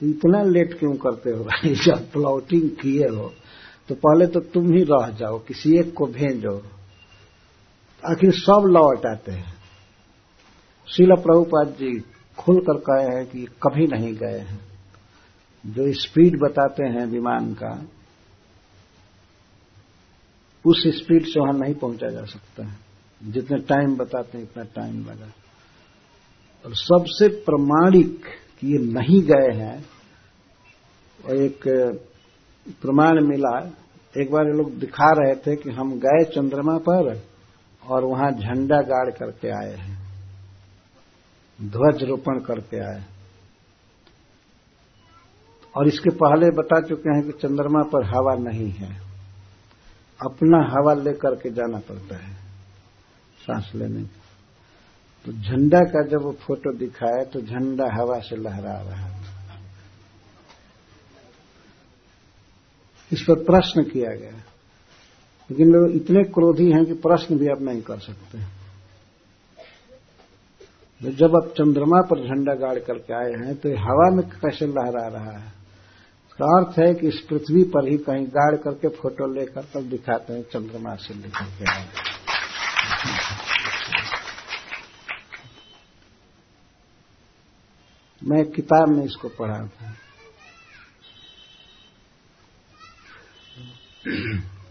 इतना 0.09 0.43
लेट 0.43 0.79
क्यों 0.79 0.93
करते 0.93 1.29
हो 1.29 1.43
भाई? 1.43 1.75
जब 1.86 2.11
प्लॉटिंग 2.11 2.69
किए 2.69 3.07
हो 3.07 3.34
तो 3.89 3.95
पहले 3.95 4.27
तो 4.27 4.39
तुम 4.39 4.73
ही 4.73 4.84
रह 4.84 5.09
जाओ, 5.09 5.39
किसी 5.39 5.77
एक 5.77 5.93
को 5.93 6.05
भेजो। 6.05 6.57
आखिर 8.11 8.31
सब 8.31 8.63
लौट 8.67 9.05
आते 9.05 9.31
हैं। 9.31 9.53
शिला 10.88 11.15
प्रभुपाद 11.15 11.67
जी 11.67 12.12
खुलकर 12.38 12.77
कहे 12.77 13.17
हैं 13.17 13.25
कि 13.25 13.45
कभी 13.45 13.88
नहीं 13.88 14.13
गए 14.15 14.38
हैं। 14.39 14.59
जो 15.65 15.93
स्पीड 15.93 16.39
बताते 16.39 16.84
हैं 16.84 17.05
विमान 17.05 17.53
का, 17.53 17.86
उस 20.65 20.84
स्पीड 20.88 21.25
से 21.25 21.39
वहाँ 21.39 21.53
नहीं 21.53 21.73
पहुँचा 21.73 22.09
जा 22.09 22.23
सकता 22.25 22.65
है। 22.65 22.77
जितने 23.23 23.57
टाइम 23.57 23.95
बताते 23.95 24.38
हैं, 24.38 24.45
इतना 24.45 24.63
टाइम 24.63 25.05
लगा। 25.05 25.31
और 26.65 26.75
सबसे 26.75 27.27
प्रमाणिक 27.27 28.25
कि 28.59 28.67
ये 28.67 28.77
नहीं 28.77 29.21
गए 29.21 29.55
हैं, 29.55 29.86
और 31.25 31.36
एक 31.38 31.63
प्रमाण 32.81 33.25
मिला। 33.25 33.71
एक 34.17 34.31
बार 34.31 34.45
ये 34.45 34.53
लोग 34.53 34.73
दिखा 34.79 35.11
रहे 35.11 35.36
थे 35.36 35.55
कि 35.55 35.69
हम 35.69 35.99
गए 35.99 36.23
चंद्रमा 36.23 36.77
पर, 36.77 37.23
और 37.84 38.03
वहाँ 38.03 38.31
झंडा 38.31 38.81
गाड़ 38.81 39.09
करके 39.09 39.49
आए 39.49 39.75
हैं। 39.75 40.03
ध्वज 41.60 42.04
रोपण 42.04 42.39
करके 42.39 42.80
आए। 42.86 43.04
और 45.78 45.88
इसके 45.88 46.10
पहले 46.16 46.49
बता 46.51 46.80
चुके 46.82 47.10
हैं 47.10 47.24
कि 47.24 47.32
चंद्रमा 47.32 47.82
पर 47.84 48.04
हवा 48.06 48.36
नहीं 48.43 48.70
है। 48.72 48.91
अपना 50.20 50.58
हवा 50.72 50.93
लेकर 50.93 51.36
के 51.36 51.49
जाना 51.49 51.80
पड़ता 51.80 52.16
है, 52.18 52.34
सांस 53.39 53.72
लेने 53.76 54.04
तो 55.26 55.32
झंडा 55.32 55.80
का 55.80 56.01
जब 56.08 56.22
वो 56.22 56.32
फ़ोटो 56.32 56.74
दिखाए 56.78 57.26
तो 57.26 57.41
झंडा 57.41 57.86
हवा 57.93 58.20
से 58.20 58.36
लहरा 58.36 58.74
रहा 58.82 59.10
था। 59.10 59.60
इस 63.12 63.22
पर 63.22 63.43
प्रश्न 63.43 63.84
किया 63.84 64.16
गया। 64.16 64.38
लेकिन 65.51 65.68
लोग 65.68 65.91
इतने 65.91 66.24
क्रोधी 66.24 66.72
हैं 66.72 66.86
कि 66.86 66.93
प्रश्न 66.93 67.38
भी 67.38 67.47
अब 67.47 67.62
नहीं 67.62 67.82
कर 67.82 67.99
सकते। 67.99 68.38
तो 68.38 68.62
जब 71.12 71.36
आप 71.36 71.47
चंद्रमा 71.49 71.99
पर 72.01 72.20
झंडा 72.26 72.54
गाड़ 72.58 72.78
करके 72.80 73.14
आए 73.14 73.32
हैं 73.39 73.56
तो 73.56 73.70
हवा 73.80 74.10
में 74.16 74.24
कैसे 74.32 74.66
लहरा 74.68 75.08
रहा 75.10 75.32
है? 75.32 75.47
इसका 76.26 76.45
अर्थ 76.58 76.80
है 76.80 76.93
कि 76.93 77.08
इस 77.08 77.20
पृथ्वी 77.30 77.64
पर 77.64 77.88
ही 77.89 77.97
कहीं 77.99 78.26
गाड़ 78.28 78.56
करके 78.58 78.89
फ़ोटो 78.91 79.28
लेकर 79.34 79.64
तब 79.74 79.89
दिखाते 79.89 80.34
हैं, 80.34 80.43
चंद्रमा 80.43 80.95
से 80.97 81.14
लेकर 81.14 81.45
के 81.58 81.72
आए 81.72 81.88
मैं 88.22 88.43
किताब 88.45 88.89
में 88.89 89.04
इसको 89.06 89.28
पढ़ा 89.30 89.66
था। 89.66 89.93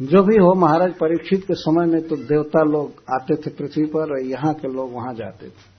जो 0.02 0.22
भी 0.22 0.36
हो, 0.36 0.54
महाराज 0.54 0.92
परीक्षित 0.94 1.44
के 1.44 1.54
समय 1.54 1.86
में 1.86 2.00
तो 2.08 2.16
देवता 2.24 2.62
लोग 2.62 3.02
आते 3.12 3.36
थे 3.36 3.50
पृथ्वी 3.50 3.84
पर 3.86 4.12
और 4.12 4.20
यहाँ 4.22 4.54
के 4.54 4.68
लोग 4.68 4.92
वहाँ 4.92 5.14
जाते 5.14 5.48
थे। 5.48 5.71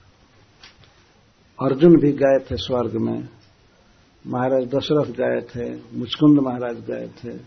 अर्जुन 1.63 1.95
भी 1.95 2.11
गए 2.13 2.39
थे 2.41 2.55
स्वर्ग 2.57 2.95
में। 2.97 3.27
महाराज 4.25 4.65
दशरथ 4.67 5.11
गए 5.13 5.41
थे, 5.49 5.65
मुचकुंद 5.97 6.39
महाराज 6.39 6.79
गए 6.85 7.07
थे। 7.17 7.37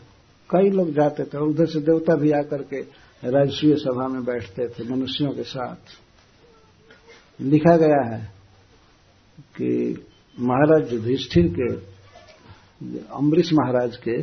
कई 0.50 0.70
लोग 0.70 0.90
जाते 0.92 1.24
थे 1.24 1.38
और 1.38 1.48
उधर 1.48 1.66
से 1.66 1.80
देवता 1.80 2.14
भी 2.16 2.30
आकर 2.32 2.62
के 2.62 2.80
राजस्वीय 3.22 3.74
सभा 3.76 4.06
में 4.08 4.24
बैठते 4.24 4.68
थे 4.68 4.88
मनुष्यों 4.88 5.30
के 5.30 5.42
साथ। 5.44 5.94
लिखा 7.40 7.76
गया 7.76 8.02
है 8.06 8.20
कि 9.54 9.70
महाराज 10.38 10.92
युधिष्ठिर 10.92 11.46
के, 11.50 11.68
अम्बरीश 13.16 13.52
महाराज 13.52 13.96
के 13.98 14.16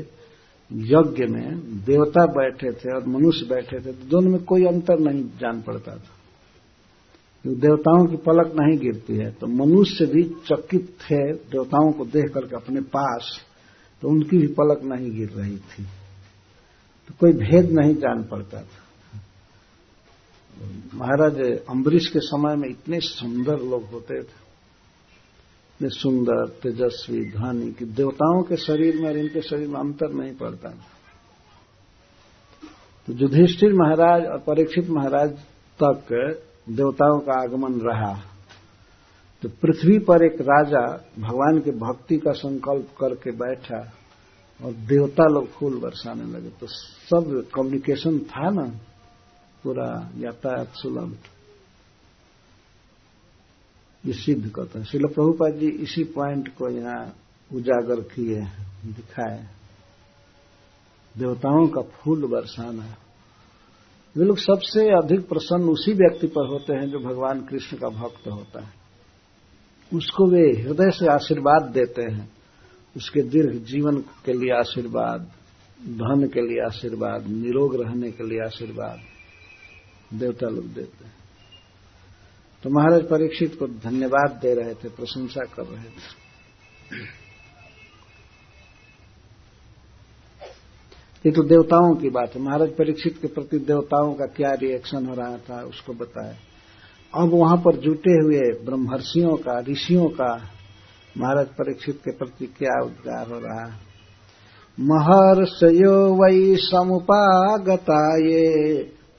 यज्ञ 0.89 1.26
में 1.26 1.48
देवता 1.86 2.26
बैठे 2.34 2.72
थे 2.74 2.96
और 2.96 3.08
मनुष्य 3.10 3.46
बैठे 3.46 3.80
थे 3.80 3.91
तो 3.94 4.06
दोनों 4.10 4.32
में 4.32 4.44
कोई 4.44 4.66
अंतर 4.66 5.00
नहीं 5.02 5.24
जान 5.39 5.62
पड़ता 5.62 5.96
था। 5.96 6.12
देवताओं 7.46 8.06
की 8.06 8.18
पलक 8.18 8.54
नहीं 8.56 8.78
गिरती 8.80 9.16
है 9.18 9.32
तो 9.32 9.48
मनुष्य 9.48 10.06
भी 10.06 10.24
चकित 10.48 10.86
थे 11.02 11.18
देवताओं 11.34 11.91
को 11.91 12.06
देख 12.06 12.34
करके 12.34 12.56
अपने 12.56 12.82
पास 12.82 13.32
तो 14.02 14.10
उनकी 14.10 14.38
भी 14.38 14.48
पलक 14.48 14.84
नहीं 14.84 15.10
गिर 15.12 15.30
रही 15.30 15.58
थी। 15.58 15.84
तो 17.10 17.14
कोई 17.20 17.32
भेद 17.32 17.72
नहीं 17.72 17.96
जान 17.96 18.24
पड़ता 18.24 18.62
था। 18.62 18.82
महाराज 20.94 21.39
अम्बरीश 21.70 22.08
के 22.08 22.20
समय 22.20 22.56
में 22.56 22.70
इतने 22.70 23.00
सुंदर 23.00 23.60
लोग 23.60 23.84
होते 23.84 24.22
थे। 24.22 24.41
इतने 25.74 25.89
सुंदर, 25.89 26.48
तेजस्वी, 26.64 27.22
धनी, 27.26 27.72
कि 27.72 27.86
देवताओं 27.86 28.41
के 28.44 28.58
शरीर 28.58 29.02
में 29.02 29.10
और 29.10 29.18
इनके 29.18 29.41
शरीर 29.41 29.68
में 29.68 29.80
अंतर 29.80 30.14
नहीं 30.14 30.34
पड़ता 30.36 30.70
था। 30.70 30.88
तो 33.08 33.14
युधिष्ठिर 33.14 33.74
महाराज 33.74 34.26
और 34.26 34.39
परीक्षित 34.39 34.89
महाराज 34.89 35.32
तक 35.80 36.14
देवताओं 36.70 37.20
का 37.20 37.41
आगमन 37.41 37.82
रहा। 37.82 38.20
तो 39.41 39.49
पृथ्वी 39.49 39.99
पर 39.99 40.24
एक 40.26 40.41
राजा 40.41 41.05
भगवान 41.20 41.59
के 41.59 41.72
भक्ति 41.72 42.18
का 42.18 42.32
संकल्प 42.32 42.88
करके 42.99 43.32
बैठा 43.32 43.93
और 44.64 44.74
देवता 44.74 45.24
लोग 45.24 45.51
फूल 45.51 45.80
बरसाने 45.80 46.24
लगे। 46.24 46.49
तो 46.49 46.68
सब 46.68 47.49
कम्युनिकेशन 47.55 48.20
था 48.20 48.49
ना, 48.49 48.80
पूरा 49.64 50.11
यातायात 50.18 50.68
सुलभ। 50.74 51.18
ये 54.05 54.14
सिद्ध 54.14 54.49
करते 54.49 54.80
हैं। 54.80 54.86
शिल 54.86 55.05
प्रभुपाद 55.05 55.53
जी 55.53 55.68
इसी 55.68 56.03
पॉइंट 56.03 56.47
को 56.47 56.70
यहाँ 56.70 57.16
उजागर 57.53 58.01
किए 58.01 58.41
दिखाए। 58.86 59.47
देवताओं 61.18 61.68
का 61.68 61.82
फूल 61.82 62.26
बरसाना। 62.26 62.95
वे 64.18 64.26
लोग 64.26 64.38
सबसे 64.38 64.89
अधिक 64.89 65.28
प्रसन्न 65.28 65.70
उसी 65.70 65.93
व्यक्ति 65.93 66.28
पर 66.28 66.47
होते 66.47 66.74
हैं 66.74 66.89
जो 66.89 66.99
भगवान 66.99 67.41
कृष्ण 67.41 67.78
का 67.78 67.89
भक्त 67.89 68.28
होता 68.28 68.64
है। 68.64 68.74
उसको 69.93 70.28
वे 70.28 70.61
हृदय 70.61 70.91
से 70.91 71.07
आशीर्वाद 71.07 71.61
देते 71.61 72.01
हैं। 72.01 72.32
उसके 72.95 73.22
दीर्घ 73.22 73.66
जीवन 73.66 73.95
के 73.95 74.34
लिए 74.34 74.57
आशीर्वाद, 74.59 75.22
धन 75.89 76.30
के 76.34 76.41
लिए 76.41 76.66
आशीर्वाद, 76.66 77.28
निरोग 77.28 77.82
रहने 77.82 78.11
के 78.11 78.24
लिए 78.24 78.45
आशीर्वाद 78.45 78.99
देवता 80.14 80.47
लोग 80.47 80.66
देते 80.66 81.05
हैं। 81.05 81.16
तो 82.64 82.70
महाराज 82.70 83.01
परीक्षित 83.09 83.55
को 83.59 83.68
धन्यवाद 83.68 84.39
दे 84.41 84.53
रहे 84.53 84.74
थे, 84.74 84.89
प्रशंसा 84.89 85.41
कर 85.45 85.64
रहे 85.64 85.84
थे। 85.84 86.24
ये 91.26 91.32
तो 91.32 91.44
देवताओं 91.44 91.94
की 91.96 92.10
बात 92.10 92.36
है। 92.36 92.42
महाराज 92.42 92.70
परीक्षित 92.70 93.18
के 93.22 93.28
प्रति 93.28 93.58
देवताओं 93.58 94.14
का 94.14 94.26
क्या 94.26 94.52
रिएक्शन 94.54 95.06
हो 95.06 95.14
रहा 95.14 95.38
था, 95.40 95.62
उसको 95.64 95.94
बताया 95.94 96.34
अब 97.14 97.30
वहाँ 97.34 97.58
पर 97.58 97.76
जुटे 97.76 98.14
हुए 98.24 98.40
ब्रह्मर्षियों 98.66 99.36
का, 99.38 99.60
ऋषियों 99.60 100.08
का 100.10 100.32
महाराज 101.18 101.48
परीक्षित 101.48 101.96
के 101.96 102.12
प्रति 102.12 102.46
क्या 102.58 102.76
उद्गार 102.86 103.28
हो 103.28 103.40
रहा? 103.40 103.66
है 103.66 103.92
महर्षयो 104.78 105.98
वै 106.16 106.56
समुपागता 106.60 108.00
ये 108.18 108.48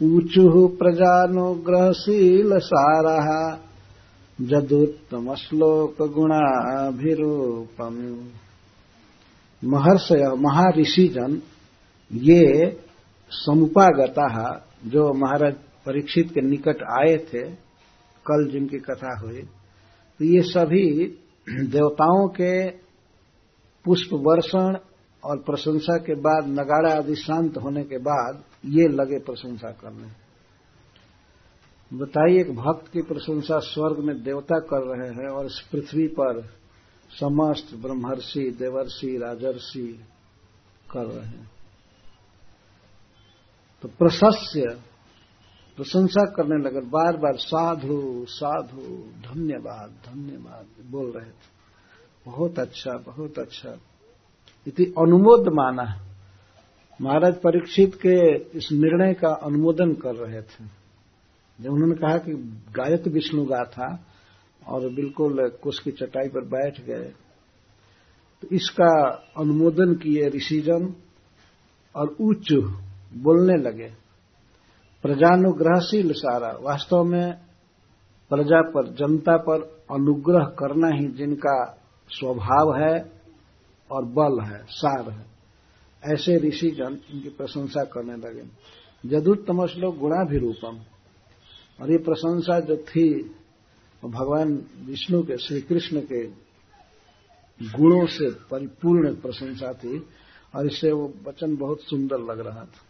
ऊचु 0.00 0.66
प्रजानुग्रहशील 0.78 2.58
सारा। 2.58 3.18
जदुत्तम 4.42 5.34
श्लोक 5.36 6.02
गुणाभिरूपम 6.14 7.96
महर्षय 9.62 10.24
महर्षि 10.38 11.06
जन 11.08 11.40
ये 12.10 12.42
समुपागता, 13.32 14.26
जो 14.84 15.12
महाराज 15.14 15.54
परीक्षित 15.86 16.30
के 16.30 16.40
निकट 16.40 16.82
आए 16.92 17.16
थे, 17.26 17.42
कल 18.26 18.48
जिनकी 18.52 18.78
कथा 18.80 19.18
हुई 19.20 19.42
तो 20.20 20.24
ये 20.24 20.40
सभी 20.44 20.86
देवताओं 21.46 22.26
के 22.30 22.54
पुष्प 23.84 24.10
वर्षण 24.24 24.76
और 25.22 25.38
प्रशंसा 25.40 25.96
के 25.98 26.14
बाद, 26.16 26.48
नगाड़ा 26.50 26.92
आदि 26.94 27.14
शांत 27.16 27.56
होने 27.56 27.82
के 27.84 27.98
बाद, 28.00 28.42
ये 28.68 28.88
लगे 28.90 29.18
प्रशंसा 29.20 29.70
करने। 29.72 30.21
बताइए 31.92 32.40
एक 32.40 32.54
भक्त 32.54 32.92
की 32.92 33.02
प्रशंसा 33.02 33.58
स्वर्ग 33.58 33.98
में 33.98 34.22
देवता 34.22 34.58
कर 34.58 34.82
रहे 34.82 35.10
हैं 35.14 35.28
और 35.28 35.46
इस 35.46 35.68
पृथ्वी 35.72 36.06
पर 36.08 36.42
समस्त 37.20 37.74
ब्रह्मर्षि, 37.74 38.50
देवर्षि, 38.50 39.18
राजर्षि 39.18 40.04
कर 40.90 41.04
रहे 41.04 41.26
हैं। 41.26 41.50
तो 43.82 43.88
प्रशस्य 43.88 44.80
प्रशंसा 45.76 46.24
करने 46.24 46.64
लगे 46.64 46.80
बार 46.80 47.16
बार 47.16 47.36
साधु 47.36 48.24
साधु, 48.28 48.80
धन्यवाद 49.32 49.90
धन्यवाद 49.90 50.90
बोल 50.90 51.10
रहे 51.10 51.30
थे। 51.30 51.52
बहुत 52.26 52.58
अच्छा 52.58 52.92
बहुत 52.92 53.38
अच्छा। 53.38 53.78
इति 54.66 54.84
अनुमोद 54.84 55.48
माना। 55.48 56.06
महाराज 57.00 57.34
परीक्षित 57.34 57.94
के 57.94 58.36
इस 58.38 58.68
निर्णय 58.72 59.14
का 59.14 59.28
अनुमोदन 59.28 59.92
कर 59.92 60.14
रहे 60.14 60.42
थे। 60.42 60.81
जब 61.58 61.70
उन्होंने 61.70 61.94
कहा 61.94 62.16
कि 62.18 62.32
गायक 62.72 63.06
विष्णु 63.08 63.44
गा 63.44 63.62
था 63.64 63.88
और 64.62 64.88
बिल्कुल 64.94 65.48
कुश 65.62 65.78
की 65.78 65.90
चटाई 65.90 66.28
पर 66.28 66.44
बैठ 66.44 66.80
गए 66.80 67.12
तो 68.42 68.48
इसका 68.52 68.92
अनुमोदन 69.38 69.94
किए 69.94 70.28
ऋषिजन 70.28 70.94
और 71.94 72.16
उच्च 72.20 72.52
बोलने 73.14 73.56
लगे, 73.62 73.88
प्रजानुग्रहशील 75.04 76.12
सारा। 76.12 76.48
वास्तव 76.62 77.04
में 77.04 77.32
प्रजा 78.30 78.60
पर, 78.62 78.86
जनता 78.94 79.36
पर 79.36 79.62
अनुग्रह 79.90 80.44
करना 80.58 80.88
ही 80.96 81.06
जिनका 81.08 81.56
स्वभाव 82.10 82.74
है 82.76 82.94
और 83.90 84.04
बल 84.04 84.40
है, 84.44 84.64
सार 84.68 85.10
है। 85.10 85.24
ऐसे 86.02 86.36
ऋषि 86.38 86.70
जन 86.70 86.98
इनकी 87.10 87.28
प्रशंसा 87.28 87.84
करने 87.84 88.16
लगे। 88.16 88.44
जदुत्तम 89.04 89.66
श्लोक 89.66 89.96
गुणाभिरूपम। 89.96 90.78
और 91.80 91.90
ये 91.90 91.98
प्रशंसा 91.98 92.60
जो 92.60 92.76
थी 92.76 93.34
भगवान 94.04 94.66
विष्णु 94.86 95.22
के 95.22 95.36
श्री 95.36 95.60
कृष्ण 95.60 96.00
के 96.00 96.26
गुणों 97.62 98.06
से 98.06 98.30
परिपूर्ण 98.30 99.14
प्रशंसा 99.14 99.72
थी 99.72 99.98
और 100.54 100.66
इससे 100.66 100.92
वो 100.92 101.14
वचन 101.28 101.56
बहुत 101.56 101.80
सुंदर 101.80 102.18
लग 102.18 102.40
रहा 102.40 102.64
था। 102.64 102.88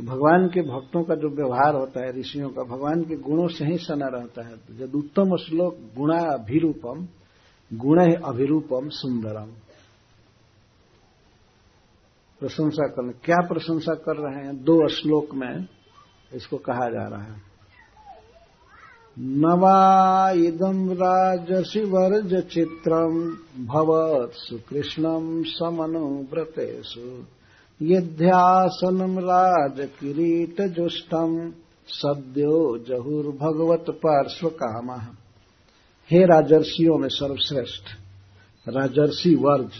भगवान 0.00 0.48
के 0.48 0.60
भक्तों 0.60 1.04
का 1.04 1.14
जो 1.14 1.28
व्यवहार 1.28 1.74
होता 1.74 2.04
है, 2.04 2.20
ऋषियों 2.20 2.50
का, 2.50 2.62
भगवान 2.62 3.02
के 3.02 3.16
गुणों 3.16 3.48
से 3.48 3.64
ही 3.64 3.76
सना 3.76 4.06
रहता 4.06 4.46
है। 4.46 4.56
तो 4.56 4.74
जब 4.74 4.94
उत्तम 4.94 5.36
श्लोक 5.36 5.76
गुणा 5.96 6.18
अभिरूपम, 6.18 7.08
गुण 7.72 8.14
अभिरूपम 8.14 8.88
सुंदरम। 8.88 9.52
प्रशंसा 12.40 12.86
कर 12.86 13.12
क्या 13.12 13.36
प्रशंसा 13.36 13.94
कर 13.94 14.16
रहे 14.16 14.46
हैं? 14.46 14.56
दो 14.56 14.88
श्लोक 14.88 15.34
में 15.34 15.66
इसको 16.34 16.56
कहा 16.56 16.88
जा 16.90 17.06
रहा 17.08 17.22
है। 17.22 17.40
नवा 19.18 20.30
इदम 20.30 20.90
राजसी 20.92 21.80
वर्ज 21.80 22.34
चित्रम 22.44 23.20
भवत 23.66 24.32
सुकृष्णम 24.34 25.42
समनुव्रतेषु। 25.46 27.08
यध्यासनम 27.80 29.18
राज 29.18 29.80
किरीट 30.00 30.60
जुष्टम 30.60 31.52
सद्यो 31.88 32.78
जहुर्भगवत 32.88 33.90
पार्श्व 33.90 34.48
काम 34.48 34.90
हे 36.10 36.24
राजर्षियों 36.24 36.98
में 36.98 37.08
सर्वश्रेष्ठ 37.08 37.90
राजर्षि 38.66 39.34
वर्ज 39.34 39.72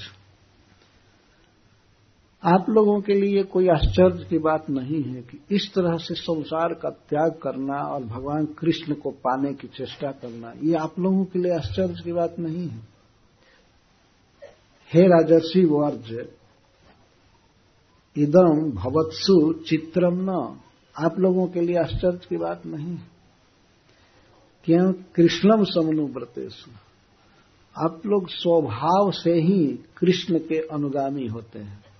आप 2.44 2.66
लोगों 2.68 3.00
के 3.00 3.14
लिए 3.14 3.42
कोई 3.42 3.68
आश्चर्य 3.68 4.24
की 4.24 4.38
बात 4.38 4.70
नहीं 4.70 5.02
है 5.02 5.22
कि 5.22 5.40
इस 5.50 5.74
तरह 5.74 5.96
से 5.96 6.14
संसार 6.14 6.74
का 6.74 6.90
त्याग 6.90 7.32
करना 7.42 7.82
और 7.82 8.04
भगवान 8.04 8.46
कृष्ण 8.46 8.94
को 8.94 9.10
पाने 9.10 9.54
की 9.54 9.68
चेष्टा 9.68 10.10
करना, 10.10 10.52
ये 10.62 10.74
आप 10.74 10.98
लोगों 10.98 11.24
के 11.24 11.38
लिए 11.38 11.54
आश्चर्य 11.54 11.94
की 12.04 12.12
बात 12.12 12.38
नहीं 12.38 12.68
है? 12.68 12.80
हे 14.94 15.02
राजर्षि 15.02 15.64
वर्ज 15.64 16.28
इदम 18.16 18.70
भवत्सु 18.70 19.52
चित्रम 19.52 20.30
न। 20.30 20.60
आप 20.96 21.18
लोगों 21.18 21.46
के 21.46 21.60
लिए 21.60 21.78
आश्चर्य 21.78 22.20
की 22.28 22.36
बात 22.36 22.66
नहीं 22.66 22.96
है? 22.96 23.08
क्यों? 24.64 24.92
कृष्णम 24.92 25.64
समनुव्रतेशु 25.64 26.70
आप 27.84 28.02
लोग 28.06 28.28
स्वभाव 28.28 29.10
से 29.10 29.32
ही 29.32 29.78
कृष्ण 29.96 30.38
के 30.38 30.58
अनुगामी 30.58 31.26
होते 31.26 31.58
हैं। 31.58 31.91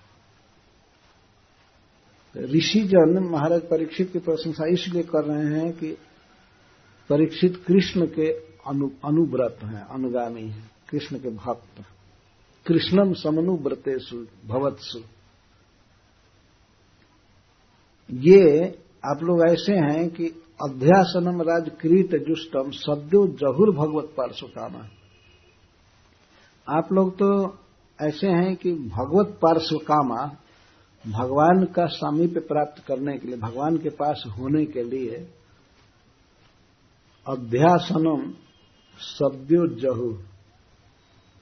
ऋषिजन 2.37 3.19
महाराज 3.31 3.61
परीक्षित 3.61 4.13
की 4.13 4.19
प्रशंसा 4.19 4.67
इसलिए 4.73 5.03
कर 5.03 5.25
रहे 5.25 5.61
हैं 5.61 5.73
कि 5.73 5.91
परीक्षित 7.11 7.57
कृष्ण 7.67 8.07
के 8.07 8.31
अनु, 8.69 8.89
अनुव्रत 9.05 9.59
हैं 9.63 9.85
अनुगामी 9.85 10.43
हैं 10.43 10.71
कृष्ण 10.91 11.19
के 11.19 11.31
भक्त 11.31 11.85
कृष्णम 12.67 13.13
समनुव्रतेशु 13.13 14.17
भवत्सु। 14.47 14.99
ये 18.11 18.67
आप 19.05 19.23
लोग 19.23 19.43
ऐसे 19.51 19.75
हैं 19.75 20.09
कि 20.09 20.27
अध्यासनम 20.61 21.43
राज 21.43 21.71
क्रीट 21.81 22.15
जुष्टम 22.29 22.71
सद्यो 22.71 23.27
जहुर 23.27 23.75
भगवत 23.77 24.15
पार्श्व 24.17 24.47
कामा 24.47 24.89
आप 26.67 26.93
लोग 26.93 27.15
तो 27.15 27.59
ऐसे 27.99 28.27
हैं 28.27 28.57
कि 28.57 28.73
भगवत 28.73 29.39
पार्श्व 29.43 29.77
कामा 29.77 30.25
भगवान 31.07 31.65
का 31.65 31.87
सामीप्य 31.87 32.41
प्राप्त 32.41 32.85
करने 32.87 33.19
के 33.19 33.27
लिए, 33.27 33.37
भगवान 33.37 33.77
के 33.77 33.89
पास 33.89 34.25
होने 34.39 34.65
के 34.65 34.83
लिए 34.83 35.17
अध्यासनम 37.29 38.33
सद्यो 38.99 39.67
जहु 39.67 40.13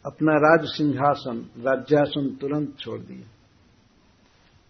अपना 0.07 0.33
राज 0.33 0.69
सिंहासन, 0.69 1.51
राज्यासन 1.59 2.37
तुरंत 2.41 2.79
छोड़ 2.79 3.01
दिए। 3.01 3.25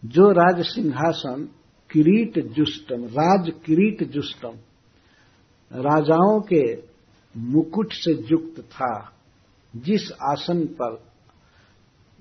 जो 0.05 0.30
राज 0.30 0.64
सिंहासन 0.66 1.49
किरीट 1.91 2.38
जुष्टम, 2.38 3.05
राज 3.05 3.53
किरीट 3.66 4.11
जुष्टम, 4.11 4.53
राजाओं 5.72 6.41
के 6.41 6.82
मुकुट 7.36 7.93
से 7.93 8.12
युक्त 8.12 8.61
था, 8.61 9.12
जिस 9.76 10.12
आसन 10.12 10.66
पर 10.66 11.10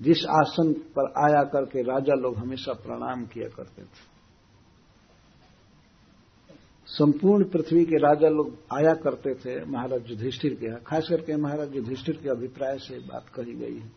जिस 0.00 0.26
आसन 0.26 0.72
पर 0.72 1.12
आया 1.26 1.42
करके 1.44 1.82
राजा 1.82 2.14
लोग 2.14 2.36
हमेशा 2.36 2.72
प्रणाम 2.72 3.24
किया 3.24 3.48
करते 3.48 3.82
थे। 3.82 4.08
संपूर्ण 6.86 7.44
पृथ्वी 7.44 7.84
के 7.84 7.96
राजा 7.96 8.28
लोग 8.28 8.54
आया 8.72 8.94
करते 8.94 9.34
थे, 9.34 9.64
महाराज 9.64 10.10
युधिष्ठिर 10.10 10.54
के 10.54 10.66
यहाँ। 10.66 10.80
खास 10.86 11.06
करके 11.10 11.36
महाराज 11.36 11.76
युधिष्ठिर 11.76 12.16
के 12.16 12.28
अभिप्राय 12.28 12.78
से 12.78 12.98
बात 12.98 13.26
कही 13.34 13.54
गई 13.54 13.76
है। 13.76 13.90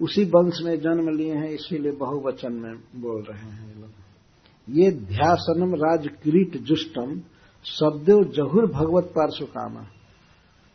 उसी 0.00 0.24
वंश 0.24 0.60
में 0.62 0.80
जन्म 0.80 1.08
लिए 1.16 1.34
हैं, 1.34 1.48
इसीलिए 1.48 1.92
बहुवचन 1.92 2.52
में 2.52 2.74
बोल 2.96 3.22
रहे 3.22 3.50
हैं 3.50 3.74
ये 3.74 3.80
लोग। 3.80 3.90
ये 4.68 4.90
ध्यासनम 4.90 5.74
राज 5.74 6.08
किरीट 6.22 6.56
जुष्टम 6.56 7.20
सद्यो 7.64 8.24
जहुर 8.24 8.66
भगवत 8.66 9.04
पार्श्व 9.04 9.44
कामा। 9.44 9.86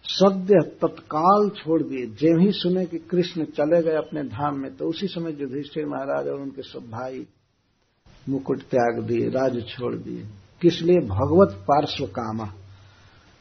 सद्य 0.04 0.54
तत्काल 0.54 1.50
छोड़ 1.50 1.84
दिए। 1.84 2.06
जे 2.06 2.46
ही 2.46 2.52
सुने 2.52 2.86
कि 2.86 2.98
कृष्ण 2.98 3.46
चले 3.46 3.84
गए 3.84 3.96
अपने 3.96 4.24
धाम 4.24 4.60
में 4.60 4.76
तो 4.76 4.86
उसी 4.86 5.08
समय 5.08 5.38
युधिष्ठिर 5.40 5.86
महाराज 5.86 6.28
और 6.28 6.42
उनके 6.42 6.62
सब 6.62 6.80
भाई 6.80 7.28
मुकुट 8.30 8.60
त्याग 8.60 9.04
दिए, 9.04 9.30
राज 9.30 9.66
छोड़ 9.68 9.96
दिए। 9.96 10.28
किस 10.62 10.82
लिए? 10.82 10.98
भगवत 10.98 11.56
पार्श्व 11.62 12.06
कामा। 12.06 12.46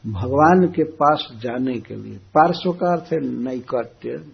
भगवान 0.05 0.67
के 0.75 0.83
पास 0.83 1.29
जाने 1.35 1.79
के 1.79 1.95
लिए। 1.95 2.17
पार्श्व 2.17 2.73
का 2.73 2.93
अर्थ 2.93 3.13
है 3.13 3.19
नैकट्य। 3.19 4.31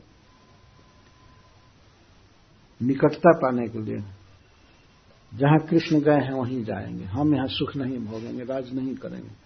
निकटता 2.81 3.31
पाने 3.31 3.67
के 3.67 3.79
लिए। 3.79 3.97
जहाँ 5.37 5.59
कृष्ण 5.59 5.99
गए 5.99 6.23
हैं, 6.23 6.31
वहीं 6.31 6.63
जाएँगे। 6.63 7.03
हम 7.03 7.35
यहाँ 7.35 7.47
सुख 7.47 7.75
नहीं 7.75 7.97
भोगेंगे, 7.97 8.43
राज 8.43 8.73
नहीं 8.73 8.95
करेंगे। 8.95 9.44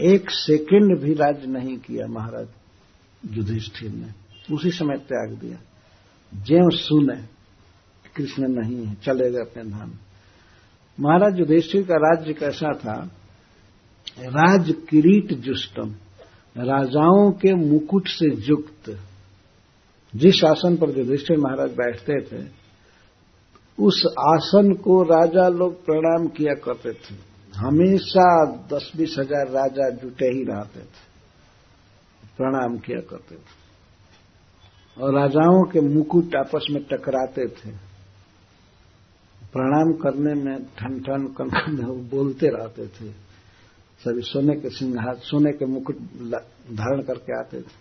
एक 0.00 0.30
सेकंड 0.30 1.00
भी 1.00 1.14
राज्य 1.14 1.46
नहीं 1.46 1.76
किया 1.78 2.06
महाराज। 2.06 2.48
युधिष्ठिर 3.36 3.90
ने 3.90 4.06
उसी 4.54 4.70
समय 4.70 4.96
त्याग 4.96 5.38
दिया। 5.38 5.58
ज्यो 6.34 6.70
सुने, 6.70 7.22
कृष्ण 8.16 8.48
नहीं 8.48 8.86
है, 8.86 8.94
चले 8.94 9.30
गए 9.30 9.38
अपने 9.38 9.70
धाम 9.70 9.92
महाराज, 11.00 11.38
युधिष्ठिर 11.38 11.82
का 11.82 11.94
राज्य 11.94 12.32
कैसा 12.32 12.72
था? 12.78 13.10
राज 14.18 14.74
किरीट 14.88 15.32
जुष्टम, 15.32 15.90
राजाओं 16.56 17.30
के 17.30 17.54
मुकुट 17.54 18.08
से 18.08 18.34
युक्त। 18.34 18.98
जिस 20.16 20.44
आसन 20.44 20.76
पर 20.76 20.98
युधिष्ठिर 20.98 21.38
महाराज 21.38 21.70
बैठते 21.70 22.20
थे, 22.22 22.48
उस 23.78 24.06
आसन 24.06 24.72
को 24.74 25.02
राजा 25.02 25.48
लोग 25.48 25.84
प्रणाम 25.84 26.28
किया 26.28 26.54
करते 26.54 26.92
थे। 26.92 27.31
हमेशा 27.52 28.26
दस 28.66 28.92
बीस 28.96 29.16
हज़ार 29.18 29.48
राजा 29.50 29.88
जुटे 29.96 30.26
ही 30.26 30.44
रहते 30.44 30.80
थे। 30.80 31.10
प्रणाम 32.36 32.76
किया 32.78 33.00
करते 33.00 33.34
थे। 33.34 33.60
और 34.96 35.14
राजाओं 35.14 35.62
के 35.64 35.80
मुकुट 35.80 36.36
आपस 36.36 36.66
में 36.70 36.82
टकराते 36.82 37.46
थे। 37.48 37.70
प्रणाम 39.52 39.92
करने 39.92 40.34
में 40.34 40.56
ठन 40.78 40.98
ठन 41.00 41.26
कन 41.38 41.48
कन 41.50 41.76
बोलते 42.10 42.48
रहते 42.48 42.86
थे। 42.88 43.10
सभी 44.00 44.22
सोने 44.22 44.54
के 44.56 44.70
सिंहास 44.70 45.16
सोने 45.22 45.52
के 45.52 45.66
मुकुट 45.66 45.96
धारण 46.72 47.02
करके 47.02 47.38
आते 47.38 47.60
थे। 47.60 47.80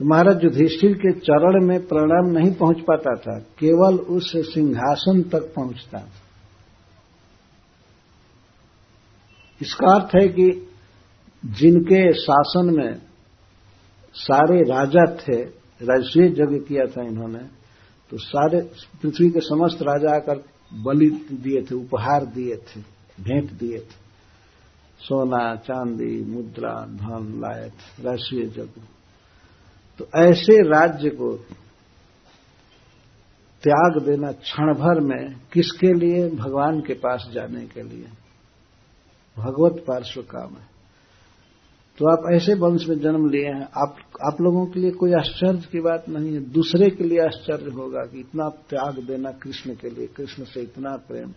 तो 0.00 0.04
महाराज 0.04 0.44
युधिष्ठिर 0.44 0.92
के 0.94 1.12
चरण 1.20 1.66
में 1.66 1.78
प्रणाम 1.86 2.30
नहीं 2.30 2.52
पहुँच 2.54 2.80
पाता 2.80 3.14
था। 3.16 3.38
केवल 3.58 3.98
उस 4.10 4.32
सिंहासन 4.54 5.22
तक 5.22 5.52
पहुँचता 5.56 5.98
था। 5.98 6.19
इसका 9.62 9.94
अर्थ 9.94 10.10
है 10.14 10.28
कि 10.28 10.68
जिनके 11.44 12.12
शासन 12.12 12.74
में 12.76 13.00
सारे 14.14 14.62
राजा 14.62 15.16
थे 15.16 15.42
राजस्वीय 15.82 16.26
यज्ञ 16.26 16.58
किया 16.58 16.84
था 16.84 17.02
इन्होंने 17.02 17.60
तो 18.10 18.16
सारे 18.18 18.60
पृथ्वी 19.02 19.30
के 19.30 19.40
समस्त 19.40 19.82
राजा 19.82 20.16
आकर 20.16 20.44
बलि 20.74 21.10
दिए 21.32 21.62
थे, 21.62 21.74
उपहार 21.74 22.24
दिए 22.24 22.56
थे, 22.56 22.80
भेंट 23.22 23.52
दिए 23.52 23.78
थे। 23.78 24.00
सोना, 25.00 25.56
चांदी, 25.56 26.24
मुद्रा, 26.24 26.86
धन 26.86 27.40
लाए 27.40 27.70
थे 27.70 28.02
राष्ट्रीय 28.02 28.42
यज्ञ। 28.42 28.80
तो 29.98 30.08
ऐसे 30.16 30.68
राज्य 30.68 31.10
को 31.10 31.36
त्याग 33.62 34.02
देना 34.02 34.32
क्षण 34.32 34.74
भर 34.74 35.00
में 35.00 35.34
किसके 35.52 35.92
लिए? 35.92 36.30
भगवान 36.30 36.80
के 36.80 36.94
पास 36.94 37.30
जाने 37.32 37.66
के 37.66 37.82
लिए। 37.82 38.06
भगवत 39.40 39.84
पार्श्व 39.88 40.22
काम 40.22 40.54
है। 40.54 40.68
तो 41.98 42.06
आप 42.08 42.32
ऐसे 42.32 42.54
वंश 42.54 42.86
में 42.88 42.98
जन्म 42.98 43.28
लिए 43.30 43.46
हैं, 43.46 43.68
आप 43.76 43.96
आप 44.26 44.40
लोगों 44.40 44.66
के 44.66 44.80
लिए 44.80 44.90
कोई 44.90 45.12
आश्चर्य 45.12 45.68
की 45.72 45.80
बात 45.80 46.08
नहीं 46.08 46.32
है। 46.34 46.40
दूसरे 46.50 46.90
के 46.90 47.04
लिए 47.04 47.18
आश्चर्य 47.20 47.70
होगा 47.70 48.04
कि 48.06 48.20
इतना 48.20 48.48
त्याग 48.48 48.98
देना 48.98 49.30
कृष्ण 49.32 49.74
के 49.74 49.90
लिए, 49.90 50.06
कृष्ण 50.06 50.44
से 50.44 50.62
इतना 50.62 50.96
प्रेम। 51.08 51.32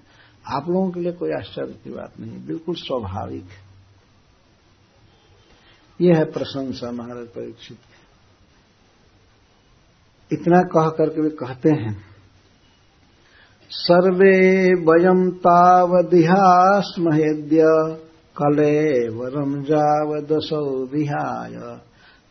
आप 0.48 0.70
लोगों 0.70 0.92
के 0.92 1.00
लिए 1.00 1.12
कोई 1.12 1.32
आश्चर्य 1.32 1.74
की 1.84 1.92
बात 1.92 2.20
नहीं, 2.20 2.46
बिल्कुल 2.46 2.76
स्वाभाविक 2.76 3.46
यह 6.00 6.18
है 6.18 6.26
प्रशंसा 6.26 6.92
महाराज 6.92 7.28
परीक्षित। 7.28 7.78
इतना 10.32 10.62
कह 10.62 10.90
करके 10.90 11.22
वे 11.22 11.30
कहते 11.30 11.70
हैं 11.70 12.13
सर्वे 13.76 14.74
वयम 14.74 15.30
तावदिहास्महेद्य 15.30 17.64
कलेवरम 18.42 19.64
जावदसौ 19.64 20.86
विहाय। 20.86 21.80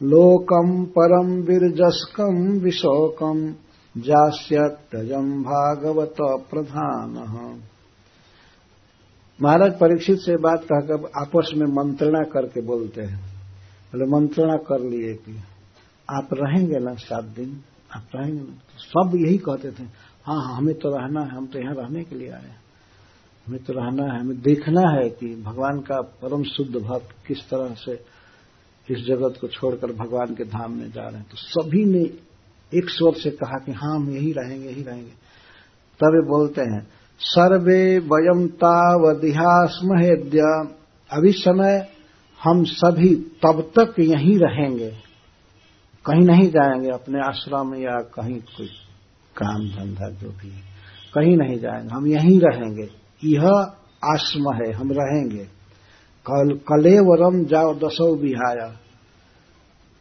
लोकम 0.03 0.85
परम 0.85 1.27
विरजस्कम 1.27 2.65
विशोकम 2.65 3.55
जास्यत्यजम 3.97 5.43
भागवत 5.43 6.15
प्रधान। 6.23 7.63
महाराज 9.43 9.73
परीक्षित 9.73 10.19
से 10.19 10.37
बात 10.37 10.65
कहकर 10.65 11.23
आपस 11.23 11.53
में 11.57 11.67
मंत्रणा 11.67 12.19
करके 12.19 12.61
बोलते 12.61 13.03
हैं। 13.03 13.17
बोले, 13.17 14.05
मंत्रणा 14.05 14.57
कर 14.57 14.81
लिए 14.81 15.15
कि 15.15 15.41
आप 16.11 16.29
रहेंगे 16.33 16.79
ना 16.79 16.95
सात 16.95 17.25
दिन? 17.25 17.61
आप 17.97 18.05
रहेंगे 18.15 18.41
ना? 18.41 18.59
सब 18.79 19.13
यही 19.15 19.39
कहते 19.39 19.71
थे। 19.71 20.12
हाँ 20.25 20.37
हाँ 20.37 20.57
हमें 20.57 20.75
तो 20.75 20.89
रहना 20.89 21.21
है, 21.21 21.29
हम 21.29 21.47
तो 21.47 21.59
यहाँ 21.59 21.75
रहने 21.75 22.03
के 22.05 22.17
लिए 22.17 22.31
आए 22.31 22.43
हैं। 22.43 22.61
हमें 23.47 23.63
तो 23.63 23.73
रहना 23.73 24.03
है, 24.05 24.21
हमें 24.21 24.41
देखना 24.41 24.83
है 24.91 25.09
कि 25.11 25.35
भगवान 25.43 25.81
का 25.81 26.01
परम 26.23 26.43
शुद्ध 26.45 26.75
भक्त 26.77 27.15
किस 27.27 27.49
तरह 27.51 27.75
से 27.75 27.93
इस 28.89 28.99
जगत 29.07 29.39
को 29.41 29.49
छोड़कर 29.49 29.93
भगवान 29.93 30.35
के 30.35 30.45
धाम 30.45 30.73
में 30.73 30.91
जा 30.93 31.03
रहे 31.03 31.19
हैं। 31.19 31.27
तो 31.31 31.37
सभी 31.37 31.85
ने 31.85 32.03
एक 32.73 32.91
स्वर 32.91 33.15
से 33.15 33.31
कहा 33.31 33.59
कि 33.59 33.73
हाँ 33.73 33.95
हम 33.97 34.11
यही 34.11 34.33
रहेंगे 34.33 34.69
यही 34.69 34.83
रहेंगे। 34.83 35.11
तब 36.01 36.23
बोलते 36.29 36.61
हैं, 36.63 36.83
सर्वे 37.21 37.99
वयम 38.07 38.47
तावदिहास्महेद्य, 38.57 40.41
अभी 41.11 41.33
समय 41.33 41.89
हम 42.41 42.65
सभी 42.65 43.15
तब 43.43 43.61
तक 43.79 44.01
यहीं 44.01 44.39
रहेंगे, 44.39 44.91
कहीं 46.05 46.25
नहीं 46.27 46.49
जाएँगे 46.51 46.91
अपने 46.91 47.19
आश्रम 47.21 47.75
या 47.75 47.97
कहीं 48.15 48.41
कोई। 48.41 48.69
काम 49.37 49.59
धंधा 49.59 50.09
जो 50.09 50.29
भी 50.29 50.51
है। 50.51 50.61
कहीं 51.15 51.37
नहीं 51.37 51.59
जाएँगे। 51.59 51.95
हम 51.95 52.07
यहीं 52.07 52.41
रहेंगे। 52.41 52.91
यह 53.25 53.49
आश्म 54.05 54.55
है। 54.55 54.73
हम 54.73 54.93
रहेंगे। 54.93 55.45
कल, 56.31 56.55
कलेवरम 56.55 57.45
जाओ 57.45 57.75
दसो 57.75 58.17
बिहाया 58.17 58.69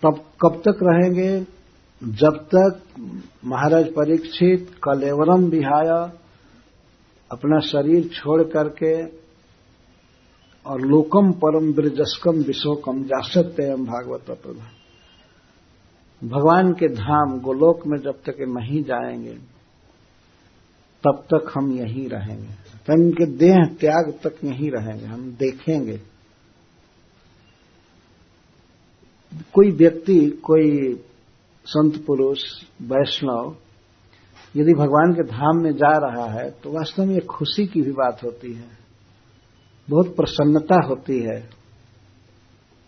तब, 0.01 0.23
कब 0.41 0.55
तक 0.55 0.79
रहेंगे? 0.83 1.47
जब 2.03 2.47
तक 2.55 2.81
महाराज 3.45 3.85
परीक्षित 3.87 4.71
कलेवरम 4.83 5.49
बिहाया 5.49 6.11
अपना 7.31 7.59
शरीर 7.59 8.07
छोड़ 8.07 8.43
करके 8.43 9.03
और 10.65 10.81
लोकम 10.81 11.31
परम 11.31 11.73
ब्रजस्कम 11.73 12.31
विशोकम 12.31 13.03
जासत्य 13.03 13.63
एवं 13.63 13.85
भागवत 13.85 14.25
प्रधान 14.27 14.80
भगवान 16.23 16.71
के 16.73 16.87
धाम 16.87 17.39
गोलोक 17.39 17.87
में 17.87 17.97
जब 17.99 18.11
तक 18.11 18.35
नहीं 18.39 18.83
जाएँगे, 18.83 19.33
तब 21.03 21.23
तक 21.33 21.51
हम 21.55 21.71
यहीं 21.71 22.07
रहेंगे। 22.09 22.53
तो 22.87 22.93
इनके 22.93 23.25
देह 23.25 23.57
त्याग 23.79 24.13
तक 24.23 24.43
यहीं 24.43 24.69
रहेंगे, 24.71 25.05
हम 25.05 25.31
देखेंगे। 25.31 25.97
कोई 29.53 29.71
व्यक्ति, 29.71 30.29
कोई 30.29 30.95
संत 31.65 32.05
पुरुष, 32.05 32.43
वैष्णव, 32.81 33.55
यदि 34.55 34.73
भगवान 34.73 35.13
के 35.13 35.23
धाम 35.23 35.63
में 35.63 35.71
जा 35.71 35.97
रहा 35.97 36.27
है 36.31 36.49
तो 36.51 36.71
वास्तव 36.71 37.05
में 37.05 37.19
खुशी 37.27 37.65
की 37.67 37.81
भी 37.81 37.91
बात 37.91 38.23
होती 38.23 38.53
है। 38.53 38.69
बहुत 39.89 40.15
प्रसन्नता 40.15 40.87
होती 40.87 41.19
है, 41.19 41.49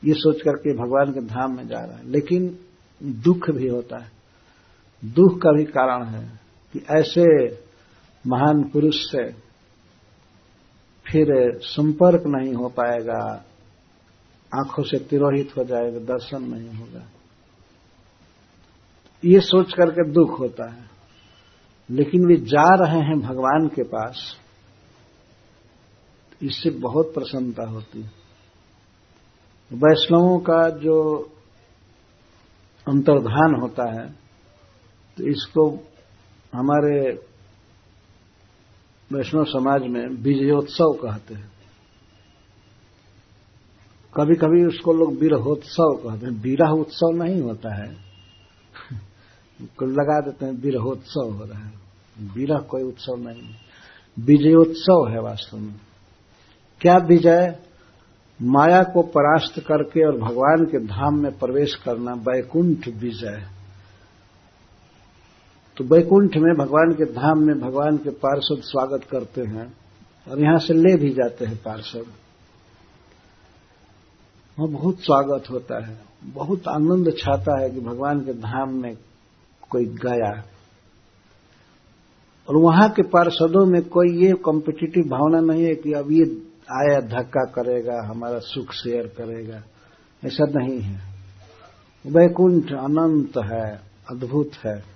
ये 0.04 0.14
सोच 0.14 0.42
करके 0.42 0.74
भगवान 0.74 1.14
के 1.14 1.22
धाम 1.22 1.56
में 1.58 1.68
जा 1.68 1.80
रहा 1.80 1.98
है। 1.98 2.10
लेकिन 2.10 2.58
दुख 3.06 3.50
भी 3.50 3.68
होता 3.68 4.04
है। 4.04 4.12
दुख 5.06 5.42
का 5.42 5.52
भी 5.52 5.66
कारण 5.66 6.06
है 6.06 6.40
कि 6.74 6.86
ऐसे 6.90 7.54
महान 8.28 8.64
पुरुष 8.64 8.96
से 8.96 9.32
फिर 11.12 11.60
संपर्क 11.64 12.24
नहीं 12.28 12.54
हो 12.54 12.70
पाएगा, 12.70 13.46
आँखों 14.56 14.84
से 14.84 15.00
तिरोहित 15.00 15.58
हो 15.58 15.64
जाएगा, 15.64 16.00
दर्शन 16.00 16.44
नहीं 16.44 16.80
होगा। 16.80 17.04
ये 19.26 19.40
सोच 19.40 19.74
करके 19.74 20.12
दुख 20.12 20.40
होता 20.40 20.72
है। 20.72 20.90
लेकिन 21.90 22.26
वे 22.26 22.36
जा 22.36 22.76
रहे 22.76 23.00
हैं 23.00 23.20
भगवान 23.20 23.68
के 23.68 23.84
पास, 23.84 24.38
इससे 26.44 26.70
बहुत 26.70 27.14
प्रसन्नता 27.14 27.70
होती 27.70 28.02
है। 28.02 28.12
वैष्णवों 29.74 30.40
का 30.40 30.70
जो 30.70 31.30
अंतर्धान 32.88 33.56
होता 33.62 34.02
है 34.02 34.10
तो 35.18 35.24
इसको 35.24 35.72
हमारे 36.56 37.26
वैष्णव 39.14 39.44
समाज 39.44 39.82
में 39.82 40.08
विजयोत्सव 40.08 40.94
कहते 40.94 41.34
हैं। 41.34 41.52
कभी 44.20 44.36
कभी 44.36 44.66
उसको 44.66 44.94
लोग 44.94 45.16
विरहोत्सव 45.16 45.96
कहते 45.96 46.26
हैं। 46.26 46.42
विरह 46.42 46.70
उत्सव 46.70 47.24
नहीं 47.24 47.42
होता 47.42 47.76
है। 47.76 47.92
लगा 49.84 50.22
देते 50.22 50.46
हैं, 50.46 50.54
विरहोत्सव 50.54 51.32
हो 51.32 51.44
रहा 51.44 51.60
है। 51.60 51.74
विरह 52.22 52.58
कोई 52.58 52.84
उत्सव 52.84 53.16
नहीं। 53.18 53.56
विजयोत्सव 54.20 55.08
है 55.10 55.20
वास्तव 55.20 55.58
में। 55.58 55.76
क्या 56.82 56.96
विजय? 56.96 57.63
माया 58.42 58.84
को 58.84 59.02
परास्त 59.02 59.60
करके 59.60 60.06
और 60.06 60.18
भगवान 60.18 60.66
के 60.66 60.80
धाम 60.86 61.20
में 61.20 61.32
प्रवेश 61.40 61.76
करना 61.76 62.16
बैकुंठ 62.16 62.88
विजय। 62.88 63.48
तो 65.78 65.84
बैकुंठ 65.84 66.38
में 66.38 66.54
भगवान 66.56 66.94
के 66.94 67.06
धाम 67.06 67.40
में 67.40 67.60
भगवान 67.60 67.98
के 67.98 68.10
पार्षद 68.10 68.62
स्वागत 68.62 69.04
करते 69.04 69.42
हैं 69.42 69.74
और 70.32 70.42
यहाँ 70.42 70.58
से 70.58 70.74
ले 70.74 70.96
भी 70.96 71.10
जाते 71.10 71.46
हैं 71.46 71.58
पार्षद। 71.58 72.06
वहाँ 74.58 74.72
बहुत 74.72 75.00
स्वागत 75.00 75.50
होता 75.52 75.86
है। 75.86 75.98
बहुत 76.26 76.68
आनंद 76.68 77.14
छाता 77.18 77.62
है 77.62 77.70
कि 77.70 77.80
भगवान 77.80 78.20
के 78.20 78.34
धाम 78.34 78.74
में 78.82 78.96
कोई 79.70 79.86
गया। 79.86 80.44
और 82.50 82.58
वहाँ 82.58 82.90
के 82.90 83.02
पार्षदों 83.02 83.66
में 83.66 83.82
कोई 83.82 84.26
ये 84.26 84.34
कॉम्पिटिटिव 84.34 85.04
भावना 85.04 85.54
नहीं 85.54 85.66
है 85.66 85.76
कि 85.76 85.94
अब 85.94 86.12
ये 86.12 86.26
आया, 86.72 87.00
धक्का 87.00 87.44
करेगा, 87.46 88.08
हमारा 88.08 88.40
सुख 88.40 88.72
शेयर 88.72 89.08
करेगा। 89.08 89.64
ऐसा 90.26 90.46
नहीं 90.46 90.80
है। 90.80 91.14
वैकुंठ 92.08 92.66
अनंत 92.66 93.38
है, 93.38 93.82
अद्भुत 94.12 94.52
है। 94.66 94.94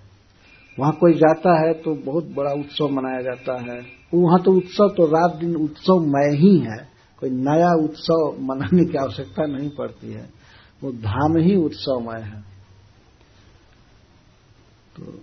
वहाँ 0.79 0.93
कोई 0.93 1.13
जाता 1.13 1.67
है 1.67 1.73
तो 1.73 1.95
बहुत 1.95 2.25
बड़ा 2.25 2.51
उत्सव 2.51 2.89
मनाया 2.89 3.21
जाता 3.21 3.61
है। 3.61 3.79
वहाँ 4.13 4.41
तो 4.41 4.51
उत्सव 4.51 4.89
तो 4.89 5.05
रात 5.05 5.35
दिन 5.35 5.55
उत्सव 5.55 5.99
मय 5.99 6.35
ही 6.35 6.57
है। 6.57 6.89
कोई 7.19 7.29
नया 7.29 7.83
उत्सव 7.83 8.37
मनाने 8.39 8.85
की 8.85 8.97
आवश्यकता 8.97 9.45
नहीं 9.45 9.69
पड़ती 9.69 10.13
है। 10.13 10.29
वो 10.83 10.91
धाम 10.91 11.37
ही 11.37 11.55
उत्सवमय 11.55 12.21
है। 12.21 12.41
तो 14.95 15.19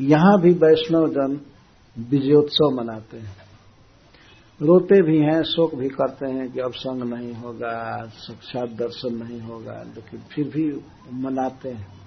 यहाँ 0.00 0.40
भी 0.40 0.50
वैष्णव 0.50 1.08
जन 1.08 1.40
विजयोत्सव 1.98 2.70
मनाते 2.80 3.16
हैं। 3.16 3.47
रोते 4.62 5.02
भी 5.02 5.18
हैं, 5.18 5.42
शोक 5.42 5.74
भी 5.74 5.88
करते 5.88 6.26
हैं 6.26 6.52
कि 6.52 6.60
अब 6.60 6.72
संग 6.72 7.02
नहीं 7.02 7.34
होगा, 7.34 8.06
साक्षात 8.06 8.68
दर्शन 8.68 9.14
नहीं 9.24 9.40
होगा, 9.40 9.82
लेकिन 9.82 10.20
फिर 10.20 10.48
भी 10.48 10.80
मनाते 11.12 11.68
हैं। 11.68 11.98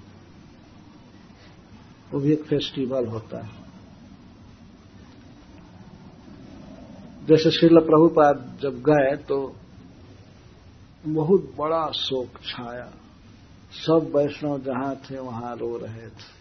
वो 2.11 2.19
भी 2.19 2.33
एक 2.33 2.43
फेस्टिवल 2.43 3.07
होता 3.07 3.45
है। 3.45 3.61
जैसे 7.25 7.51
श्रील 7.51 7.79
प्रभुपाद 7.79 8.59
जब 8.61 8.81
गए 8.81 9.15
तो 9.15 9.55
बहुत 11.05 11.53
बड़ा 11.57 11.91
शोक 11.91 12.27
छाया। 12.27 12.91
सब 13.71 14.11
वैष्णव 14.15 14.59
जहाँ 14.59 14.95
थे, 14.95 15.19
वहाँ 15.19 15.55
रो 15.55 15.77
रहे 15.77 16.07
थे। 16.07 16.40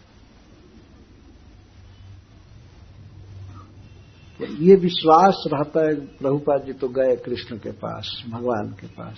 ये 4.45 4.75
विश्वास 4.75 5.43
रहता 5.47 5.85
है, 5.87 5.95
प्रभुपाद 6.17 6.65
जी 6.65 6.73
तो 6.73 6.87
गए 6.87 7.15
कृष्ण 7.15 7.57
के 7.57 7.71
पास, 7.71 8.23
भगवान 8.29 8.71
के 8.71 8.87
पास। 8.87 9.17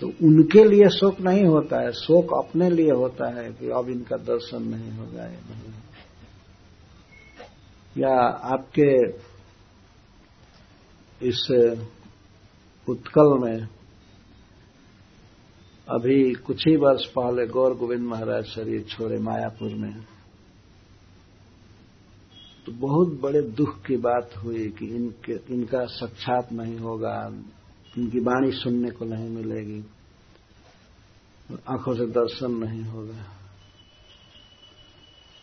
तो 0.00 0.06
उनके 0.22 0.64
लिए 0.64 0.88
शोक 0.88 1.20
नहीं 1.20 1.44
होता 1.44 1.80
है, 1.80 1.92
शोक 1.92 2.32
अपने 2.34 2.70
लिए 2.70 2.90
होता 2.92 3.28
है 3.38 3.48
कि 3.52 3.70
अब 3.70 3.88
इनका 3.88 4.16
दर्शन 4.16 4.62
नहीं 4.62 4.90
होगा 4.92 5.24
या 7.96 8.14
आपके 8.54 8.90
इस 11.20 11.46
उत्कल 12.88 13.38
में 13.38 13.68
अभी 15.88 16.32
कुछ 16.34 16.66
ही 16.68 16.76
वर्ष 16.76 17.04
पहले 17.06 17.46
गौर 17.46 17.74
गोविंद 17.74 18.02
महाराज 18.02 18.44
शरीर 18.44 18.82
छोड़े 18.82 19.18
मायापुर 19.18 19.74
में। 19.74 19.94
तो 22.68 22.72
बहुत 22.74 23.20
बड़े 23.20 23.40
दुख 23.42 23.80
की 23.86 23.96
बात 23.96 24.30
हुई 24.36 24.68
कि 24.68 24.86
इनके, 24.86 25.54
इनका 25.54 25.84
साक्षात 25.84 26.52
नहीं 26.52 26.78
होगा, 26.78 27.32
इनकी 27.98 28.20
वाणी 28.20 28.50
सुनने 28.50 28.90
को 28.90 29.04
नहीं 29.04 29.28
मिलेगी, 29.28 29.84
आँखों 31.68 31.94
से 31.94 32.06
दर्शन 32.06 32.50
नहीं 32.52 32.82
होगा। 32.82 33.22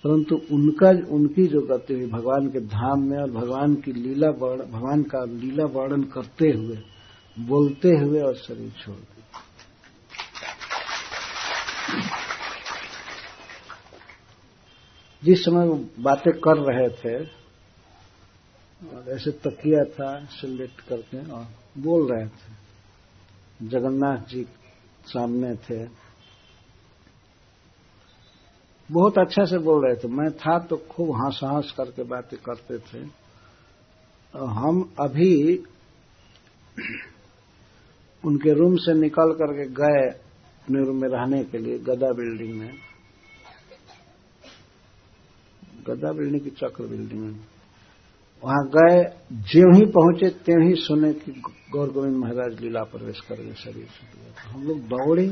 परंतु 0.04 0.36
उनका, 0.52 0.90
उनकी 1.16 1.48
जो 1.48 1.62
गति 1.62 1.94
हुई, 1.94 2.06
भगवान 2.06 2.48
के 2.48 2.60
धाम 2.60 3.02
में 3.02 3.18
और 3.18 3.32
भगवान 3.32 3.76
की 3.76 3.94
लीला 3.94 4.28
भगवान 4.28 5.04
का 5.04 5.24
लीला 5.26 5.66
वर्णन 5.66 6.04
करते 6.04 6.50
हुए, 6.50 6.78
बोलते 7.40 7.90
हुए 7.90 8.22
और 8.22 8.36
शरीर 8.36 8.72
छोड़ 8.86 8.96
दी 8.96 9.24
जिस 15.26 15.40
समय 15.40 15.68
वो 15.68 15.76
बातें 16.00 16.32
कर 16.40 16.58
रहे 16.64 16.90
थे, 16.96 17.16
और 18.82 19.10
ऐसे 19.10 19.32
तकिया 19.44 19.84
था 19.92 20.10
सिलेक्ट 20.32 20.82
करके, 20.82 21.20
और 21.32 21.46
बोल 21.78 22.08
रहे 22.12 22.28
थे, 22.28 23.68
जगन्नाथ 23.68 24.26
जी 24.30 24.44
सामने 25.06 25.54
थे। 25.66 25.84
बहुत 28.90 29.18
अच्छा 29.18 29.46
से 29.46 29.58
बोल 29.58 29.86
रहे 29.86 29.96
थे। 29.96 30.08
मैं 30.08 30.30
था 30.32 30.58
तो 30.60 30.78
खूब 30.90 31.12
हंस 31.16 31.40
हंस 31.44 31.74
करके 31.78 32.04
बातें 32.04 32.40
करते 32.40 32.78
थे। 32.80 33.00
हम 34.34 34.82
अभी 35.00 35.56
उनके 38.24 38.54
रूम 38.54 38.76
से 38.76 38.94
निकल 38.94 39.32
करके 39.34 39.66
गए 39.74 40.08
अपने 40.10 40.86
रूम 40.86 41.02
में 41.02 41.08
रहने 41.10 41.44
के 41.44 41.58
लिए, 41.58 41.78
गदा 41.80 42.12
बिल्डिंग 42.12 42.54
में। 42.60 42.72
गदा 45.86 46.12
बिल्डिंग 46.14 46.42
की 46.42 46.50
चक्र 46.52 46.84
बिल्डिंग 46.86 47.22
में। 47.22 47.40
वहाँ 48.44 48.64
गए, 48.70 48.98
ज्यों 49.44 49.74
ही 49.76 49.86
पहुँचे, 49.92 50.30
त्यों 50.46 50.62
ही 50.64 50.74
सुने 50.78 51.12
कि 51.16 51.32
गौर 51.72 51.92
गोविंद 51.92 52.16
महाराज 52.16 52.60
लीला 52.62 52.84
प्रवेश 52.86 53.20
कर 53.28 53.36
गए 53.36 53.54
शरीर 53.56 53.88
से 53.88 54.06
तो 54.08 54.50
हम 54.50 54.64
लोग 54.64 54.80
दौड़े। 54.90 55.28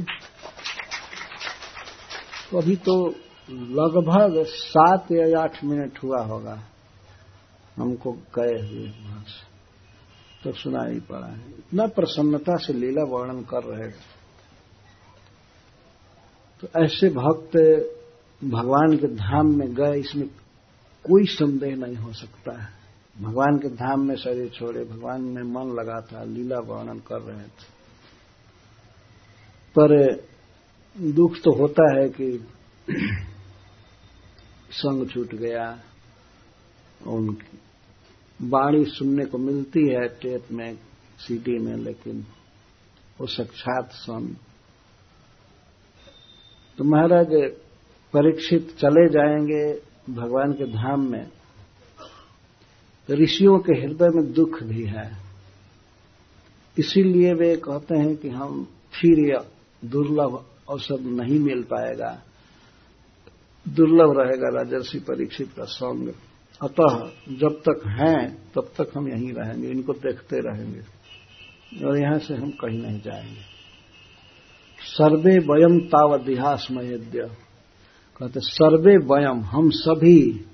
तो 2.45 2.57
अभी 2.57 2.75
तो 2.87 2.95
लगभग 3.49 4.43
सात 4.47 5.11
या 5.11 5.41
आठ 5.41 5.63
मिनट 5.63 5.97
हुआ 6.03 6.21
होगा। 6.23 6.55
हमको 7.77 8.11
गए 8.35 8.59
हुए 8.61 8.87
वहाँ 8.99 9.23
से। 9.23 9.51
तो 10.43 10.51
सुनाई 10.53 10.99
पड़ा 11.01 11.27
है। 11.27 11.49
इतना 11.49 11.85
प्रसन्नता 11.95 12.55
से 12.57 12.73
लीला 12.73 13.03
वर्णन 13.09 13.41
कर 13.45 13.63
रहे 13.65 13.89
तो 16.59 16.67
ऐसे 16.79 17.09
भक्त 17.11 17.57
भगवान 18.41 18.95
के 18.97 19.07
धाम 19.15 19.47
में 19.57 19.73
गए, 19.75 19.99
इसमें 19.99 20.27
कोई 21.03 21.25
संदेह 21.25 21.75
नहीं 21.75 21.95
हो 21.95 22.13
सकता 22.13 22.61
है। 22.61 22.67
भगवान 23.21 23.57
के 23.57 23.69
धाम 23.69 24.07
में 24.07 24.15
शरीर 24.15 24.49
छोड़े, 24.49 24.85
भगवान 24.85 25.21
में 25.21 25.43
मन 25.43 25.75
लगा 25.75 26.01
था, 26.01 26.23
लीला 26.23 26.59
वर्णन 26.59 26.99
कर 26.99 27.21
रहे 27.21 27.43
थे। 27.43 27.73
पर 29.77 30.21
दुख 30.97 31.37
तो 31.37 31.51
होता 31.51 31.99
है 31.99 32.09
कि 32.09 32.47
संग 34.71 35.09
छूट 35.09 35.35
गया 35.35 35.79
उनकी 37.07 37.57
वाणी 38.41 38.85
सुनने 38.85 39.25
को 39.25 39.37
मिलती 39.37 39.87
है 39.87 40.07
टेप 40.07 40.45
में 40.51 40.75
सीडी 41.19 41.59
में, 41.59 41.75
लेकिन 41.75 42.25
वो 43.21 43.27
साक्षात 43.27 43.91
सन 43.91 44.37
तो 46.77 46.83
महाराज, 46.83 47.27
परीक्षित 48.13 48.75
चले 48.77 49.09
जाएँगे 49.09 49.92
भगवान 50.09 50.53
के 50.53 50.65
धाम 50.65 51.11
में, 51.11 51.27
ऋषियों 53.11 53.59
के 53.59 53.81
हृदय 53.81 54.07
में 54.09 54.33
दुख 54.33 54.63
भी 54.63 54.83
है। 54.83 55.17
इसीलिए 56.79 57.33
वे 57.33 57.57
कहते 57.57 57.97
हैं 57.97 58.15
कि 58.15 58.29
हम 58.29 58.67
फिर 58.93 59.29
यह 59.29 59.45
दुर्लभ 59.85 60.45
अवसर 60.69 60.99
नहीं 60.99 61.39
मिल 61.39 61.63
पाएगा। 61.63 62.21
दुर्लभ 63.67 64.19
रहेगा 64.19 64.49
राजर्षि 64.57 64.99
परीक्षित 64.99 65.53
का 65.57 65.63
संग। 65.63 66.09
अतः 66.61 67.09
जब 67.35 67.61
तक 67.69 67.81
हैं, 67.87 68.51
तब 68.55 68.71
तक 68.77 68.97
हम 68.97 69.09
यहीं 69.09 69.33
रहेंगे, 69.33 69.67
इनको 69.67 69.93
देखते 69.93 70.39
रहेंगे। 70.39 70.81
और 71.85 72.01
यहाँ 72.01 72.19
से 72.19 72.33
हम 72.33 72.51
कहीं 72.51 72.81
नहीं 72.81 73.01
जाएँगे। 73.01 73.53
सर्वे 74.81 75.39
वयम 75.39 75.79
तावदिहास 75.79 76.67
मयद्य 76.71 77.31
कहते, 78.19 78.39
सर्वे 78.39 78.97
वयम, 78.97 79.41
हम 79.43 79.69
सभी 79.69 80.45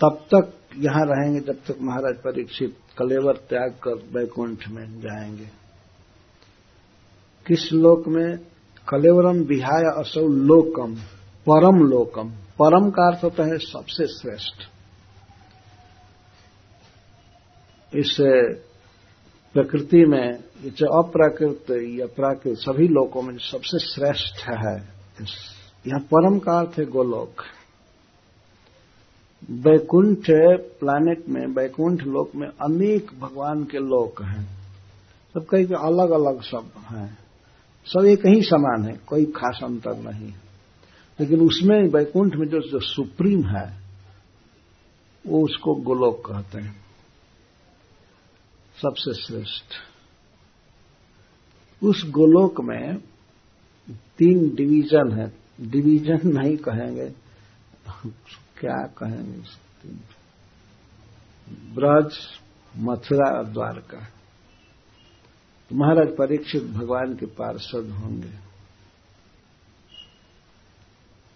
तब 0.00 0.26
तक 0.34 0.52
यहाँ 0.76 1.04
रहेंगे 1.06 1.40
जब 1.40 1.54
तक 1.54 1.78
महाराज 1.82 2.14
परीक्षित 2.14 2.76
कलेवर 2.98 3.36
त्याग 3.36 3.70
कर 3.70 3.94
बैकुंठ 3.94 4.68
में 4.68 5.00
जाएँगे। 5.00 5.48
किस 7.46 7.72
लोक 7.72 8.08
में? 8.08 8.38
कलेवरम 8.88 9.36
विहाय 9.36 9.82
असौ 9.98 10.20
लोकम, 10.20 10.94
परम 11.48 11.76
लोकम। 11.76 12.30
परम 12.30 12.90
का 12.90 13.02
अर्थ 13.02 13.24
होता 13.24 13.42
है 13.42 13.58
सबसे 13.58 14.06
श्रेष्ठ। 14.06 14.68
इस 17.94 18.16
प्रकृति 19.54 20.04
में 20.04 20.28
ये 20.62 20.70
अप्राकृत 20.70 21.70
या 21.70 22.06
प्राकृत 22.06 22.58
सभी 22.58 22.88
लोकों 22.88 23.22
में 23.22 23.38
सबसे 23.38 23.78
श्रेष्ठ 23.78 24.48
है 24.48 24.88
यहाँ 25.86 26.00
परम 26.00 26.38
का 26.38 26.52
अर्थ 26.52 26.78
है 26.78 26.84
गोलोक। 26.84 27.42
बैकुंठ 29.50 30.26
प्लैनेट 30.80 31.28
में 31.28 31.54
बैकुंठ 31.54 32.02
लोक 32.02 32.34
में 32.34 32.48
अनेक 32.48 33.10
भगवान 33.20 33.64
के 33.64 33.78
लोक 33.78 34.22
हैं। 34.22 34.60
सब 35.34 35.46
कई 35.50 35.64
अलग 35.64 36.10
अलग 36.10 36.42
सब 36.42 36.70
हैं। 36.90 37.18
सब 37.86 38.04
एक 38.04 38.26
ही 38.26 38.42
समान 38.42 38.84
है, 38.84 39.00
कोई 39.06 39.24
खास 39.24 39.60
अंतर 39.64 39.96
नहीं। 39.96 40.32
लेकिन 41.20 41.40
उसमें 41.40 41.90
बैकुंठ 41.90 42.36
में 42.36 42.48
जो 42.48 42.60
जो 42.60 42.80
सुप्रीम 42.80 43.44
है, 43.44 43.80
वो 45.26 45.44
उसको 45.44 45.74
गोलोक 45.74 46.26
कहते 46.26 46.58
हैं। 46.58 46.80
सबसे 48.82 49.14
श्रेष्ठ। 49.14 49.64
उस 51.84 52.10
गोलोक 52.10 52.60
में 52.60 52.96
तीन 53.90 54.54
डिवीज़न 54.54 55.12
है 55.12 55.40
डिवीज़न 55.60 56.28
नहीं 56.28 56.56
कहेंगे, 56.58 57.08
क्या 58.58 58.76
कहेंगे 58.98 59.42
ब्रज 61.74 62.18
मथुरा 62.74 63.28
और 63.30 63.46
द्वारका। 63.46 63.98
तो 65.70 65.76
महाराज 65.76 66.16
परीक्षित 66.16 66.62
भगवान 66.72 67.14
के 67.16 67.26
पार्षद 67.34 67.90
होंगे। 67.94 68.32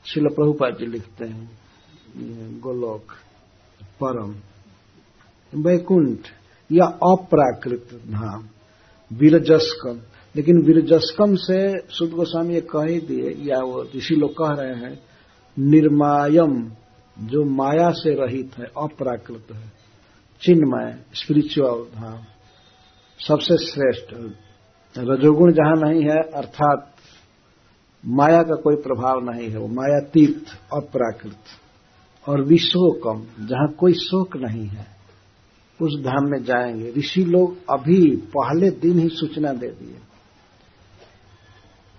शिल 0.05 0.29
प्रभुपाद 0.29 0.77
जी 0.79 0.87
लिखते 0.87 1.25
हैं 1.25 2.61
गोलोक, 2.61 3.13
परम, 4.01 4.35
वैकुंठ, 5.53 6.29
या 6.71 6.87
अप्राकृत 7.05 7.95
धाम 8.07 8.49
वीरजस्कम। 9.11 10.01
लेकिन 10.37 10.63
वीरजस्कम 10.63 11.35
से 11.35 11.79
सुद 11.79 12.11
गोस्वामी 12.11 12.55
ये 12.55 12.61
कह 12.61 12.85
ही 12.85 13.01
दिए, 13.01 13.31
या 13.31 13.59
वो 13.59 13.89
ऋषि 13.97 14.15
लोग 14.15 14.31
कह 14.31 14.63
रहे 14.63 14.75
हैं, 14.75 15.01
निर्मायम, 15.59 16.73
जो 17.19 17.45
माया 17.45 17.91
से 17.91 18.15
रहित 18.15 18.51
है, 18.59 18.65
अप्राकृत 18.65 19.47
है, 19.53 19.73
चिन्मय 20.43 21.05
स्पिरिचुअल 21.15 21.83
धाम 21.83 22.19
सबसे 23.19 23.57
श्रेष्ठ। 23.59 24.15
रजोगुण 24.99 25.53
जहाँ 25.53 25.75
नहीं 25.77 26.03
है, 26.03 26.17
अर्थात 26.17 26.95
माया 28.07 28.43
का 28.43 28.55
कोई 28.55 28.77
प्रभाव 28.77 29.31
नहीं 29.31 29.51
है, 29.51 29.59
वो 29.59 29.69
मायातीत 29.69 30.45
अप्राकृत। 30.73 31.39
और 32.29 32.43
विशोकम 32.43 33.47
जहाँ 33.47 33.69
कोई 33.69 33.93
शोक 33.93 34.37
नहीं 34.37 34.67
है, 34.67 34.87
उस 35.83 36.01
धाम 36.01 36.31
में 36.31 36.45
जाएँगे। 36.45 36.93
ऋषि 36.99 37.25
लोग 37.25 37.57
अभी 37.71 38.17
पहले 38.17 38.71
दिन 38.71 38.99
ही 38.99 39.09
सूचना 39.09 39.53
दे 39.53 39.67
दिए। 39.67 39.97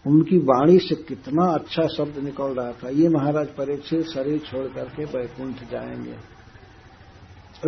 उनकी 0.05 0.37
वाणी 0.37 0.77
से 0.79 0.95
कितना 0.95 1.45
अच्छा 1.45 1.87
शब्द 1.87 2.17
निकल 2.23 2.53
रहा 2.53 2.71
था। 2.73 2.89
ये 2.89 3.09
महाराज 3.09 3.47
परीक्षित 3.47 4.05
शरीर 4.05 4.39
छोड़ 4.39 4.65
करके 4.67 5.05
वैकुंठ 5.05 5.55
जाएँगे। 5.71 6.15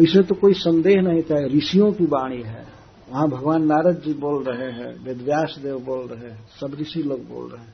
इसमें 0.04 0.26
तो 0.26 0.36
कोई 0.36 0.54
संदेह 0.54 1.02
नहीं 1.02 1.22
था। 1.22 1.46
ऋषियों 1.48 1.92
की 1.92 2.06
वाणी 2.06 2.42
है। 2.42 2.66
वहाँ 3.10 3.28
भगवान 3.28 3.66
नारद 3.66 4.02
जी 4.06 4.14
बोल 4.14 4.44
रहे 4.44 4.72
हैं 4.72 5.04
वेदव्यास 5.04 5.60
देव 5.64 5.80
बोल 5.80 6.08
रहे 6.08 6.30
हैं, 6.32 6.48
सब 6.62 6.78
ऋषि 6.82 7.04
लोग 7.04 7.28
बोल 7.28 7.50
रहे 7.50 7.62
हैं। 7.62 7.74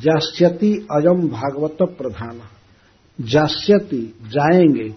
जास्यति 0.00 0.72
अयम 0.92 1.28
भागवत 1.28 1.76
प्रधान। 1.82 2.40
जास्यति 3.18 4.02
जाएँगे। 4.22 4.94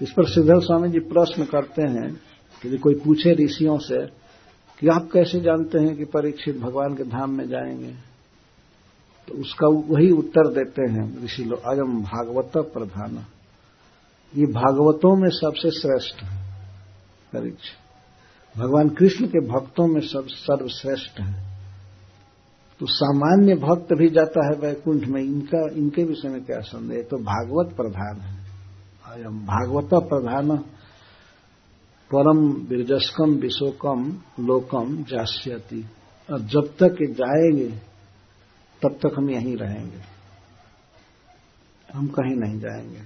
इस 0.00 0.10
पर 0.10 0.28
सिद्धल 0.28 0.60
स्वामी 0.60 0.88
जी 0.88 0.98
प्रश्न 0.98 1.44
करते 1.44 1.82
हैं 1.82 2.14
कि 2.62 2.78
कोई 2.78 2.94
पूछे 2.94 3.34
ऋषियों 3.34 3.78
से 3.78 4.23
कि 4.80 4.88
आप 4.88 5.08
कैसे 5.12 5.40
जानते 5.40 5.78
हैं 5.78 5.96
कि 5.96 6.04
परीक्षित 6.04 6.58
भगवान 6.58 6.94
के 6.94 7.02
धाम 7.02 7.30
में 7.30 7.48
जाएँगे? 7.48 7.94
तो 9.28 9.34
उसका 9.34 9.66
वही 9.66 10.10
उत्तर 10.10 10.48
देते 10.48 10.82
हैं 10.82 11.24
ऋषि 11.24 11.44
लोग 11.44 11.62
अयम 11.62 12.02
भागवत 12.02 12.52
प्रधान। 12.56 13.26
ये 14.36 14.46
भागवतों 14.46 15.16
में 15.16 15.30
सबसे 15.30 15.70
श्रेष्ठ 15.70 16.24
है 16.24 16.60
परीक्षित 17.32 17.80
भगवान 18.60 18.88
कृष्ण 18.88 19.26
के 19.26 19.40
भक्तों 19.40 19.86
में 19.86 20.00
सब, 20.00 20.26
सर्वश्रेष्ठ 20.28 21.20
है। 21.20 21.58
तो 22.80 22.86
सामान्य 22.86 23.54
भक्त 23.54 23.88
भी 23.92 24.10
जाता 24.10 24.46
है 24.46 24.60
वैकुंठ 24.60 25.04
में, 25.04 25.22
इनका, 25.22 25.68
इनके 25.72 26.04
विषय 26.04 26.28
में 26.28 26.44
क्या 26.44 26.60
संदेह? 26.60 27.02
तो 27.02 27.16
भागवत 27.16 27.76
प्रधान 27.76 28.20
है। 28.20 28.44
अयम 29.06 29.38
भागवत 29.38 29.90
प्रधान। 29.94 30.64
परम 32.10 32.40
बिरजस्कम 32.68 33.34
विशोकम 33.34 34.02
लोकम 34.40 34.96
जास्यति। 35.04 35.84
और 36.28 36.40
जब 36.40 36.66
तक 36.82 36.98
ये 37.02 37.06
जाएँगे, 37.14 37.68
तब 38.82 38.98
तक 39.02 39.14
हम 39.18 39.30
यहीं 39.30 39.56
रहेंगे। 39.56 40.00
हम 41.88 42.06
कहीं 42.08 42.36
नहीं 42.36 42.60
जाएँगे। 42.60 43.02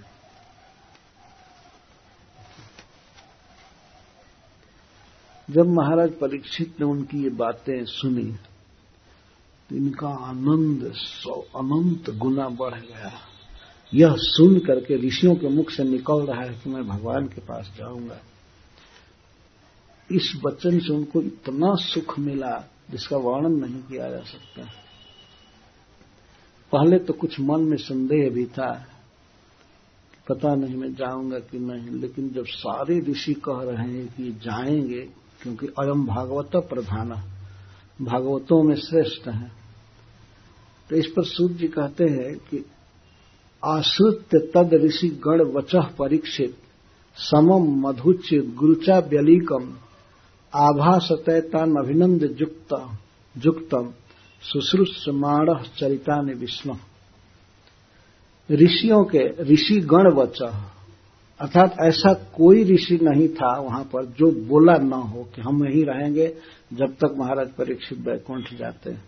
जब 5.49 5.69
महाराज 5.69 6.11
परीक्षित 6.11 6.81
ने 6.81 6.87
उनकी 6.87 7.23
ये 7.23 7.31
बातें 7.31 7.85
सुनी 7.85 8.31
तो 9.71 9.77
इनका 9.77 10.09
आनंद 10.09 10.93
सौ 10.95 11.33
अनंत 11.57 12.11
गुना 12.11 12.49
बढ़ 12.49 12.75
गया। 12.75 13.13
यह 13.93 14.15
सुन 14.19 14.59
करके 14.59 14.97
ऋषियों 15.07 15.35
के 15.37 15.49
मुख 15.49 15.71
से 15.71 15.85
निकल 15.85 16.27
रहा 16.27 16.43
है 16.43 16.55
कि 16.55 16.71
मैं 16.71 16.87
भगवान 16.89 17.27
के 17.27 17.41
पास 17.41 17.73
जाऊँगा। 17.79 18.19
इस 20.11 20.33
वचन 20.45 20.79
से 20.79 20.93
उनको 20.95 21.23
इतना 21.23 21.75
सुख 21.75 22.19
मिला 22.19 22.57
जिसका 22.91 23.17
वर्णन 23.17 23.59
नहीं 23.61 23.83
किया 23.83 24.11
जा 24.11 24.21
सकता। 24.21 24.63
पहले 26.73 26.99
तो 26.99 27.13
कुछ 27.13 27.41
मन 27.41 27.61
में 27.61 27.77
संदेह 27.77 28.31
भी 28.31 28.45
था 28.47 28.71
पता 30.29 30.55
नहीं 30.55 30.77
मैं 30.77 30.95
जाऊँगा 30.95 31.39
कि 31.39 31.59
नहीं, 31.59 31.91
लेकिन 31.91 32.29
जब 32.29 32.45
सारे 32.47 32.99
ऋषि 33.01 33.35
कह 33.35 33.61
रहे 33.63 33.87
हैं 33.89 34.07
कि 34.07 34.31
जाएँगे, 34.45 35.01
क्योंकि 35.43 35.67
अयम 35.67 36.07
भागवत 36.07 36.57
प्रधान, 36.71 37.11
भागवतों 38.03 38.63
में 38.63 38.75
श्रेष्ठ 38.77 39.29
है 39.29 39.51
तो 40.91 40.97
इस 40.97 41.07
पर 41.07 41.25
सूर्य 41.25 41.55
जी 41.55 41.69
कहते 41.69 42.05
हैं 42.05 42.35
कि 42.39 42.65
आश्रित 43.63 44.53
तद 44.57 44.75
ऋषि 44.75 45.09
गण 45.25 45.43
वचह 45.53 45.81
परीक्षित 45.99 46.57
समम 47.19 47.89
मधुच्य 47.89 48.39
गुरुचा 48.39 48.99
व्यलीकम 48.99 49.77
आभासतैतान 50.55 51.77
अभिनंद 51.77 52.37
युक्त 52.41 52.73
युक्तम। 53.47 53.93
शुश्रूषमाण 54.43 55.47
चरिता 55.79 56.23
ने 56.23 56.33
विष्णु। 56.33 56.75
ऋषियों 58.51 59.05
के 59.05 59.43
ऋषि 59.43 59.81
गण 59.81 60.13
वच। 60.15 60.43
अर्थात 61.41 61.77
ऐसा 61.81 62.13
कोई 62.13 62.65
ऋषि 62.65 62.99
नहीं 63.03 63.29
था 63.29 63.61
वहाँ 63.61 63.85
पर 63.85 64.05
जो 64.05 64.33
बोला 64.33 64.77
न 64.77 64.93
हो 64.93 65.29
कि 65.35 65.43
हम 65.43 65.65
यहीं 65.65 65.85
रहेंगे 65.85 66.35
जब 66.73 66.95
तक 66.95 67.15
महाराज 67.19 67.53
परीक्षित 67.53 67.99
बैकुंठ 67.99 68.55
जाते 68.55 68.91
हैं। 68.91 69.05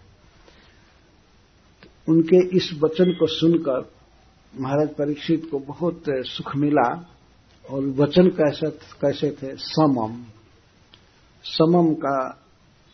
उनके 2.08 2.56
इस 2.56 2.70
वचन 2.82 3.12
को 3.12 3.26
सुनकर 3.26 3.90
महाराज 4.60 4.88
परीक्षित 4.88 5.48
को 5.50 5.58
बहुत 5.58 6.02
सुख 6.08 6.56
मिला 6.56 7.08
और 7.70 7.86
वचन 7.86 8.28
कैसे 8.28 8.70
कैसे 8.70 9.30
थे? 9.30 9.56
समम। 9.56 10.39
समम 11.44 11.92
का 11.94 12.16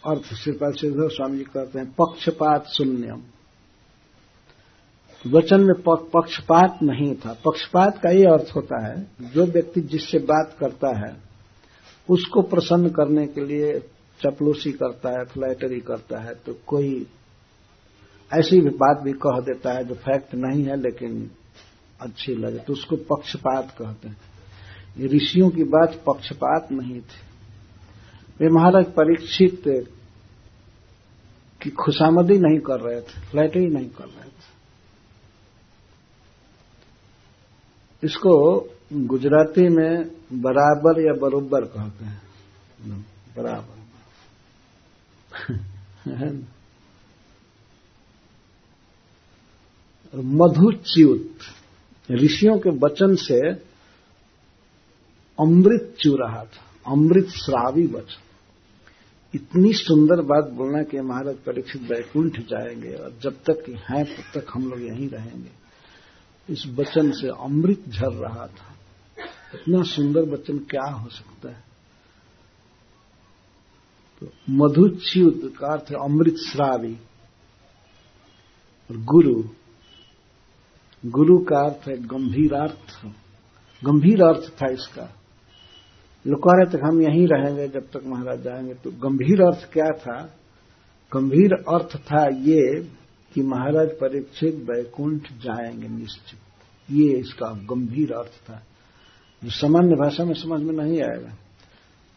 अर्थ 0.05 0.35
श्रीपाल 0.35 0.73
श्रीधर 0.73 1.09
स्वामी 1.09 1.39
जी 1.39 1.44
कहते 1.44 1.78
हैं, 1.78 1.86
पक्षपात 1.93 2.66
शून्यम। 2.66 3.23
वचन 5.24 5.60
में 5.60 5.74
पक्षपात 5.82 6.78
नहीं 6.82 7.14
था। 7.14 7.32
पक्षपात 7.44 7.98
का 8.02 8.10
ये 8.10 8.24
अर्थ 8.24 8.55
होता 8.56 8.85
है, 8.86 8.97
जो 9.35 9.47
व्यक्ति 9.47 9.81
जिससे 9.82 10.18
बात 10.18 10.56
करता 10.60 10.97
है, 10.98 11.16
उसको 12.09 12.43
प्रसन्न 12.43 12.90
करने 12.90 13.27
के 13.27 13.44
लिए 13.47 13.78
चपलूसी 14.20 14.73
करता 14.73 15.10
है, 15.10 15.24
फ्लैटरी 15.24 15.81
करता 15.81 16.20
है 16.20 16.35
तो 16.36 16.56
कोई 16.66 17.06
ऐसी 18.31 18.60
भी 18.60 18.70
बात 18.77 19.02
भी 19.02 19.12
कह 19.12 19.40
देता 19.43 19.73
है 19.73 19.85
जो 19.85 19.94
फैक्ट 19.94 20.35
नहीं 20.35 20.64
है, 20.64 20.77
लेकिन 20.77 21.31
अच्छी 22.01 22.35
लगे 22.35 22.59
तो 22.59 22.73
उसको 22.73 22.97
पक्षपात 23.10 23.77
कहते 23.78 24.09
हैं। 24.09 24.16
ऋषियों 25.06 25.51
की 25.51 25.64
बात 25.64 26.02
पक्षपात 26.06 26.73
नहीं 26.73 27.01
थी। 27.01 27.24
वे 28.41 28.49
महाराज 28.49 28.85
परीक्षित 28.85 29.63
की 31.63 31.71
खुशामदी 31.71 32.39
नहीं 32.39 32.59
कर 32.59 32.81
रहे 32.81 33.01
थे 33.01 33.21
फ्लैटरी 33.31 33.67
नहीं 33.67 33.89
कर 33.89 34.05
रहे 34.05 34.25
थे। 34.25 34.45
इसको 38.03 38.61
गुजराती 38.93 39.69
में 39.69 40.05
बराबर 40.33 41.01
या 41.01 41.13
बरोबर 41.21 41.65
कहते 41.65 42.05
हैं। 42.05 42.23
बराबर। 43.37 43.77
मधुच्युत, 50.15 51.39
ऋषियों 52.11 52.59
के 52.59 52.71
वचन 52.71 53.15
से 53.15 53.39
अमृत 55.39 55.97
चू 56.01 56.17
रहा 56.17 56.45
था, 56.45 56.93
अमृत 56.93 57.29
श्रावी 57.29 57.87
वचन। 57.87 58.23
इतनी 59.37 59.73
सुंदर 59.73 60.23
बात 60.23 60.51
बोलना 60.51 60.83
कि 60.83 61.01
महाराज 61.01 61.37
परीक्षित 61.37 61.83
वैकुंठ 61.83 62.41
जाएँगे 62.41 62.93
और 62.93 63.19
जब 63.23 63.33
तक 63.33 63.85
हैं, 63.91 64.05
तब 64.05 64.41
तक 64.41 64.47
हम 64.55 64.71
लोग 64.71 64.81
यहीं 64.81 65.09
रहेंगे। 65.09 65.51
इस 66.53 66.67
वचन 66.67 67.11
से 67.11 67.29
अमृत 67.29 67.85
झर 67.89 68.13
रहा 68.13 68.47
था। 68.47 68.75
इतना 69.55 69.83
सुंदर 69.83 70.21
वचन 70.21 70.59
क्या 70.59 70.91
हो 70.91 71.09
सकता 71.09 71.49
है? 71.49 71.65
तो 74.21 74.29
मधुच्युत 74.51 75.55
का 75.59 75.67
अर्थ 75.67 75.93
अमृत 75.93 76.35
श्रावी। 76.35 76.95
और 78.91 78.97
गुरु 78.97 79.45
गुरु 81.07 81.39
का 81.39 81.59
अर्थ 81.59 81.89
है 81.89 82.07
गंभीरार्थ 82.07 83.07
गंभीर 83.85 84.23
अर्थ 84.23 84.63
था 84.63 84.69
इसका। 84.71 85.15
लोग 86.27 86.40
कह 86.40 86.51
रहे 86.53 86.78
थे 86.78 86.82
हम 86.82 87.03
यहीं 87.03 87.27
रहेंगे 87.28 87.69
जब 87.69 87.81
तक 87.81 88.03
महाराज 88.07 88.43
जाएँगे। 88.43 88.74
तो 88.74 88.90
गंभीर 88.90 89.43
अर्थ 89.43 89.73
क्या 89.73 89.90
था? 89.90 90.23
गंभीर 91.15 91.53
अर्थ 91.53 91.97
था 91.97 92.28
ये 92.28 92.89
कि 93.35 93.43
महाराज 93.43 93.89
परीक्षित 93.89 94.55
वैकुंठ 94.55 95.23
जाएँगे 95.23 95.89
निश्चित। 95.89 96.39
ये 96.90 97.19
इसका 97.19 97.47
गंभीर 97.47 98.12
अर्थ 98.12 98.51
था, 98.51 98.62
जो 99.44 99.51
सामान्य 99.51 99.94
भाषा 99.94 100.24
में 100.24 100.35
समझ 100.35 100.62
में 100.62 100.85
नहीं 100.85 101.03
आएगा। 101.03 101.28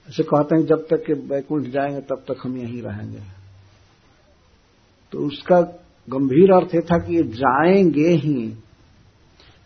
ऐसे 0.09 0.23
कहते 0.23 0.55
हैं, 0.55 0.65
जब 0.65 0.87
तक 0.89 1.03
के 1.07 1.13
वैकुंठ 1.13 1.63
जाएँगे, 1.63 2.01
तब 2.01 2.15
तक 2.15 2.35
हम 2.43 2.57
यहीं 2.57 2.81
रहेंगे। 2.81 3.19
तो 5.11 5.19
उसका 5.19 5.61
गंभीर 6.09 6.51
अर्थ 6.51 6.75
ये 6.75 6.81
था 6.81 6.97
कि 6.97 7.15
ये 7.15 7.23
जाएँगे 7.23 8.07
ही। 8.07 8.53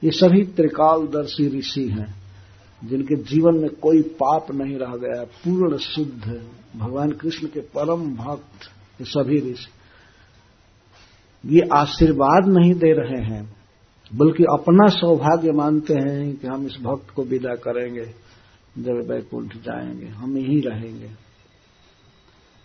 ये 0.04 0.12
सभी 0.12 0.44
त्रिकालदर्शी 0.44 1.60
ऋषि 1.60 1.88
हैं। 1.88 2.23
जिनके 2.84 3.16
जीवन 3.16 3.56
में 3.56 3.70
कोई 3.70 4.02
पाप 4.02 4.52
नहीं 4.52 4.78
रह 4.78 4.96
गया, 4.96 5.24
पूर्ण 5.24 5.78
शुद्ध 5.78 6.48
भगवान 6.76 7.12
कृष्ण 7.12 7.48
के 7.48 7.60
परम 7.60 8.16
भक्त 8.16 8.62
ये 9.02 9.06
सभी 9.06 9.52
ऋषि। 9.52 9.70
ये 11.46 11.62
आशीर्वाद 11.74 12.48
नहीं 12.48 12.74
दे 12.74 12.94
रहे 12.94 13.24
हैं, 13.24 13.56
बल्कि 14.16 14.44
अपना 14.44 14.88
सौभाग्य 14.88 15.52
मानते 15.52 15.94
हैं 15.94 16.36
कि 16.36 16.48
हम 16.48 16.66
इस 16.66 16.78
भक्त 16.82 17.10
को 17.10 17.24
विदा 17.24 17.56
करेंगे, 17.56 18.06
जब 18.78 19.10
वैकुंठ 19.12 19.58
जाएँगे, 19.58 20.06
हम 20.06 20.38
यहीं 20.38 20.62
रहेंगे। 20.62 21.08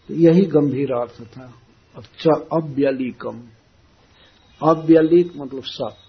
तो 0.09 0.15
यही 0.15 0.45
गंभीर 0.45 0.93
अर्थ 0.93 1.25
था। 1.37 1.55
अच्छा 1.97 2.47
अव्यलिकम। 2.53 3.43
अव्यलिक 4.63 5.33
मतलब 5.37 5.63
सत्य। 5.65 6.08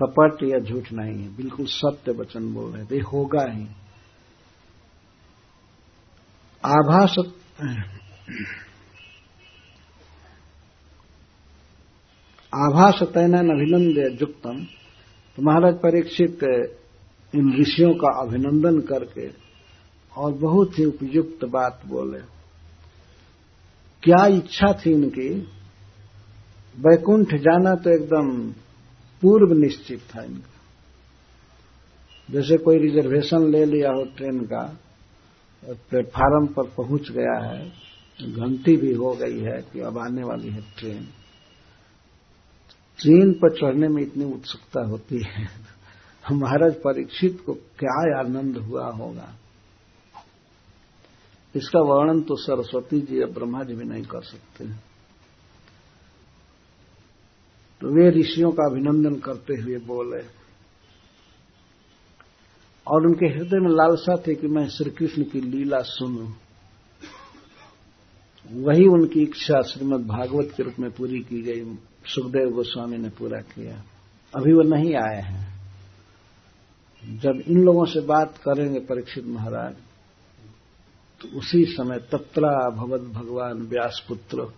कपट 0.00 0.42
या 0.44 0.58
झूठ 0.60 0.92
नहीं 0.92 1.16
है, 1.18 1.28
बिल्कुल 1.36 1.66
सत्य 1.68 2.12
वचन 2.12 2.52
बोल 2.54 2.72
रहे 2.72 2.84
थे 2.86 3.00
होगा 3.02 3.44
ही। 3.50 3.66
आभास 6.64 7.14
आभास 12.52 13.02
तैन 13.14 13.34
अभिनंद 13.34 13.98
युक्तम 14.20 14.64
तो 15.38 15.42
महाराज 15.42 15.74
परीक्षित 15.74 16.42
इन 17.32 17.52
ऋषियों 17.60 17.92
का 17.94 18.10
अभिनंदन 18.20 18.80
करके 18.88 19.28
और 20.12 20.32
बहुत 20.38 20.78
ही 20.78 20.84
उपयुक्त 20.84 21.44
बात 21.48 21.82
बोले। 21.86 22.18
क्या 24.02 24.24
इच्छा 24.36 24.72
थी 24.80 24.92
इनकी? 24.92 25.28
वैकुंठ 26.76 27.34
जाना 27.40 27.74
तो 27.76 27.90
एकदम 27.90 28.26
पूर्व 29.22 29.52
निश्चित 29.52 30.00
था 30.00 30.22
इनका। 30.22 30.56
जैसे 32.30 32.56
कोई 32.56 32.78
रिजर्वेशन 32.78 33.50
ले 33.50 33.64
लिया 33.64 33.92
हो 33.92 34.04
ट्रेन 34.04 34.40
का 34.40 34.78
प्लेटफार्म 35.64 36.46
पर 36.46 36.62
पहुँच 36.62 37.10
गया 37.10 37.44
है, 37.44 37.72
घंटी 38.22 38.76
भी 38.76 38.94
हो 38.94 39.14
गई 39.14 39.40
है 39.40 39.62
कि 39.72 39.80
अब 39.80 39.98
आने 39.98 40.22
वाली 40.22 40.48
है 40.48 40.60
ट्रेन। 40.60 41.04
ट्रेन 42.98 43.32
पर 43.32 43.56
चढ़ने 43.56 43.88
में 43.88 44.02
इतनी 44.02 44.24
उत्सुकता 44.24 44.86
होती 44.86 45.22
है। 45.24 45.48
महाराज 46.32 46.74
परीक्षित 46.74 47.42
को 47.46 47.54
क्या 47.54 48.18
आनंद 48.18 48.56
हुआ 48.56 48.90
होगा। 48.90 49.34
इसका 51.56 51.80
वर्णन 51.80 52.20
तो 52.20 52.36
सरस्वती 52.36 53.00
जी 53.00 53.20
या 53.20 53.26
ब्रह्मा 53.26 53.62
जी 53.62 53.74
भी 53.74 53.84
नहीं 53.84 54.02
कर 54.02 54.22
सकते। 54.22 54.89
तो 57.80 57.88
वे 57.88 58.10
ऋषियों 58.10 58.52
का 58.52 58.70
अभिनंदन 58.70 59.14
करते 59.14 59.62
हुए 59.62 59.76
बोले। 59.76 60.40
और 62.86 63.06
उनके 63.06 63.26
हृदय 63.26 63.58
में 63.60 63.70
लालसा 63.70 64.16
थी 64.16 64.34
कि 64.34 64.46
मैं 64.46 64.68
श्री 64.68 64.90
कृष्ण 64.90 65.22
की 65.22 65.40
लीला 65.40 65.80
सुनूं। 65.80 66.32
वही 68.62 68.86
उनकी 68.86 69.22
इच्छा 69.22 69.62
श्रीमद 69.62 70.06
भागवत 70.06 70.52
के 70.56 70.62
रूप 70.62 70.74
में 70.80 70.90
पूरी 70.90 71.20
की 71.20 71.42
गई। 71.42 71.74
सुखदेव 72.06 72.50
गोस्वामी 72.50 72.98
ने 72.98 73.08
पूरा 73.08 73.40
किया। 73.40 73.84
अभी 74.36 74.52
वो 74.52 74.62
नहीं 74.62 74.94
आए 74.94 75.22
हैं। 75.22 75.50
जब 77.18 77.42
इन 77.48 77.62
लोगों 77.64 77.84
से 77.84 78.00
बात 78.00 78.38
करेंगे 78.38 78.80
परीक्षित 78.80 79.26
महाराज 79.26 79.74
तो 81.20 81.38
उसी 81.38 81.64
समय 81.64 81.98
तत्रा 81.98 82.70
भगवत 82.70 83.00
भगवान 83.00 83.58
व्यास 83.58 84.04
पुत्र 84.08 84.52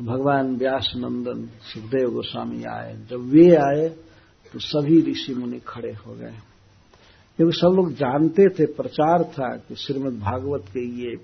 भगवान 0.00 0.56
व्यास 0.56 0.92
नंदन 0.96 1.46
सुखदेव 1.46 2.10
गोस्वामी 2.10 2.64
आए। 2.64 3.06
जब 3.10 3.20
वे 3.20 3.56
आए 3.56 3.88
तो 4.52 4.58
सभी 4.58 5.02
ऋषि 5.02 5.34
मुनि 5.34 5.60
खड़े 5.60 5.92
हो 5.92 6.14
गए। 6.14 6.34
क्योंकि 7.36 7.56
सब 7.56 7.72
लोग 7.76 7.92
जानते 7.92 8.48
थे, 8.48 8.66
प्रचार 8.66 9.24
था 9.24 9.56
कि 9.56 9.74
श्रीमद 9.74 10.18
भागवत 10.20 10.62
के 10.62 10.80
ये 10.80 11.16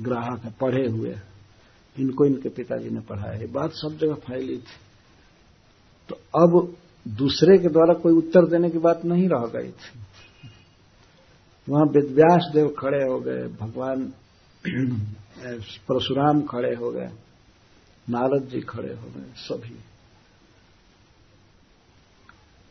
ग्राहक 0.00 0.40
है 0.44 0.54
पढ़े 0.60 0.88
हुए 0.88 1.16
इनको 1.98 2.24
इनके 2.24 2.48
पिताजी 2.48 2.90
ने 2.90 3.00
पढ़ाया। 3.00 3.40
ये 3.40 3.46
बात 3.46 3.70
सब 3.72 3.98
जगह 3.98 4.14
फैली 4.14 4.58
थी। 4.58 4.78
तो 6.08 6.14
अब 6.14 6.76
दूसरे 7.08 7.58
के 7.58 7.68
द्वारा 7.68 7.94
कोई 7.94 8.12
उत्तर 8.12 8.46
देने 8.46 8.70
की 8.70 8.78
बात 8.78 9.04
नहीं 9.04 9.28
रह 9.28 9.46
गई 9.46 9.70
थी। 9.70 10.00
वहाँ 11.68 11.84
वेदव्यास 11.86 12.50
देव 12.54 12.74
खड़े 12.78 13.04
हो 13.04 13.20
गए, 13.20 13.48
भगवान 13.60 14.12
परशुराम 15.88 16.42
खड़े 16.42 16.74
हो 16.74 16.90
गए। 16.90 17.10
नारद 18.10 18.48
जी 18.48 18.60
खड़े 18.60 18.94
हो 18.94 19.06
गए 19.16 19.32
सभी। 19.36 19.76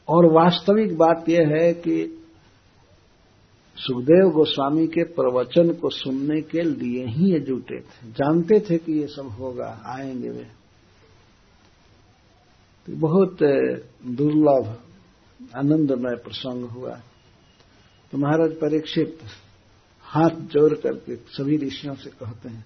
और 0.07 0.25
वास्तविक 0.25 0.97
बात 0.97 1.29
यह 1.29 1.47
है 1.47 1.73
कि 1.73 2.15
सुखदेव 3.77 4.29
गोस्वामी 4.29 4.87
के 4.87 5.03
प्रवचन 5.03 5.73
को 5.73 5.89
सुनने 5.89 6.41
के 6.41 6.61
लिए 6.61 7.05
ही 7.05 7.33
ये 7.33 7.39
जुटे 7.39 7.79
थे। 7.79 8.11
जानते 8.11 8.59
थे 8.59 8.77
कि 8.77 8.93
ये 8.93 9.07
सब 9.07 9.27
होगा, 9.27 9.81
आएँगे 9.85 10.29
वे। 10.29 10.47
तो 12.85 12.95
बहुत 12.95 13.37
दुर्लभ, 14.07 14.81
आनंदमय 15.57 16.15
प्रसंग 16.15 16.65
हुआ। 16.65 17.01
तो 18.11 18.17
महाराज 18.17 18.51
परीक्षित 18.51 19.19
हाथ 20.01 20.29
जोड़ 20.29 20.73
करके 20.73 21.15
सभी 21.15 21.57
ऋषियों 21.57 21.95
से 21.95 22.09
कहते 22.09 22.49
हैं 22.49 22.65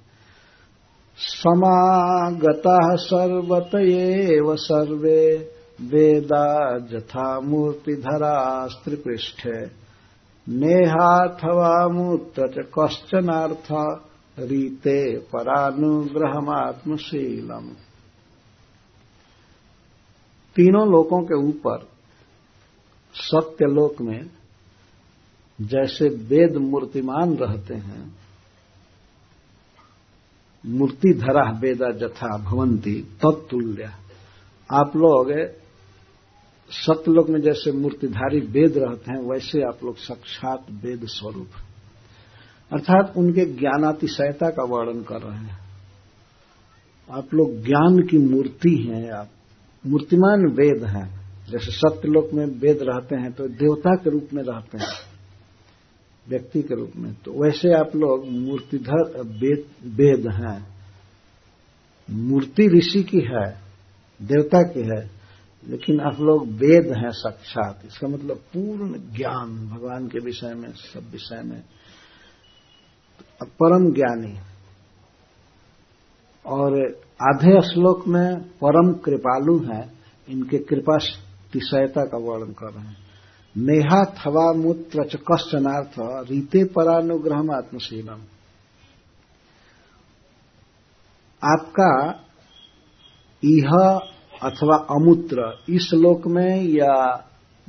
समागता 1.18 2.96
सर्वत 2.96 3.76
एव 3.76 4.56
सर्वे 4.56 5.52
वेदा 5.82 6.80
जथा 6.92 7.40
मूर्तिधरा 7.40 8.68
स्त्रीपृष्ठ 8.68 9.48
नेहाथवा 10.48 11.88
मूत्र 11.88 12.48
च 12.48 12.68
कश्चनार्थ 12.80 13.68
रीते 14.40 15.20
परानुग्रहमात्मशीलम। 15.20 17.70
तीनों 20.56 20.92
लोकों 20.92 21.22
के 21.22 21.48
ऊपर 21.48 21.88
सत्यलोक 23.16 24.02
में 24.02 24.30
जैसे 25.62 26.10
वेद 26.10 26.58
मूर्तिमान 26.58 27.36
रहते 27.36 27.74
हैं 27.74 28.23
मूर्ति 30.66 31.14
धरा 31.14 31.60
वेदा 31.60 31.92
जथा 31.92 32.38
भवंती 32.38 33.02
तत्तुल्य। 33.02 33.84
आप 34.72 34.92
लोग 34.96 35.34
सत्यलोक 36.72 37.30
में 37.30 37.42
जैसे 37.42 37.72
मूर्तिधारी 37.72 38.40
वेद 38.40 38.74
रहते 38.78 39.12
हैं, 39.12 39.30
वैसे 39.30 39.62
आप 39.62 39.80
लोग 39.84 39.98
साक्षात 39.98 40.66
वेद 40.72 41.02
स्वरूप। 41.06 41.48
अर्थात 42.74 43.14
उनके 43.18 43.46
ज्ञानातिशयता 43.46 44.50
का 44.50 44.64
वर्णन 44.64 45.04
कर 45.04 45.22
रहे 45.22 45.38
हैं। 45.38 45.60
आप 47.12 47.34
लोग 47.34 47.64
ज्ञान 47.64 48.08
की 48.08 48.18
मूर्ति 48.18 48.90
हैं, 48.92 49.12
आप 49.12 49.30
मूर्तिमान 49.86 50.40
वेद 50.40 50.84
हैं। 50.84 51.24
जैसे 51.52 51.72
सत्यलोक 51.72 52.30
में 52.34 52.46
वेद 52.46 52.80
रहते 52.82 53.16
हैं 53.16 53.32
तो 53.32 53.48
देवता 53.48 53.96
के 53.96 54.10
रूप 54.10 54.28
में 54.34 54.44
रहते 54.44 54.78
हैं। 54.78 55.13
व्यक्ति 56.30 56.62
के 56.62 56.76
रूप 56.76 56.92
में। 56.96 57.14
तो 57.14 57.44
वैसे 57.44 57.74
आप 57.74 57.96
लोग 57.96 58.32
मूर्तिधर 58.32 59.22
वेद 59.86 60.28
हैं। 60.34 60.74
मूर्ति 62.10 62.68
ऋषि 62.68 63.04
की 63.04 63.20
है, 63.20 63.62
देवता 64.22 64.62
की 64.62 64.80
है, 64.80 65.12
लेकिन 65.68 66.00
आप 66.00 66.20
लोग 66.20 66.48
वेद 66.48 66.94
हैं 66.98 67.10
साक्षात। 67.10 67.82
इसका 67.86 68.08
मतलब 68.08 68.36
पूर्ण 68.36 68.94
ज्ञान, 68.94 69.70
भगवान 69.70 70.08
के 70.08 70.20
विषय 70.20 70.54
में, 70.54 70.72
सब 70.72 71.12
विषय 71.12 71.42
में। 71.44 71.62
तो 73.20 73.46
परम 73.46 73.94
ज्ञानी। 73.94 74.40
और 76.46 76.82
आधे 77.22 77.62
श्लोक 77.62 78.08
में 78.08 78.36
परम 78.36 78.94
कृपालु 78.94 79.60
हैं। 79.60 79.94
इनके 80.30 80.58
कृपा 80.58 80.98
तिशयता 81.54 82.06
का 82.06 82.18
वर्णन 82.18 82.52
कर 82.52 82.74
रहे 82.74 82.86
हैं। 82.86 83.03
नेहा 83.58 84.04
थवा 84.18 84.52
मूत्र 84.54 85.04
च 85.04 85.16
कश्चनार्थ 85.16 85.96
रीते 86.30 86.64
परानुग्रह 86.64 87.56
आत्मशीलम 87.56 88.22
आपका 91.44 91.92
यह 93.44 93.72
अथवा 94.44 94.76
अमूत्र 94.90 95.64
इस 95.70 95.90
लोक 95.94 96.28
में 96.28 96.64
या 96.64 96.94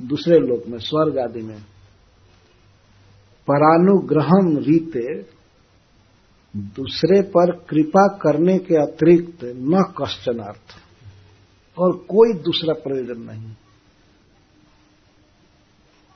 दूसरे 0.01 0.39
लोक 0.39 0.67
में, 0.67 0.77
स्वर्ग 0.79 1.17
आदि 1.17 1.41
में, 1.41 1.59
परानुग्रहम 3.47 4.57
रीते 4.57 5.21
दूसरे 6.55 7.21
पर 7.21 7.51
कृपा 7.69 8.07
करने 8.07 8.57
के 8.57 8.75
अतिरिक्त 8.75 9.43
न 9.43 9.83
कश्चन 10.01 10.39
अर्थ 10.39 10.75
और 11.79 11.91
कोई 11.91 12.33
दूसरा 12.33 12.73
प्रयोजन 12.73 13.21
नहीं। 13.21 13.51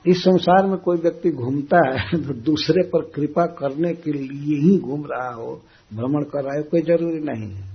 इस 0.06 0.16
संसार 0.16 0.66
में 0.66 0.76
कोई 0.78 0.96
व्यक्ति 0.96 1.30
घूमता 1.30 1.80
है 1.94 2.26
तो 2.26 2.34
दूसरे 2.34 2.82
पर 2.82 3.10
कृपा 3.14 3.46
करने 3.46 3.94
के 3.94 4.12
लिए 4.12 4.60
ही 4.60 4.78
घूम 4.78 5.04
रहा 5.06 5.34
हो, 5.34 5.62
भ्रमण 5.94 6.22
कर 6.22 6.44
रहा 6.44 6.56
है, 6.56 6.62
कोई 6.62 6.80
ज़रूरी 6.82 7.18
नहीं 7.20 7.54
है। 7.54 7.70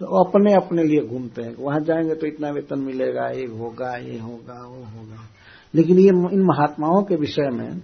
तो 0.00 0.24
अपने 0.24 0.54
अपने 0.54 0.84
लिए 0.84 1.00
घूमते 1.00 1.42
हैं। 1.42 1.56
वहाँ 1.58 1.80
जाएँगे 1.80 2.14
तो 2.14 2.26
इतना 2.26 2.50
वेतन 2.50 2.78
मिलेगा, 2.78 3.28
ये 3.28 3.46
होगा 3.46 3.96
ये 3.96 4.18
होगा, 4.18 4.66
वो 4.66 4.84
होगा। 4.84 5.28
लेकिन 5.74 5.98
ये 5.98 6.08
इन 6.08 6.42
महात्माओं 6.42 7.02
के 7.02 7.16
विषय 7.16 7.50
में, 7.50 7.82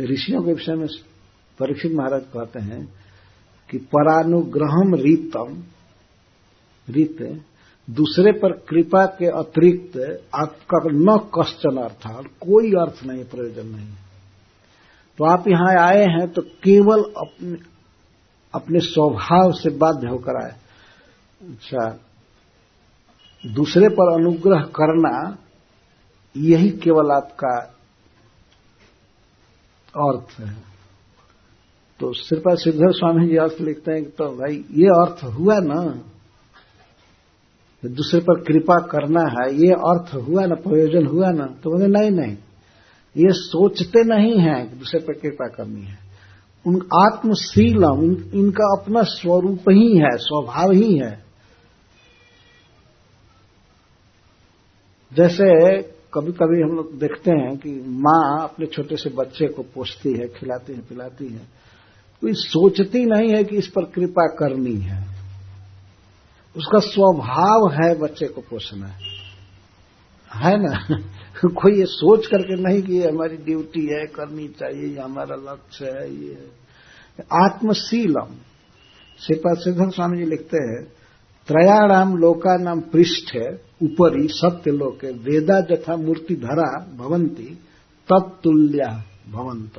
ऋषियों 0.00 0.42
के 0.42 0.52
विषय 0.52 0.74
में 0.74 0.86
परीक्षित 1.58 1.92
महाराज 1.92 2.22
कहते 2.22 2.60
हैं 2.60 2.88
कि 3.70 3.78
परानुग्रहम 3.78 4.94
रीतम, 4.94 5.62
रीत 6.88 7.42
दूसरे 7.88 8.32
पर 8.32 8.52
कृपा 8.68 9.04
के 9.18 9.26
अतिरिक्त 9.38 9.96
आपका 10.36 10.78
न 10.86 11.16
कश्चन 11.34 11.76
अर्थ 11.78 12.02
कोई 12.40 12.70
अर्थ 12.80 13.04
नहीं, 13.06 13.24
प्रयोजन 13.24 13.66
नहीं। 13.66 13.88
तो 15.18 15.24
आप 15.26 15.48
यहाँ 15.48 15.74
आए 15.78 16.04
हैं 16.08 16.26
तो 16.32 16.42
केवल 16.62 17.02
अपने 17.18 17.56
अपने 18.54 18.80
स्वभाव 18.80 19.52
से 19.52 19.70
बाध्य 19.78 20.08
होकर 20.08 20.36
आए। 20.36 20.52
अच्छा 21.40 21.88
दूसरे 23.44 23.88
पर 23.90 24.12
अनुग्रह 24.12 24.62
करना, 24.76 25.12
यही 26.34 26.70
केवल 26.78 27.10
आपका 27.12 27.56
अर्थ 29.94 30.38
है। 30.40 30.52
तो 32.00 32.12
श्रीपा 32.14 32.54
सिद्धर 32.56 32.92
स्वामी 32.92 33.26
जी 33.28 33.36
अर्थ 33.38 33.60
लिखते 33.60 33.92
हैं 33.92 34.04
तो 34.10 34.24
भाई, 34.36 34.56
ये 34.72 34.88
अर्थ 34.96 35.24
हुआ 35.34 35.58
ना 35.62 35.80
दूसरे 37.86 38.20
पर 38.20 38.40
कृपा 38.40 38.76
करना 38.86 39.20
है 39.20 39.54
ये 39.54 39.72
अर्थ 39.72 40.14
हुआ 40.14 40.46
ना 40.46 40.54
प्रयोजन 40.54 41.06
हुआ 41.06 41.30
ना 41.30 41.44
तो 41.46 41.70
बोले 41.70 41.86
नहीं 41.86 42.10
नहीं। 42.10 42.36
ये 43.16 43.32
सोचते 43.32 44.04
नहीं 44.04 44.38
है 44.40 44.66
कि 44.66 44.76
दूसरे 44.76 45.00
पर 45.00 45.12
कृपा 45.12 45.48
करनी 45.48 45.80
है। 45.80 45.98
उन 46.66 46.76
आत्मशीलम 46.76 48.02
इन, 48.04 48.30
इनका 48.34 48.80
अपना 48.80 49.02
स्वरूप 49.02 49.70
ही 49.70 49.96
है 49.98 50.16
स्वभाव 50.16 50.72
ही 50.72 50.98
है। 50.98 51.24
जैसे 55.12 55.82
कभी 56.14 56.32
कभी 56.32 56.62
हम 56.62 56.76
लोग 56.76 56.98
देखते 56.98 57.30
हैं 57.30 57.56
कि 57.56 57.70
माँ 57.86 58.42
अपने 58.42 58.66
छोटे 58.66 58.96
से 58.96 59.10
बच्चे 59.10 59.46
को 59.46 59.62
पोषती 59.62 60.12
है 60.12 60.28
खिलाती 60.28 60.72
है 60.72 60.80
पिलाती 60.80 61.28
है। 61.28 61.40
कोई 62.20 62.32
सोचती 62.32 63.04
नहीं 63.04 63.34
है 63.34 63.44
कि 63.44 63.56
इस 63.56 63.66
पर 63.66 63.84
कृपा 63.84 64.26
करनी 64.26 64.74
है। 64.74 65.17
उसका 66.56 66.78
स्वभाव 66.78 67.72
है, 67.72 67.98
बच्चे 67.98 68.26
को 68.26 68.40
पोषना 68.40 68.86
है। 68.86 69.18
ना? 70.34 70.96
कोई 71.48 71.78
ये 71.78 71.86
सोच 71.86 72.26
करके 72.26 72.62
नहीं 72.62 72.82
कि 72.82 72.92
ये 72.92 73.08
हमारी 73.08 73.36
ड्यूटी 73.36 73.94
है, 73.94 74.06
करनी 74.06 74.48
चाहिए, 74.48 74.94
ये 74.94 75.00
हमारा 75.00 75.36
लक्ष्य 75.36 75.84
है, 75.84 76.14
ये 76.14 76.48
आत्मशीलम। 77.44 78.34
श्रीपाद 79.20 79.58
सिद्धर 79.58 79.90
स्वामी 79.90 80.18
जी 80.18 80.24
लिखते 80.24 80.56
हैं, 80.56 80.84
त्रयाणाम 81.46 82.16
लोका 82.16 82.56
नाम 82.56 82.80
पृष्ठ 82.80 83.34
है 83.34 83.48
ऊपरी 83.82 84.28
सत्य 84.28 84.70
लोक, 84.70 85.04
वेदा 85.04 85.60
जथा 85.60 85.96
मूर्ति 85.96 86.34
धरा 86.34 86.86
भवंती, 86.96 87.54
तत्तुल्या 88.12 89.04
भवंत। 89.32 89.72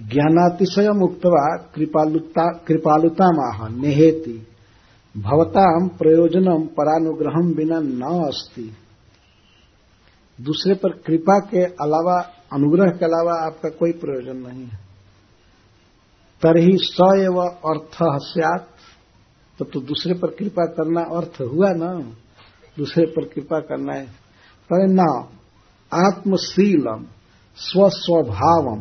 ज्ञानातिशय 0.00 0.88
मुक्तवा 0.88 1.56
कृपालुता 1.74 2.58
कृपालुता 2.58 3.24
माह 3.24 3.68
नेहेति। 3.68 4.46
भवताम 5.16 5.88
प्रयोजनम 5.88 6.66
परानुग्रहम 6.66 7.54
बिना 7.54 7.80
न 7.80 8.24
अस्ति 8.24 8.76
दूसरे 10.40 10.74
पर 10.74 10.90
कृपा 10.90 11.38
के 11.38 11.64
अलावा 11.64 12.20
अनुग्रह 12.52 12.90
के 12.90 13.04
अलावा 13.04 13.46
आपका 13.46 13.68
कोई 13.68 13.92
प्रयोजन 13.92 14.36
नहीं 14.36 14.64
है। 14.64 14.76
तरही 16.42 16.76
स 16.76 16.96
एव 17.00 17.40
अर्थ 17.40 17.94
हस्यात 18.02 18.68
तो, 19.58 19.64
तो 19.64 19.80
दूसरे 19.80 20.14
पर 20.14 20.30
कृपा 20.30 20.64
करना 20.66 21.00
अर्थ 21.00 21.40
हुआ 21.40 21.70
ना? 21.70 21.98
दूसरे 22.78 23.06
पर 23.06 23.24
कृपा 23.24 23.60
करना 23.60 23.94
है। 23.94 24.06
पर 24.72 24.88
न 24.88 25.00
आत्मशीलम 25.94 27.04
स्वस्वभावम। 27.56 28.80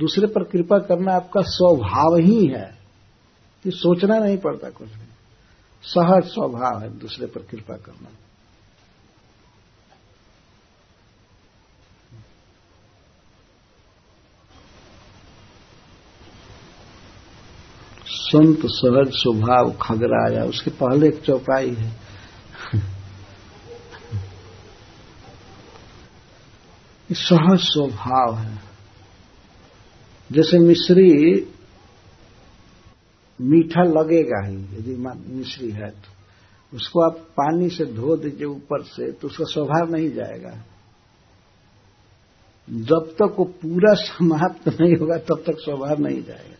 दूसरे 0.00 0.26
पर 0.26 0.44
कृपा 0.44 0.78
करना 0.78 1.14
आपका 1.14 1.40
स्वभाव 1.40 2.16
ही 2.16 2.46
है। 2.46 2.78
कि 3.64 3.70
सोचना 3.70 4.18
नहीं 4.18 4.38
पड़ता 4.38 4.70
कुछ 4.70 4.88
भी। 4.88 5.07
सहज 5.82 6.24
स्वभाव 6.24 6.82
है, 6.82 6.98
दूसरे 6.98 7.26
पर 7.26 7.42
कृपा 7.42 7.76
करना। 7.76 8.08
संत 18.06 18.58
सहज 18.64 19.12
स्वभाव 19.12 19.72
खगराया, 19.72 20.44
उसके 20.44 20.70
पहले 20.70 21.08
एक 21.08 21.22
चौपाई 21.22 21.74
है। 21.74 22.08
सहज 27.12 27.58
स्वभाव 27.58 28.38
है। 28.38 28.58
जैसे 30.32 30.58
मिश्री 30.58 31.40
मीठा 33.40 33.82
लगेगा 33.82 34.46
ही, 34.46 34.56
यदि 34.56 34.96
मिश्री 35.34 35.70
है 35.70 35.90
तो। 35.90 36.76
उसको 36.76 37.00
आप 37.00 37.18
पानी 37.18 37.68
से 37.70 37.84
धो 37.84 38.16
दीजिए 38.16 38.46
ऊपर 38.46 38.82
से 38.82 39.12
तो 39.12 39.28
उसका 39.28 39.44
स्वभाव 39.44 39.94
नहीं 39.96 40.10
जाएगा। 40.10 40.64
जब 42.70 43.14
तक 43.14 43.36
वो 43.38 43.44
पूरा 43.44 43.94
समाप्त 43.94 44.68
नहीं 44.68 44.96
होगा, 44.96 45.18
तब 45.18 45.42
तक 45.46 45.56
स्वभाव 45.58 46.00
नहीं 46.00 46.22
जाएगा। 46.22 46.54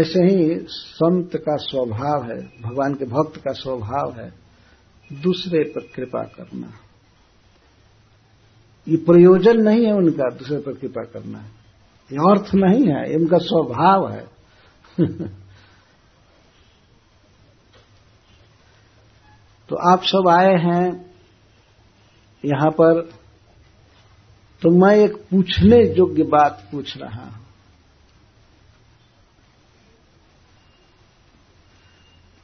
ऐसे 0.00 0.20
ही 0.20 0.66
संत 0.68 1.36
का 1.36 1.56
स्वभाव 1.56 2.24
है, 2.24 2.40
भगवान 2.62 2.94
के 2.94 3.04
भक्त 3.04 3.36
का 3.36 3.52
स्वभाव 3.52 4.20
है, 4.20 4.32
दूसरे 5.12 5.64
पर 5.64 5.80
कृपा 5.80 6.22
करना। 6.22 6.72
ये 8.88 8.96
प्रयोजन 8.96 9.60
नहीं 9.60 9.86
है 9.86 9.92
उनका, 9.92 10.30
दूसरे 10.36 10.58
पर 10.58 10.72
कृपा 10.72 11.04
करना। 11.04 11.44
ये 12.12 12.18
अर्थ 12.18 12.54
नहीं 12.54 12.86
है, 12.86 13.12
इनका 13.12 13.38
स्वभाव 13.38 14.12
है। 14.12 14.26
तो 19.68 19.76
आप 19.76 20.02
सब 20.02 20.28
आए 20.28 20.54
हैं 20.54 21.14
यहाँ 22.44 22.70
पर 22.70 23.10
तो 24.62 24.70
मैं 24.70 24.96
एक 24.96 25.16
पूछने 25.16 25.94
योग्य 25.94 26.22
बात 26.22 26.68
पूछ 26.72 26.96
रहा 26.96 27.24
हूँ। 27.24 27.42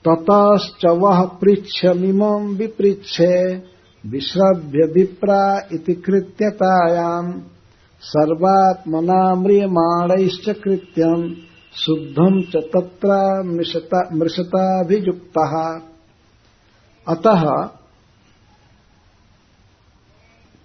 ततश्च 0.08 0.86
वह 0.86 1.24
पृच्छमिमम् 1.24 2.56
विपृच्छे 2.56 3.56
विश्रभ्य 4.06 4.92
विप्रा 4.92 5.68
इति 5.72 5.94
कृत्यतायाम्। 5.94 7.57
सर्वात्मना 8.02 9.34
म्रियमाणैश्च 9.34 10.46
कृत्यम् 10.58 11.24
शुद्धम् 11.74 12.42
च 12.42 12.52
तत्र 12.74 13.16
मृषताभियुक्तः। 14.12 15.52
अतः 17.06 17.42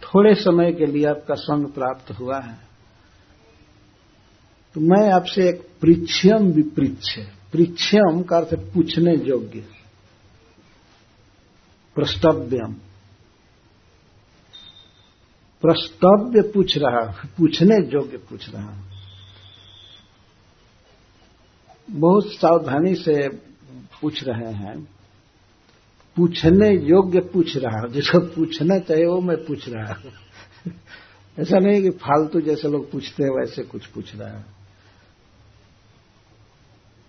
थोड़े 0.04 0.34
समय 0.36 0.72
के 0.72 0.86
लिए 0.86 1.06
आपका 1.06 1.36
संग 1.36 1.66
प्राप्त 1.68 2.12
हुआ 2.12 2.40
है। 2.40 2.58
तो 4.76 4.82
मैं 4.82 5.12
आपसे 5.12 5.50
एक 5.50 5.60
पृच्छ्यम 5.82 6.44
विपृच्छ 6.52 7.08
पृच्छ्यम 7.54 8.22
का 8.22 8.38
अर्थ 8.38 8.54
पूछने 8.74 9.14
योग्य, 9.26 9.60
प्रस्तव्यम। 11.96 12.74
प्रस्तव्य 15.64 16.42
पूछ 16.42 16.78
रहा, 16.78 17.28
पूछने 17.38 17.76
योग्य 17.76 18.18
पूछ 18.18 18.50
रहा। 18.50 18.74
बहुत 21.90 22.28
सावधानी 22.28 22.96
से 22.96 23.30
पूछ 24.02 24.24
रहे 24.24 24.54
हैं। 24.54 24.88
पूछने 26.16 26.70
योग्य 26.70 27.20
पूछ 27.20 27.58
रहा, 27.58 27.88
जिसको 27.88 28.20
पूछना 28.20 28.80
चाहिए 28.80 29.06
वो 29.06 29.22
मैं 29.22 29.38
पूछ 29.38 29.70
रहा। 29.70 29.96
ऐसा 31.40 31.60
नहीं 31.60 31.82
कि 31.82 31.90
फालतू 31.90 32.42
जैसे 32.42 32.68
लोग 32.68 32.92
पूछते 32.92 33.24
हैं, 33.24 33.30
वैसे 33.30 33.64
कुछ 33.64 33.86
पूछ 33.86 34.16
रहा 34.16 34.38
है। 34.38 34.64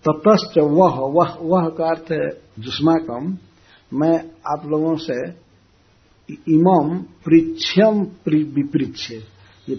ततश्च 0.08 0.58
वह 0.58 0.90
वह 0.90 1.36
वह 1.40 1.68
का 1.68 1.84
अर्थ 1.84 2.12
है 2.12 2.28
जुस्मा 2.58 2.94
कम 2.94 3.38
मैं 3.98 4.18
आप 4.26 4.66
लोगों 4.66 4.96
से 4.96 5.44
इमम 6.30 6.98
पृच्छ्यम 7.24 8.02
विपृच्छ। 8.28 9.10
ये 9.68 9.76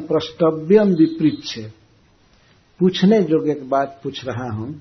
प्रस्तव्यम 0.00 0.88
विपृच्छ। 0.88 1.58
पूछने 2.80 3.18
योग्य 3.20 3.52
एक 3.52 3.68
बात 3.70 4.00
पूछ 4.04 4.24
रहा 4.24 4.54
हूँ। 4.54 4.80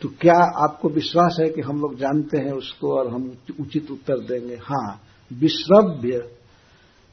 तो 0.00 0.08
क्या 0.08 0.38
आपको 0.64 0.88
विश्वास 0.88 1.36
है 1.40 1.48
कि 1.48 1.60
हम 1.60 1.80
लोग 1.80 1.96
जानते 1.96 2.38
हैं 2.38 2.52
उसको 2.52 2.98
और 2.98 3.08
हम 3.08 3.38
उचित 3.60 3.90
उत्तर 3.90 4.18
देंगे? 4.18 4.54
हाँ, 4.54 5.00
विश्रव्य 5.32 6.30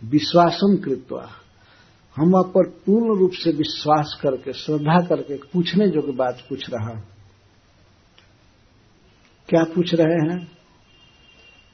विश्वासम 0.01 0.77
कृत्वा। 0.77 1.29
हम 2.17 2.35
आप 2.35 2.51
पर 2.55 2.69
पूर्ण 2.85 3.19
रूप 3.19 3.31
से 3.33 3.51
विश्वास 3.51 4.19
करके, 4.21 4.53
श्रद्धा 4.53 4.99
करके 5.07 5.35
पूछने 5.53 5.85
योग्य 5.85 6.11
बात 6.11 6.45
पूछ 6.49 6.69
रहा 6.69 6.97
क्या 9.49 9.63
पूछ 9.63 9.93
रहे 9.93 10.17
हैं? 10.29 10.51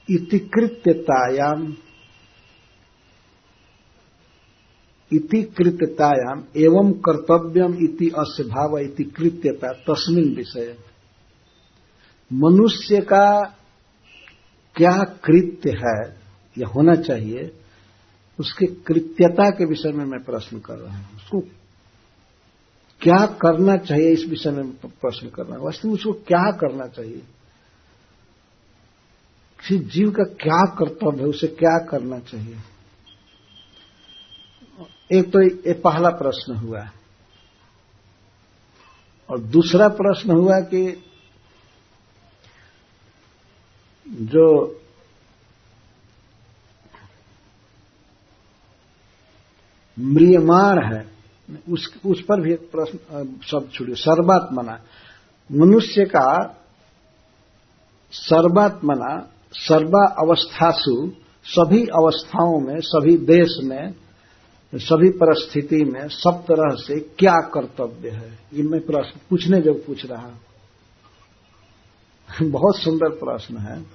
इतिकृत्यतायाम। 0.09 1.73
इतिकृत्यतायाम, 5.11 6.43
एवं 6.57 6.91
कर्तव्यम 6.99 7.73
इति 7.83 8.09
अस्य 8.09 8.43
भाव 8.43 8.77
इति 8.77 9.03
कृत्यता 9.03 9.71
तस्मिन 9.73 10.33
विषय। 10.35 10.75
मनुष्य 12.33 13.01
का 13.01 13.41
क्या 14.75 14.97
कृत्य 15.23 15.69
है 15.69 15.99
या 16.57 16.67
होना 16.67 16.95
चाहिए, 16.95 17.51
उसके 18.39 18.65
कृत्यता 18.65 19.49
के 19.49 19.65
विषय 19.65 19.91
में 19.91 20.05
मैं 20.05 20.23
प्रश्न 20.23 20.59
कर 20.59 20.77
रहा 20.77 20.97
हूँ। 20.97 21.15
उसको 21.15 21.39
क्या 23.01 23.25
करना 23.25 23.77
चाहिए, 23.77 24.11
इस 24.11 24.25
विषय 24.29 24.51
में 24.51 24.71
प्रश्न 24.75 25.29
कर 25.29 25.45
रहा 25.45 25.57
हूँ। 25.57 25.65
वास्तव 25.65 25.89
उसको 25.89 26.13
क्या 26.13 26.51
करना 26.51 26.87
चाहिए? 26.87 27.21
किसी 29.67 29.77
जीव 29.89 30.09
का 30.11 30.23
क्या 30.23 30.61
कर्तव्य 30.75 31.21
है? 31.21 31.27
उसे 31.27 31.47
क्या 31.47 31.77
करना 31.85 32.19
चाहिए? 32.19 32.57
एक 35.11 35.31
तो 35.31 35.41
ये 35.41 35.73
पहला 35.73 36.09
प्रश्न 36.09 36.55
हुआ 36.55 36.81
और 39.29 39.39
दूसरा 39.39 39.87
प्रश्न 39.87 40.31
हुआ 40.31 40.59
कि 40.59 40.81
जो 44.07 44.45
म्रियमाण 49.97 50.79
है, 50.85 51.05
उस 51.69 51.87
उस 52.05 52.21
पर 52.21 52.41
भी 52.41 52.53
एक 52.53 52.71
प्रश्न 52.71 52.97
शब्द 53.43 53.71
छुड़िए 53.73 53.95
सर्वात्मना। 53.95 54.79
मनुष्य 55.49 56.05
का 56.05 56.27
सर्वात्मना 58.13 59.15
सर्वा 59.55 60.15
अवस्थासु, 60.19 61.11
सभी 61.45 61.83
अवस्थाओं 61.83 62.59
में, 62.59 62.79
सभी 62.79 63.17
देश 63.17 63.59
में, 63.63 63.93
सभी 64.75 65.09
परिस्थिति 65.09 65.83
में, 65.83 66.07
सब 66.07 66.43
तरह 66.51 66.75
से 66.75 66.99
क्या 66.99 67.33
कर्तव्य 67.33 68.09
है? 68.09 68.39
ये 68.53 68.63
मैं 68.63 68.81
प्रश्न, 68.81 69.19
पूछने 69.29 69.61
जब 69.61 69.85
पूछ 69.85 70.05
रहा 70.05 70.29
बहुत 72.41 72.77
सुंदर 72.77 73.09
प्रश्न 73.09 73.57
है। 73.57 73.85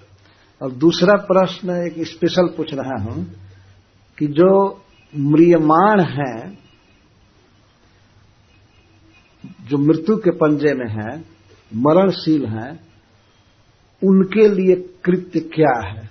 और 0.62 0.72
दूसरा 0.72 1.14
प्रश्न 1.16 1.70
एक 1.70 2.06
स्पेशल 2.06 2.46
पूछ 2.48 2.74
रहा 2.74 3.02
हूँ 3.02 3.32
कि 4.18 4.26
जो 4.26 4.82
म्रियमाण 5.16 6.00
है, 6.00 6.58
जो 9.68 9.78
मृत्यु 9.78 10.16
के 10.16 10.30
पंजे 10.30 10.74
में 10.74 10.90
है, 10.90 11.20
मरणशील 11.74 12.46
हैं 12.46 12.89
उनके 14.04 14.48
लिए 14.48 14.74
कृत्य 15.04 15.40
क्या 15.40 15.88
है? 15.88 16.10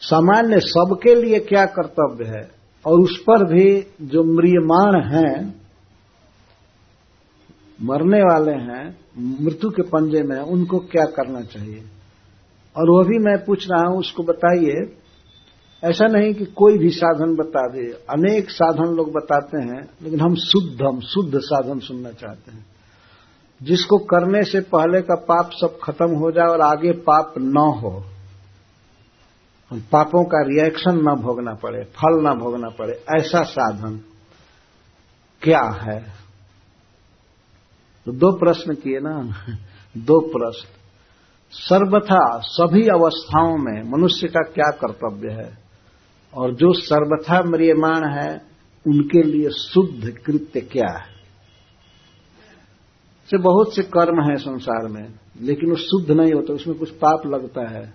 सामान्य 0.00 0.60
सबके 0.60 1.14
लिए 1.14 1.38
क्या 1.38 1.64
कर्तव्य 1.64 2.24
है? 2.24 2.50
और 2.86 3.00
उस 3.00 3.18
पर 3.18 3.44
भी 3.44 3.86
जो 4.02 4.24
म्रियमाण 4.24 5.14
हैं, 5.14 5.62
मरने 7.82 8.22
वाले 8.22 8.52
हैं, 8.52 8.98
मृत्यु 9.44 9.70
के 9.70 9.82
पंजे 9.82 10.22
में 10.22 10.38
उनको 10.38 10.78
क्या 10.78 11.04
करना 11.04 11.40
चाहिए? 11.40 11.84
और 12.76 12.90
वह 12.90 13.04
भी 13.04 13.18
मैं 13.18 13.44
पूछ 13.44 13.68
रहा 13.70 13.88
हूँ, 13.88 13.98
उसको 13.98 14.22
बताइए। 14.22 14.96
ऐसा 15.84 16.06
नहीं 16.06 16.34
कि 16.34 16.44
कोई 16.44 16.78
भी 16.78 16.90
साधन 16.90 17.36
बता 17.36 17.68
दे। 17.68 17.92
अनेक 17.92 18.50
साधन 18.50 18.84
लोग 18.84 19.12
बताते 19.12 19.62
हैं, 19.62 19.88
लेकिन 20.02 20.20
हम 20.20 20.34
शुद्ध 20.34 20.82
हम 20.82 21.00
शुद्ध 21.00 21.38
साधन 21.38 21.78
सुनना 21.78 22.10
चाहते 22.10 22.52
हैं। 22.52 22.71
जिसको 23.62 23.98
करने 23.98 24.42
से 24.42 24.60
पहले 24.60 25.00
का 25.00 25.14
पाप 25.14 25.50
सब 25.52 25.78
खत्म 25.82 26.14
हो 26.16 26.30
जाए 26.30 26.46
और 26.46 26.60
आगे 26.60 26.92
पाप 26.92 27.34
न 27.38 27.56
हो 27.56 28.04
पापों 29.72 30.24
का 30.24 30.42
रिएक्शन 30.42 30.96
न 30.96 31.14
भोगना 31.22 31.54
पड़े, 31.54 31.84
फल 31.84 32.26
न 32.26 32.38
भोगना 32.38 32.68
पड़े, 32.68 33.04
ऐसा 33.18 33.42
साधन 33.42 34.00
क्या 35.42 35.62
है? 35.62 36.00
तो 38.06 38.12
दो 38.12 38.38
प्रश्न 38.38 38.74
किए 38.74 38.98
ना? 39.00 39.34
दो 39.96 40.20
प्रश्न। 40.20 40.68
सर्वथा 41.50 42.38
सभी 42.38 42.86
अवस्थाओं 42.88 43.56
में 43.56 43.90
मनुष्य 43.90 44.28
का 44.28 44.40
क्या 44.40 44.70
कर्तव्य 44.70 45.30
है? 45.30 45.58
और 46.34 46.54
जो 46.54 46.72
सर्वथा 46.72 47.42
म्रियमाण 47.42 48.20
है, 48.20 48.34
उनके 48.86 49.22
लिए 49.22 49.50
शुद्ध 49.50 50.16
कृत्य 50.26 50.60
क्या 50.60 50.98
है? 50.98 51.21
से 53.32 53.38
बहुत 53.38 53.74
से 53.74 53.82
कर्म 53.82 54.30
है 54.30 54.36
संसार 54.36 54.88
में, 54.88 55.14
लेकिन 55.40 55.70
वो 55.70 55.76
शुद्ध 55.76 56.10
नहीं 56.10 56.32
होता, 56.32 56.52
उसमें 56.54 56.78
कुछ 56.78 56.90
पाप 56.90 57.26
लगता 57.26 57.68
है। 57.68 57.94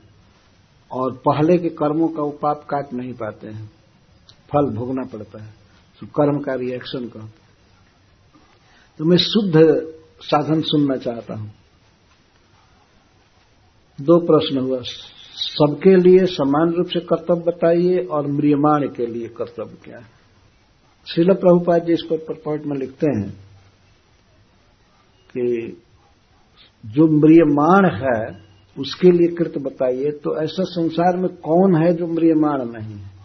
और 0.92 1.12
पहले 1.12 1.58
के 1.58 1.70
कर्मों 1.70 2.08
का 2.08 2.24
वो 2.24 2.30
पाप 2.30 2.64
काट 2.70 2.94
नहीं 2.94 3.14
पाते 3.14 3.48
हैं। 3.48 3.72
फल 4.50 4.76
भोगना 4.76 5.04
पड़ता 5.04 5.44
है। 5.44 5.54
तो 6.00 6.08
कर्म 6.08 6.40
का 6.40 6.54
रिएक्शन 6.54 7.06
का। 7.06 7.30
तो 8.98 9.06
मैं 9.06 9.18
शुद्ध 9.18 9.54
साधन 10.22 10.62
सुनना 10.62 10.96
चाहता 10.96 11.36
हूँ। 11.36 11.52
दो 14.02 14.20
प्रश्न 14.20 14.58
हुआ। 14.58 14.80
सबके 15.36 15.96
लिए 15.96 16.26
समान 16.26 16.74
रूप 16.74 16.88
से 16.88 17.00
कर्तव्य 17.00 17.44
बताइए 17.48 17.98
और 17.98 18.28
म्रियमाण 18.28 18.88
के 18.88 19.06
लिए 19.06 19.28
कर्तव्य 19.28 19.78
क्या 19.84 19.98
है? 19.98 20.06
शिल 21.16 21.34
प्रभुपाद 21.34 21.84
जी 21.84 21.94
इसको 21.94 22.18
पॉइंट 22.18 22.66
में 22.66 22.78
लिखते 22.78 23.08
हैं। 23.08 23.47
कि 25.38 25.82
जो 26.86 27.08
म्रियमाण 27.08 27.86
है, 27.86 28.48
उसके 28.80 29.12
लिए 29.12 29.28
कृत 29.28 29.58
बताइए 29.58 30.12
तो 30.12 30.44
ऐसा 30.44 30.64
संसार 30.64 31.18
में 31.18 31.30
कौन 31.30 31.84
है 31.84 31.94
जो 31.94 32.08
म्रियमाण 32.08 32.66
नहीं 32.66 33.00
है? 33.00 33.18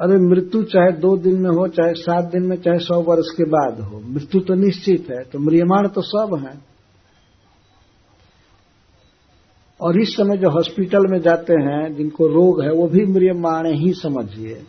अरे, 0.00 0.18
मृत्यु 0.18 0.62
चाहे 0.62 0.92
दो 0.92 1.16
दिन 1.16 1.40
में 1.40 1.50
हो, 1.50 1.68
चाहे 1.68 1.94
सात 1.94 2.24
दिन 2.24 2.42
में, 2.42 2.56
चाहे 2.56 2.78
सौ 2.78 3.02
वर्ष 3.02 3.36
के 3.36 3.44
बाद 3.44 3.80
हो, 3.80 4.00
मृत्यु 4.00 4.40
तो 4.40 4.54
निश्चित 4.54 5.06
है 5.10 5.24
तो 5.24 5.38
म्रियमाण 5.38 5.88
तो 5.88 6.02
सब 6.02 6.46
है। 6.46 6.74
और 9.80 10.00
इस 10.00 10.16
समय 10.16 10.36
जो 10.36 10.50
हॉस्पिटल 10.50 11.06
में 11.10 11.20
जाते 11.20 11.52
हैं, 11.52 11.94
जिनको 11.94 12.26
रोग 12.26 12.62
है, 12.62 12.72
वो 12.72 12.88
भी 12.88 13.06
म्रियमाण 13.06 13.66
ही 13.66 13.92
समझिए। 13.92 14.62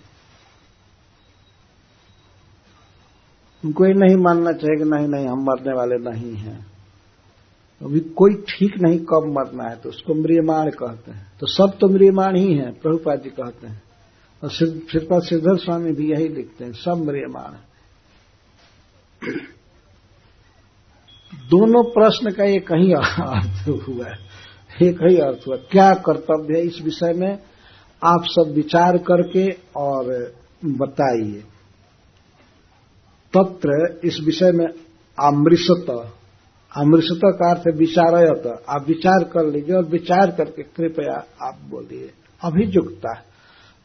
उनको 3.65 3.85
ये 3.85 3.93
नहीं 3.95 4.15
मानना 4.17 4.51
चाहिए 4.53 4.77
कि 4.77 4.89
नहीं 4.89 5.07
नहीं, 5.07 5.27
हम 5.27 5.43
मरने 5.43 5.73
वाले 5.73 5.97
नहीं 6.01 6.33
हैं। 6.35 6.59
अभी 7.81 7.99
कोई 8.17 8.33
ठीक 8.49 8.73
नहीं 8.81 8.99
कब 9.03 9.25
मरना 9.29 9.69
है 9.69 9.75
तो 9.75 9.89
उसको 9.89 10.13
मृियमाण 10.15 10.69
कहते 10.71 11.11
हैं। 11.11 11.25
तो 11.39 11.47
सब 11.49 11.77
तो 11.79 11.87
मृियमाण 11.89 12.35
ही 12.37 12.53
है, 12.53 12.71
प्रभुपाद 12.73 13.21
जी 13.21 13.29
कहते 13.31 13.67
हैं। 13.67 13.81
और 14.43 14.49
श्रीपाद 14.51 15.23
श्रीधर 15.23 15.57
स्वामी 15.57 15.91
भी 15.91 16.11
यही 16.11 16.27
लिखते 16.29 16.63
हैं, 16.65 16.71
सब 16.73 17.03
म्रियमाण 17.05 17.57
दोनों 21.49 21.83
प्रश्न 21.91 22.31
का 22.31 22.43
एक 22.45 22.71
ही 22.73 22.93
अर्थ 22.93 23.67
हुआ 23.87 24.05
है, 24.05 24.17
एक 24.81 25.01
ही 25.03 25.17
अर्थ 25.19 25.47
हुआ 25.47 25.55
क्या 25.71 25.93
कर्तव्य 26.05 26.57
है 26.57 26.63
इस 26.63 26.79
विषय 26.83 27.13
में? 27.15 27.33
आप 28.01 28.25
सब 28.29 28.53
विचार 28.55 28.97
करके 29.07 29.49
और 29.77 30.13
बताइए। 30.77 31.43
तत्र 33.37 33.99
इस 34.03 34.19
विषय 34.25 34.51
में 34.51 34.65
अमृषत 35.17 35.89
अमृषत 36.71 37.21
का 37.23 37.49
अर्थ 37.51 37.63
विचारयत। 37.77 38.47
आप 38.69 38.87
विचार 38.87 39.23
कर 39.23 39.45
लीजिए 39.45 39.75
और 39.75 39.85
विचार 39.85 40.31
करके 40.31 40.63
कृपया 40.63 41.15
आप 41.47 41.59
बोलिए। 41.69 42.11
अभिजुक्ता 42.41 43.11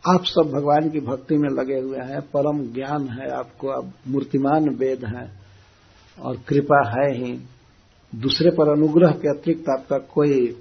आप 0.04 0.24
सब 0.24 0.50
भगवान 0.54 0.88
की 0.90 1.00
भक्ति 1.00 1.36
में 1.36 1.48
लगे 1.50 1.78
हुए 1.80 1.98
हैं। 1.98 2.20
परम 2.20 2.62
ज्ञान 2.74 3.08
है 3.08 3.30
आपको। 3.30 3.68
अब 3.68 3.92
मूर्तिमान 4.08 4.68
वेद 4.74 5.04
है 5.04 5.24
और 6.18 6.36
कृपा 6.48 6.82
है 6.88 7.06
ही। 7.16 7.32
दूसरे 8.12 8.50
पर 8.50 8.70
अनुग्रह 8.70 9.10
के 9.10 9.28
अतिरिक्त 9.28 9.68
आपका 9.68 9.98
कोई 9.98 10.56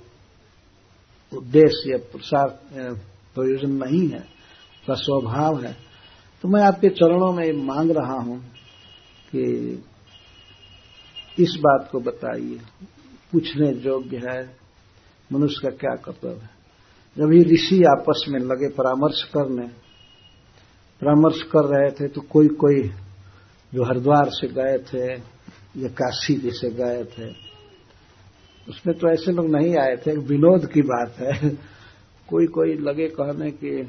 उद्देश्य 1.31 1.91
या 1.91 1.97
प्रसार 1.97 2.47
प्रयोजन 3.35 3.71
नहीं 3.75 4.07
है। 4.09 4.19
का 4.87 4.93
स्वभाव 4.95 5.61
है। 5.63 5.73
तो 6.43 6.47
मैं 6.47 6.63
आपके 6.63 6.89
चरणों 6.89 7.31
में 7.33 7.51
मांग 7.65 7.91
रहा 7.91 8.19
हूँ। 8.19 8.41
कि 9.29 9.83
इस 11.37 11.55
बात 11.59 11.89
को 11.91 11.99
बताइए। 12.01 12.59
पूछने 13.33 13.69
योग्य 13.81 14.21
है, 14.25 14.39
मनुष्य 15.31 15.61
का 15.63 15.69
क्या 15.71 15.95
कर्तव्य 15.95 16.35
है? 16.35 16.49
जब 17.17 17.33
ये 17.33 17.43
ऋषि 17.45 17.83
आपस 17.89 18.25
में 18.29 18.39
लगे 18.41 18.69
परामर्श 18.69 19.23
करने, 19.33 19.67
परामर्श 21.01 21.41
कर 21.43 21.65
रहे 21.65 21.91
थे 21.91 22.07
तो 22.07 22.21
कोई 22.21 22.47
कोई 22.55 22.81
जो 23.73 23.83
हरिद्वार 23.83 24.29
से 24.31 24.47
गए 24.49 24.77
थे 24.83 25.05
या 25.77 25.89
काशी 25.91 26.35
जैसे 26.35 26.69
गए 26.71 27.03
थे, 27.05 27.29
उसमें 28.67 28.97
तो 28.97 29.09
ऐसे 29.09 29.31
लोग 29.31 29.47
नहीं 29.47 29.75
आए 29.77 29.95
थे। 29.97 30.15
विनोद 30.19 30.65
की 30.65 30.81
बात 30.83 31.19
है। 31.19 31.49
कोई 32.29 32.47
कोई 32.47 32.73
लगे 32.79 33.07
कहने 33.09 33.51
के 33.53 33.83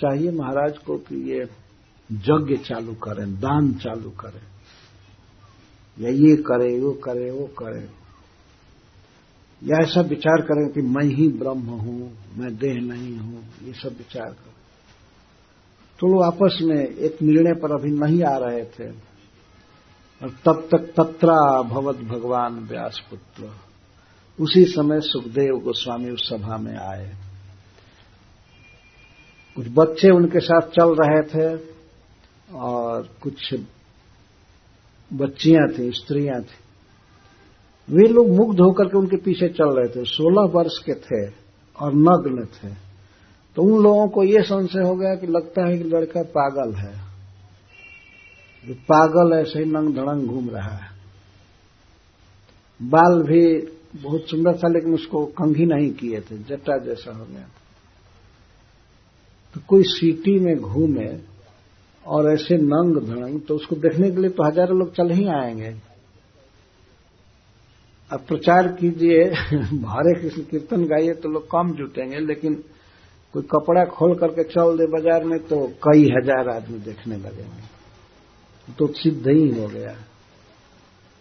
चाहिए 0.00 0.30
महाराज 0.30 0.78
को 0.78 0.96
कि 0.98 1.16
ये 1.30 1.42
यज्ञ 2.10 2.56
चालू 2.58 2.94
करें, 2.94 3.34
दान 3.34 3.72
चालू 3.74 4.10
करें। 4.10 4.40
या 6.00 6.10
ये 6.10 6.36
करे, 6.36 6.80
वो 6.80 6.92
करे 6.92 7.30
वो 7.30 7.46
करे। 7.46 7.98
या 9.64 9.78
ऐसा 9.82 10.00
विचार 10.00 10.40
करें 10.40 10.72
कि 10.72 10.80
मैं 10.80 11.04
ही 11.04 11.28
ब्रह्म 11.28 11.60
हूँ, 11.60 12.18
मैं 12.36 12.56
देह 12.56 12.74
नहीं 12.74 13.18
हूँ, 13.18 13.44
ये 13.64 13.72
सब 13.72 13.88
विचार 13.88 14.30
कर। 14.30 14.52
तो 16.00 16.06
लोग 16.06 16.22
आपस 16.22 16.58
में 16.62 16.86
एक 16.86 17.22
निर्णय 17.22 17.52
पर 17.52 17.72
अभी 17.72 17.90
नहीं 17.90 18.22
आ 18.22 18.36
रहे 18.36 18.64
थे। 18.64 19.08
और 20.22 20.30
तब 20.30 20.68
तक 20.72 20.92
तत्रा 21.00 21.62
भवत 21.62 21.96
भगवान 21.96 22.54
व्यासपुत्र। 22.58 23.50
उसी 24.40 24.64
समय 24.64 25.00
सुखदेव 25.00 25.58
गोस्वामी 25.58 26.10
उस 26.10 26.28
सभा 26.28 26.56
में 26.56 26.76
आए। 26.76 27.16
कुछ 29.56 29.66
बच्चे 29.68 30.10
उनके 30.10 30.40
साथ 30.40 30.60
चल 30.60 30.96
रहे 31.00 31.22
थे 31.22 31.62
और 32.54 33.08
कुछ 33.22 33.54
बच्चियाँ 35.12 35.68
थी, 35.68 35.90
स्त्रियाँ 35.90 36.40
थी। 36.42 37.94
वे 37.94 38.08
लोग 38.08 38.28
मुग्ध 38.28 38.60
होकर 38.60 38.84
के 38.84 38.98
उनके 38.98 39.16
पीछे 39.16 39.48
चल 39.48 39.68
रहे 39.68 39.88
थे। 39.88 40.04
सोलह 40.04 40.52
वर्ष 40.52 40.78
के 40.78 40.94
थे 40.94 41.32
और 41.76 41.94
नग्न 41.94 42.44
थे। 42.44 42.74
तो 43.56 43.62
उन 43.62 43.82
लोगों 43.82 44.08
को 44.08 44.22
यह 44.24 44.42
संशय 44.42 44.80
हो 44.80 44.94
गया 44.96 45.14
कि 45.14 45.26
लगता 45.26 45.66
है 45.66 45.78
कि 45.78 45.84
लड़का 45.84 46.22
पागल 46.22 46.74
है। 46.74 46.92
जो 48.64 48.74
पागल 48.74 49.32
ऐसे 49.36 49.58
ही 49.58 49.64
नंग 49.64 49.94
धड़ंग 49.94 50.26
घूम 50.26 50.50
रहा 50.50 50.76
है। 50.76 50.90
बाल 52.82 53.22
भी 53.22 53.42
बहुत 54.02 54.28
सुंदर 54.30 54.52
था, 54.52 54.68
लेकिन 54.68 54.94
उसको 54.94 55.24
कंघी 55.26 55.66
नहीं 55.66 55.90
किए 55.90 56.20
थे। 56.20 56.38
जटा 56.38 56.78
जैसा 56.78 57.16
हो 57.16 57.24
गया 57.24 57.48
तो 59.54 59.60
कोई 59.68 59.82
सिटी 59.82 60.38
में 60.38 60.56
घूमे 60.56 61.37
और 62.08 62.32
ऐसे 62.32 62.56
नंग 62.56 62.96
धड़ंग 63.06 63.40
तो 63.40 63.54
उसको 63.54 63.76
देखने 63.76 64.10
के 64.10 64.20
लिए 64.20 64.30
तो 64.30 64.44
हज़ारों 64.44 64.78
लोग 64.78 64.94
चल 64.94 65.10
ही 65.10 65.26
आएँगे। 65.30 65.74
अब 68.10 68.20
प्रचार 68.28 68.68
कीजिए 68.72 69.24
भारे 69.82 70.14
कृष्ण 70.20 70.42
कीर्तन 70.42 70.84
गाइए 70.86 71.14
तो 71.14 71.28
लोग 71.28 71.46
कम 71.46 71.72
जुटेंगे, 71.72 72.18
लेकिन 72.18 72.54
कोई 73.34 73.42
कपड़ा 73.42 73.84
खोल 73.86 74.14
करके 74.14 74.44
चल 74.44 74.76
दे 74.78 74.86
बाज़ार 74.86 75.24
में 75.24 75.38
तो 75.46 75.66
कई 75.82 76.04
हज़ार 76.10 76.48
आदमी 76.48 76.78
देखने 76.78 77.16
लगेंगे। 77.16 78.72
तो 78.78 78.86
सिद्ध 78.94 79.28
ही 79.28 79.48
हो 79.50 79.66
गया। 79.68 79.94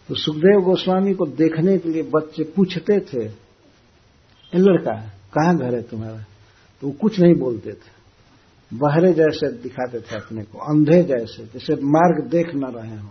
तो 0.10 0.16
सुखदेव 0.16 0.62
गोस्वामी 0.62 1.14
को 1.14 1.26
देखने 1.26 1.78
के 1.78 1.90
लिए 1.90 2.04
बच्चे 2.04 2.44
पूछते 2.56 3.00
थे 3.04 3.26
लड़का, 4.54 4.94
कहाँ 5.34 5.58
घर 5.58 5.76
है 5.76 5.82
तुम्हारा? 5.82 6.24
तो 6.82 6.88
वो 6.88 6.94
कुछ 6.94 7.20
नहीं 7.20 7.36
बोलते 7.36 7.72
थे। 7.72 7.97
बहरे 8.72 9.14
जैसे 9.14 9.52
दिखाते 9.54 10.00
थे 10.00 10.16
अपने 10.16 10.44
को, 10.44 10.58
अंधे 10.58 11.04
जैसे 11.04 11.44
जैसे 11.44 11.76
मार्ग 11.76 12.26
देख 12.28 12.56
न 12.56 12.66
रहे 12.66 12.98
हो। 12.98 13.10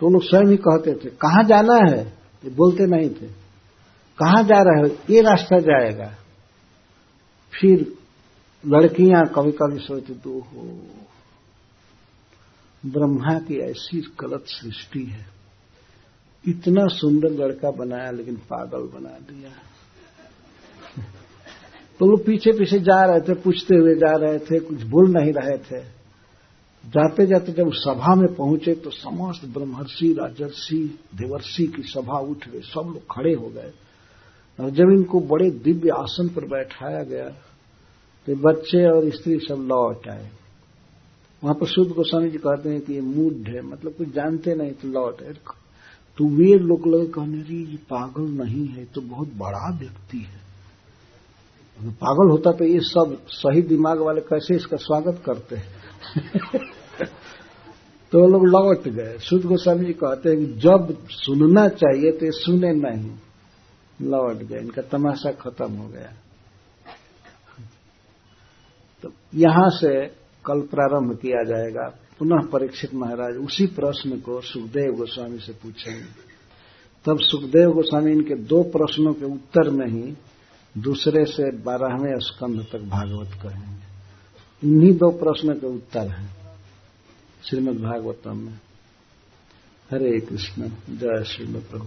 तो 0.00 0.10
लोग 0.10 0.22
स्वयं 0.22 0.46
ही 0.46 0.56
कहते 0.56 0.94
थे, 0.94 1.10
कहाँ 1.10 1.42
जाना 1.44 1.78
है? 1.90 2.04
ये 2.44 2.50
बोलते 2.50 2.86
नहीं 2.86 3.10
थे। 3.10 3.26
कहाँ 4.18 4.42
जा 4.42 4.62
रहे 4.62 4.80
हो? 4.80 4.96
ये 5.10 5.20
रास्ता 5.20 5.58
जाएगा। 5.58 6.14
फिर 7.52 7.94
लड़कियाँ 8.64 9.22
कभी 9.26 9.52
कभी 9.52 9.78
सोचती 9.78 10.14
तो 10.14 10.30
हो, 10.30 10.62
ब्रह्मा 12.86 13.38
की 13.38 13.58
ऐसी 13.60 14.00
गलत 14.20 14.44
सृष्टि 14.46 15.04
है। 15.04 15.26
इतना 16.44 16.86
सुंदर 16.86 17.30
लड़का 17.30 17.70
बनाया, 17.70 18.10
लेकिन 18.10 18.36
पागल 18.36 18.82
बना 18.94 19.10
दिया। 19.10 19.50
तो 22.00 22.06
लोग 22.06 22.24
पीछे 22.26 22.52
पीछे 22.52 22.78
जा 22.80 23.00
रहे 23.04 23.20
थे, 23.20 23.34
पूछते 23.34 23.76
हुए 23.76 23.94
जा 23.94 24.12
रहे 24.16 24.38
थे, 24.38 24.58
कुछ 24.60 24.82
बोल 24.82 25.10
नहीं 25.12 25.32
रहे 25.32 25.56
थे। 25.60 25.80
जाते 26.84 27.26
जाते 27.26 27.52
जब 27.52 27.70
सभा 27.74 28.14
में 28.14 28.34
पहुँचे 28.34 28.74
तो 28.74 28.90
समस्त 28.90 29.44
ब्रह्मर्षि, 29.48 30.12
राजर्षि, 30.12 30.78
देवर्षि 31.14 31.66
की 31.66 31.82
सभा 31.82 32.18
उठ 32.20 32.48
गई। 32.48 32.60
सब 32.60 32.86
लोग 32.86 33.04
खड़े 33.10 33.34
हो 33.34 33.48
गए। 33.48 33.72
और 34.58 34.70
जब 34.70 34.90
इनको 34.90 35.20
बड़े 35.20 35.50
दिव्य 35.60 35.90
आसन 35.90 36.28
पर 36.28 36.44
बैठाया 36.44 37.02
गया 37.04 37.28
तो 38.26 38.34
बच्चे 38.38 38.84
और 38.88 39.10
स्त्री 39.10 39.38
सब 39.38 39.66
लौट 39.68 40.08
आए। 40.08 40.28
वहाँ 41.42 41.54
पर 41.54 41.66
शुद्ध 41.66 41.90
गोस्वामी 41.92 42.30
जी 42.30 42.38
कहते 42.38 42.68
हैं 42.68 42.80
कि 42.80 42.94
ये 42.94 43.00
मूड 43.00 43.48
है 43.48 43.60
मतलब 43.62 43.92
कुछ 43.92 44.14
जानते 44.14 44.54
नहीं 44.54 44.72
तो 44.72 44.88
लौट 44.88 45.22
आए। 45.22 45.32
तो 46.18 46.28
वे 46.28 46.52
लोग 46.58 46.86
लगे 46.88 47.06
कहने 47.06 47.42
रही 47.42 47.64
ये 47.64 47.76
पागल 47.90 48.30
नहीं 48.42 48.66
है 48.68 48.84
तो 48.84 49.00
बहुत 49.00 49.28
बड़ा 49.36 49.78
व्यक्ति 49.78 50.18
है। 50.18 50.49
पागल 51.88 52.30
होता 52.30 52.52
तो 52.52 52.64
ये 52.64 52.80
सब 52.80 53.18
सही 53.28 53.62
दिमाग 53.62 53.98
वाले 53.98 54.20
कैसे 54.20 54.56
इसका 54.56 54.76
स्वागत 54.76 55.22
करते 55.26 55.56
हैं? 55.56 55.80
तो 58.12 58.26
लोग 58.26 58.46
लौट 58.46 58.88
गए। 58.88 59.18
शुद्ध 59.18 59.46
गोस्वामी 59.46 59.84
जी 59.84 59.92
कहते 59.92 60.28
हैं 60.28 60.38
कि 60.38 60.46
जब 60.46 61.06
सुनना 61.08 61.68
चाहिए 61.68 62.12
तो 62.12 62.26
ये 62.26 62.32
सुने 62.32 62.72
नहीं। 62.72 63.10
लौट 64.02 64.36
गए। 64.36 64.58
इनका 64.58 64.82
तमाशा 64.82 65.32
खत्म 65.32 65.72
हो 65.72 65.88
गया। 65.88 66.12
तो 69.02 69.12
यहाँ 69.34 69.70
से 69.70 70.06
कल 70.46 70.60
प्रारंभ 70.60 71.16
किया 71.16 71.42
जाएगा। 71.44 71.98
पुनः 72.18 72.50
परीक्षित 72.50 72.94
महाराज 72.94 73.36
उसी 73.36 73.66
प्रश्न 73.66 74.20
को 74.20 74.40
सुखदेव 74.40 74.92
गोस्वामी 74.92 75.38
से 75.38 75.52
पूछेंगे। 75.52 76.30
तब 77.04 77.18
सुखदेव 77.20 77.70
गोस्वामी 77.70 78.12
इनके 78.12 78.34
दो 78.34 78.62
प्रश्नों 78.62 79.12
के 79.12 79.24
उत्तर 79.24 79.70
में 79.70 79.86
ही 79.86 80.14
दूसरे 80.78 81.24
से 81.24 81.50
बारहवें 81.50 82.18
स्कंध 82.18 82.66
तक 82.72 82.78
भागवत 82.78 83.30
कहेंगे। 83.42 83.90
इन्हीं 84.68 84.92
दो 84.92 85.10
प्रश्न 85.10 85.54
के 85.54 85.66
उत्तर 85.66 86.08
हैं 86.08 86.36
श्रीमद 87.44 87.80
भागवतम 87.80 88.36
में। 88.36 88.52
हरे 89.90 90.20
कृष्ण, 90.20 90.68
जय 90.90 91.24
श्रीमद 91.24 91.62
प्रभु 91.70 91.86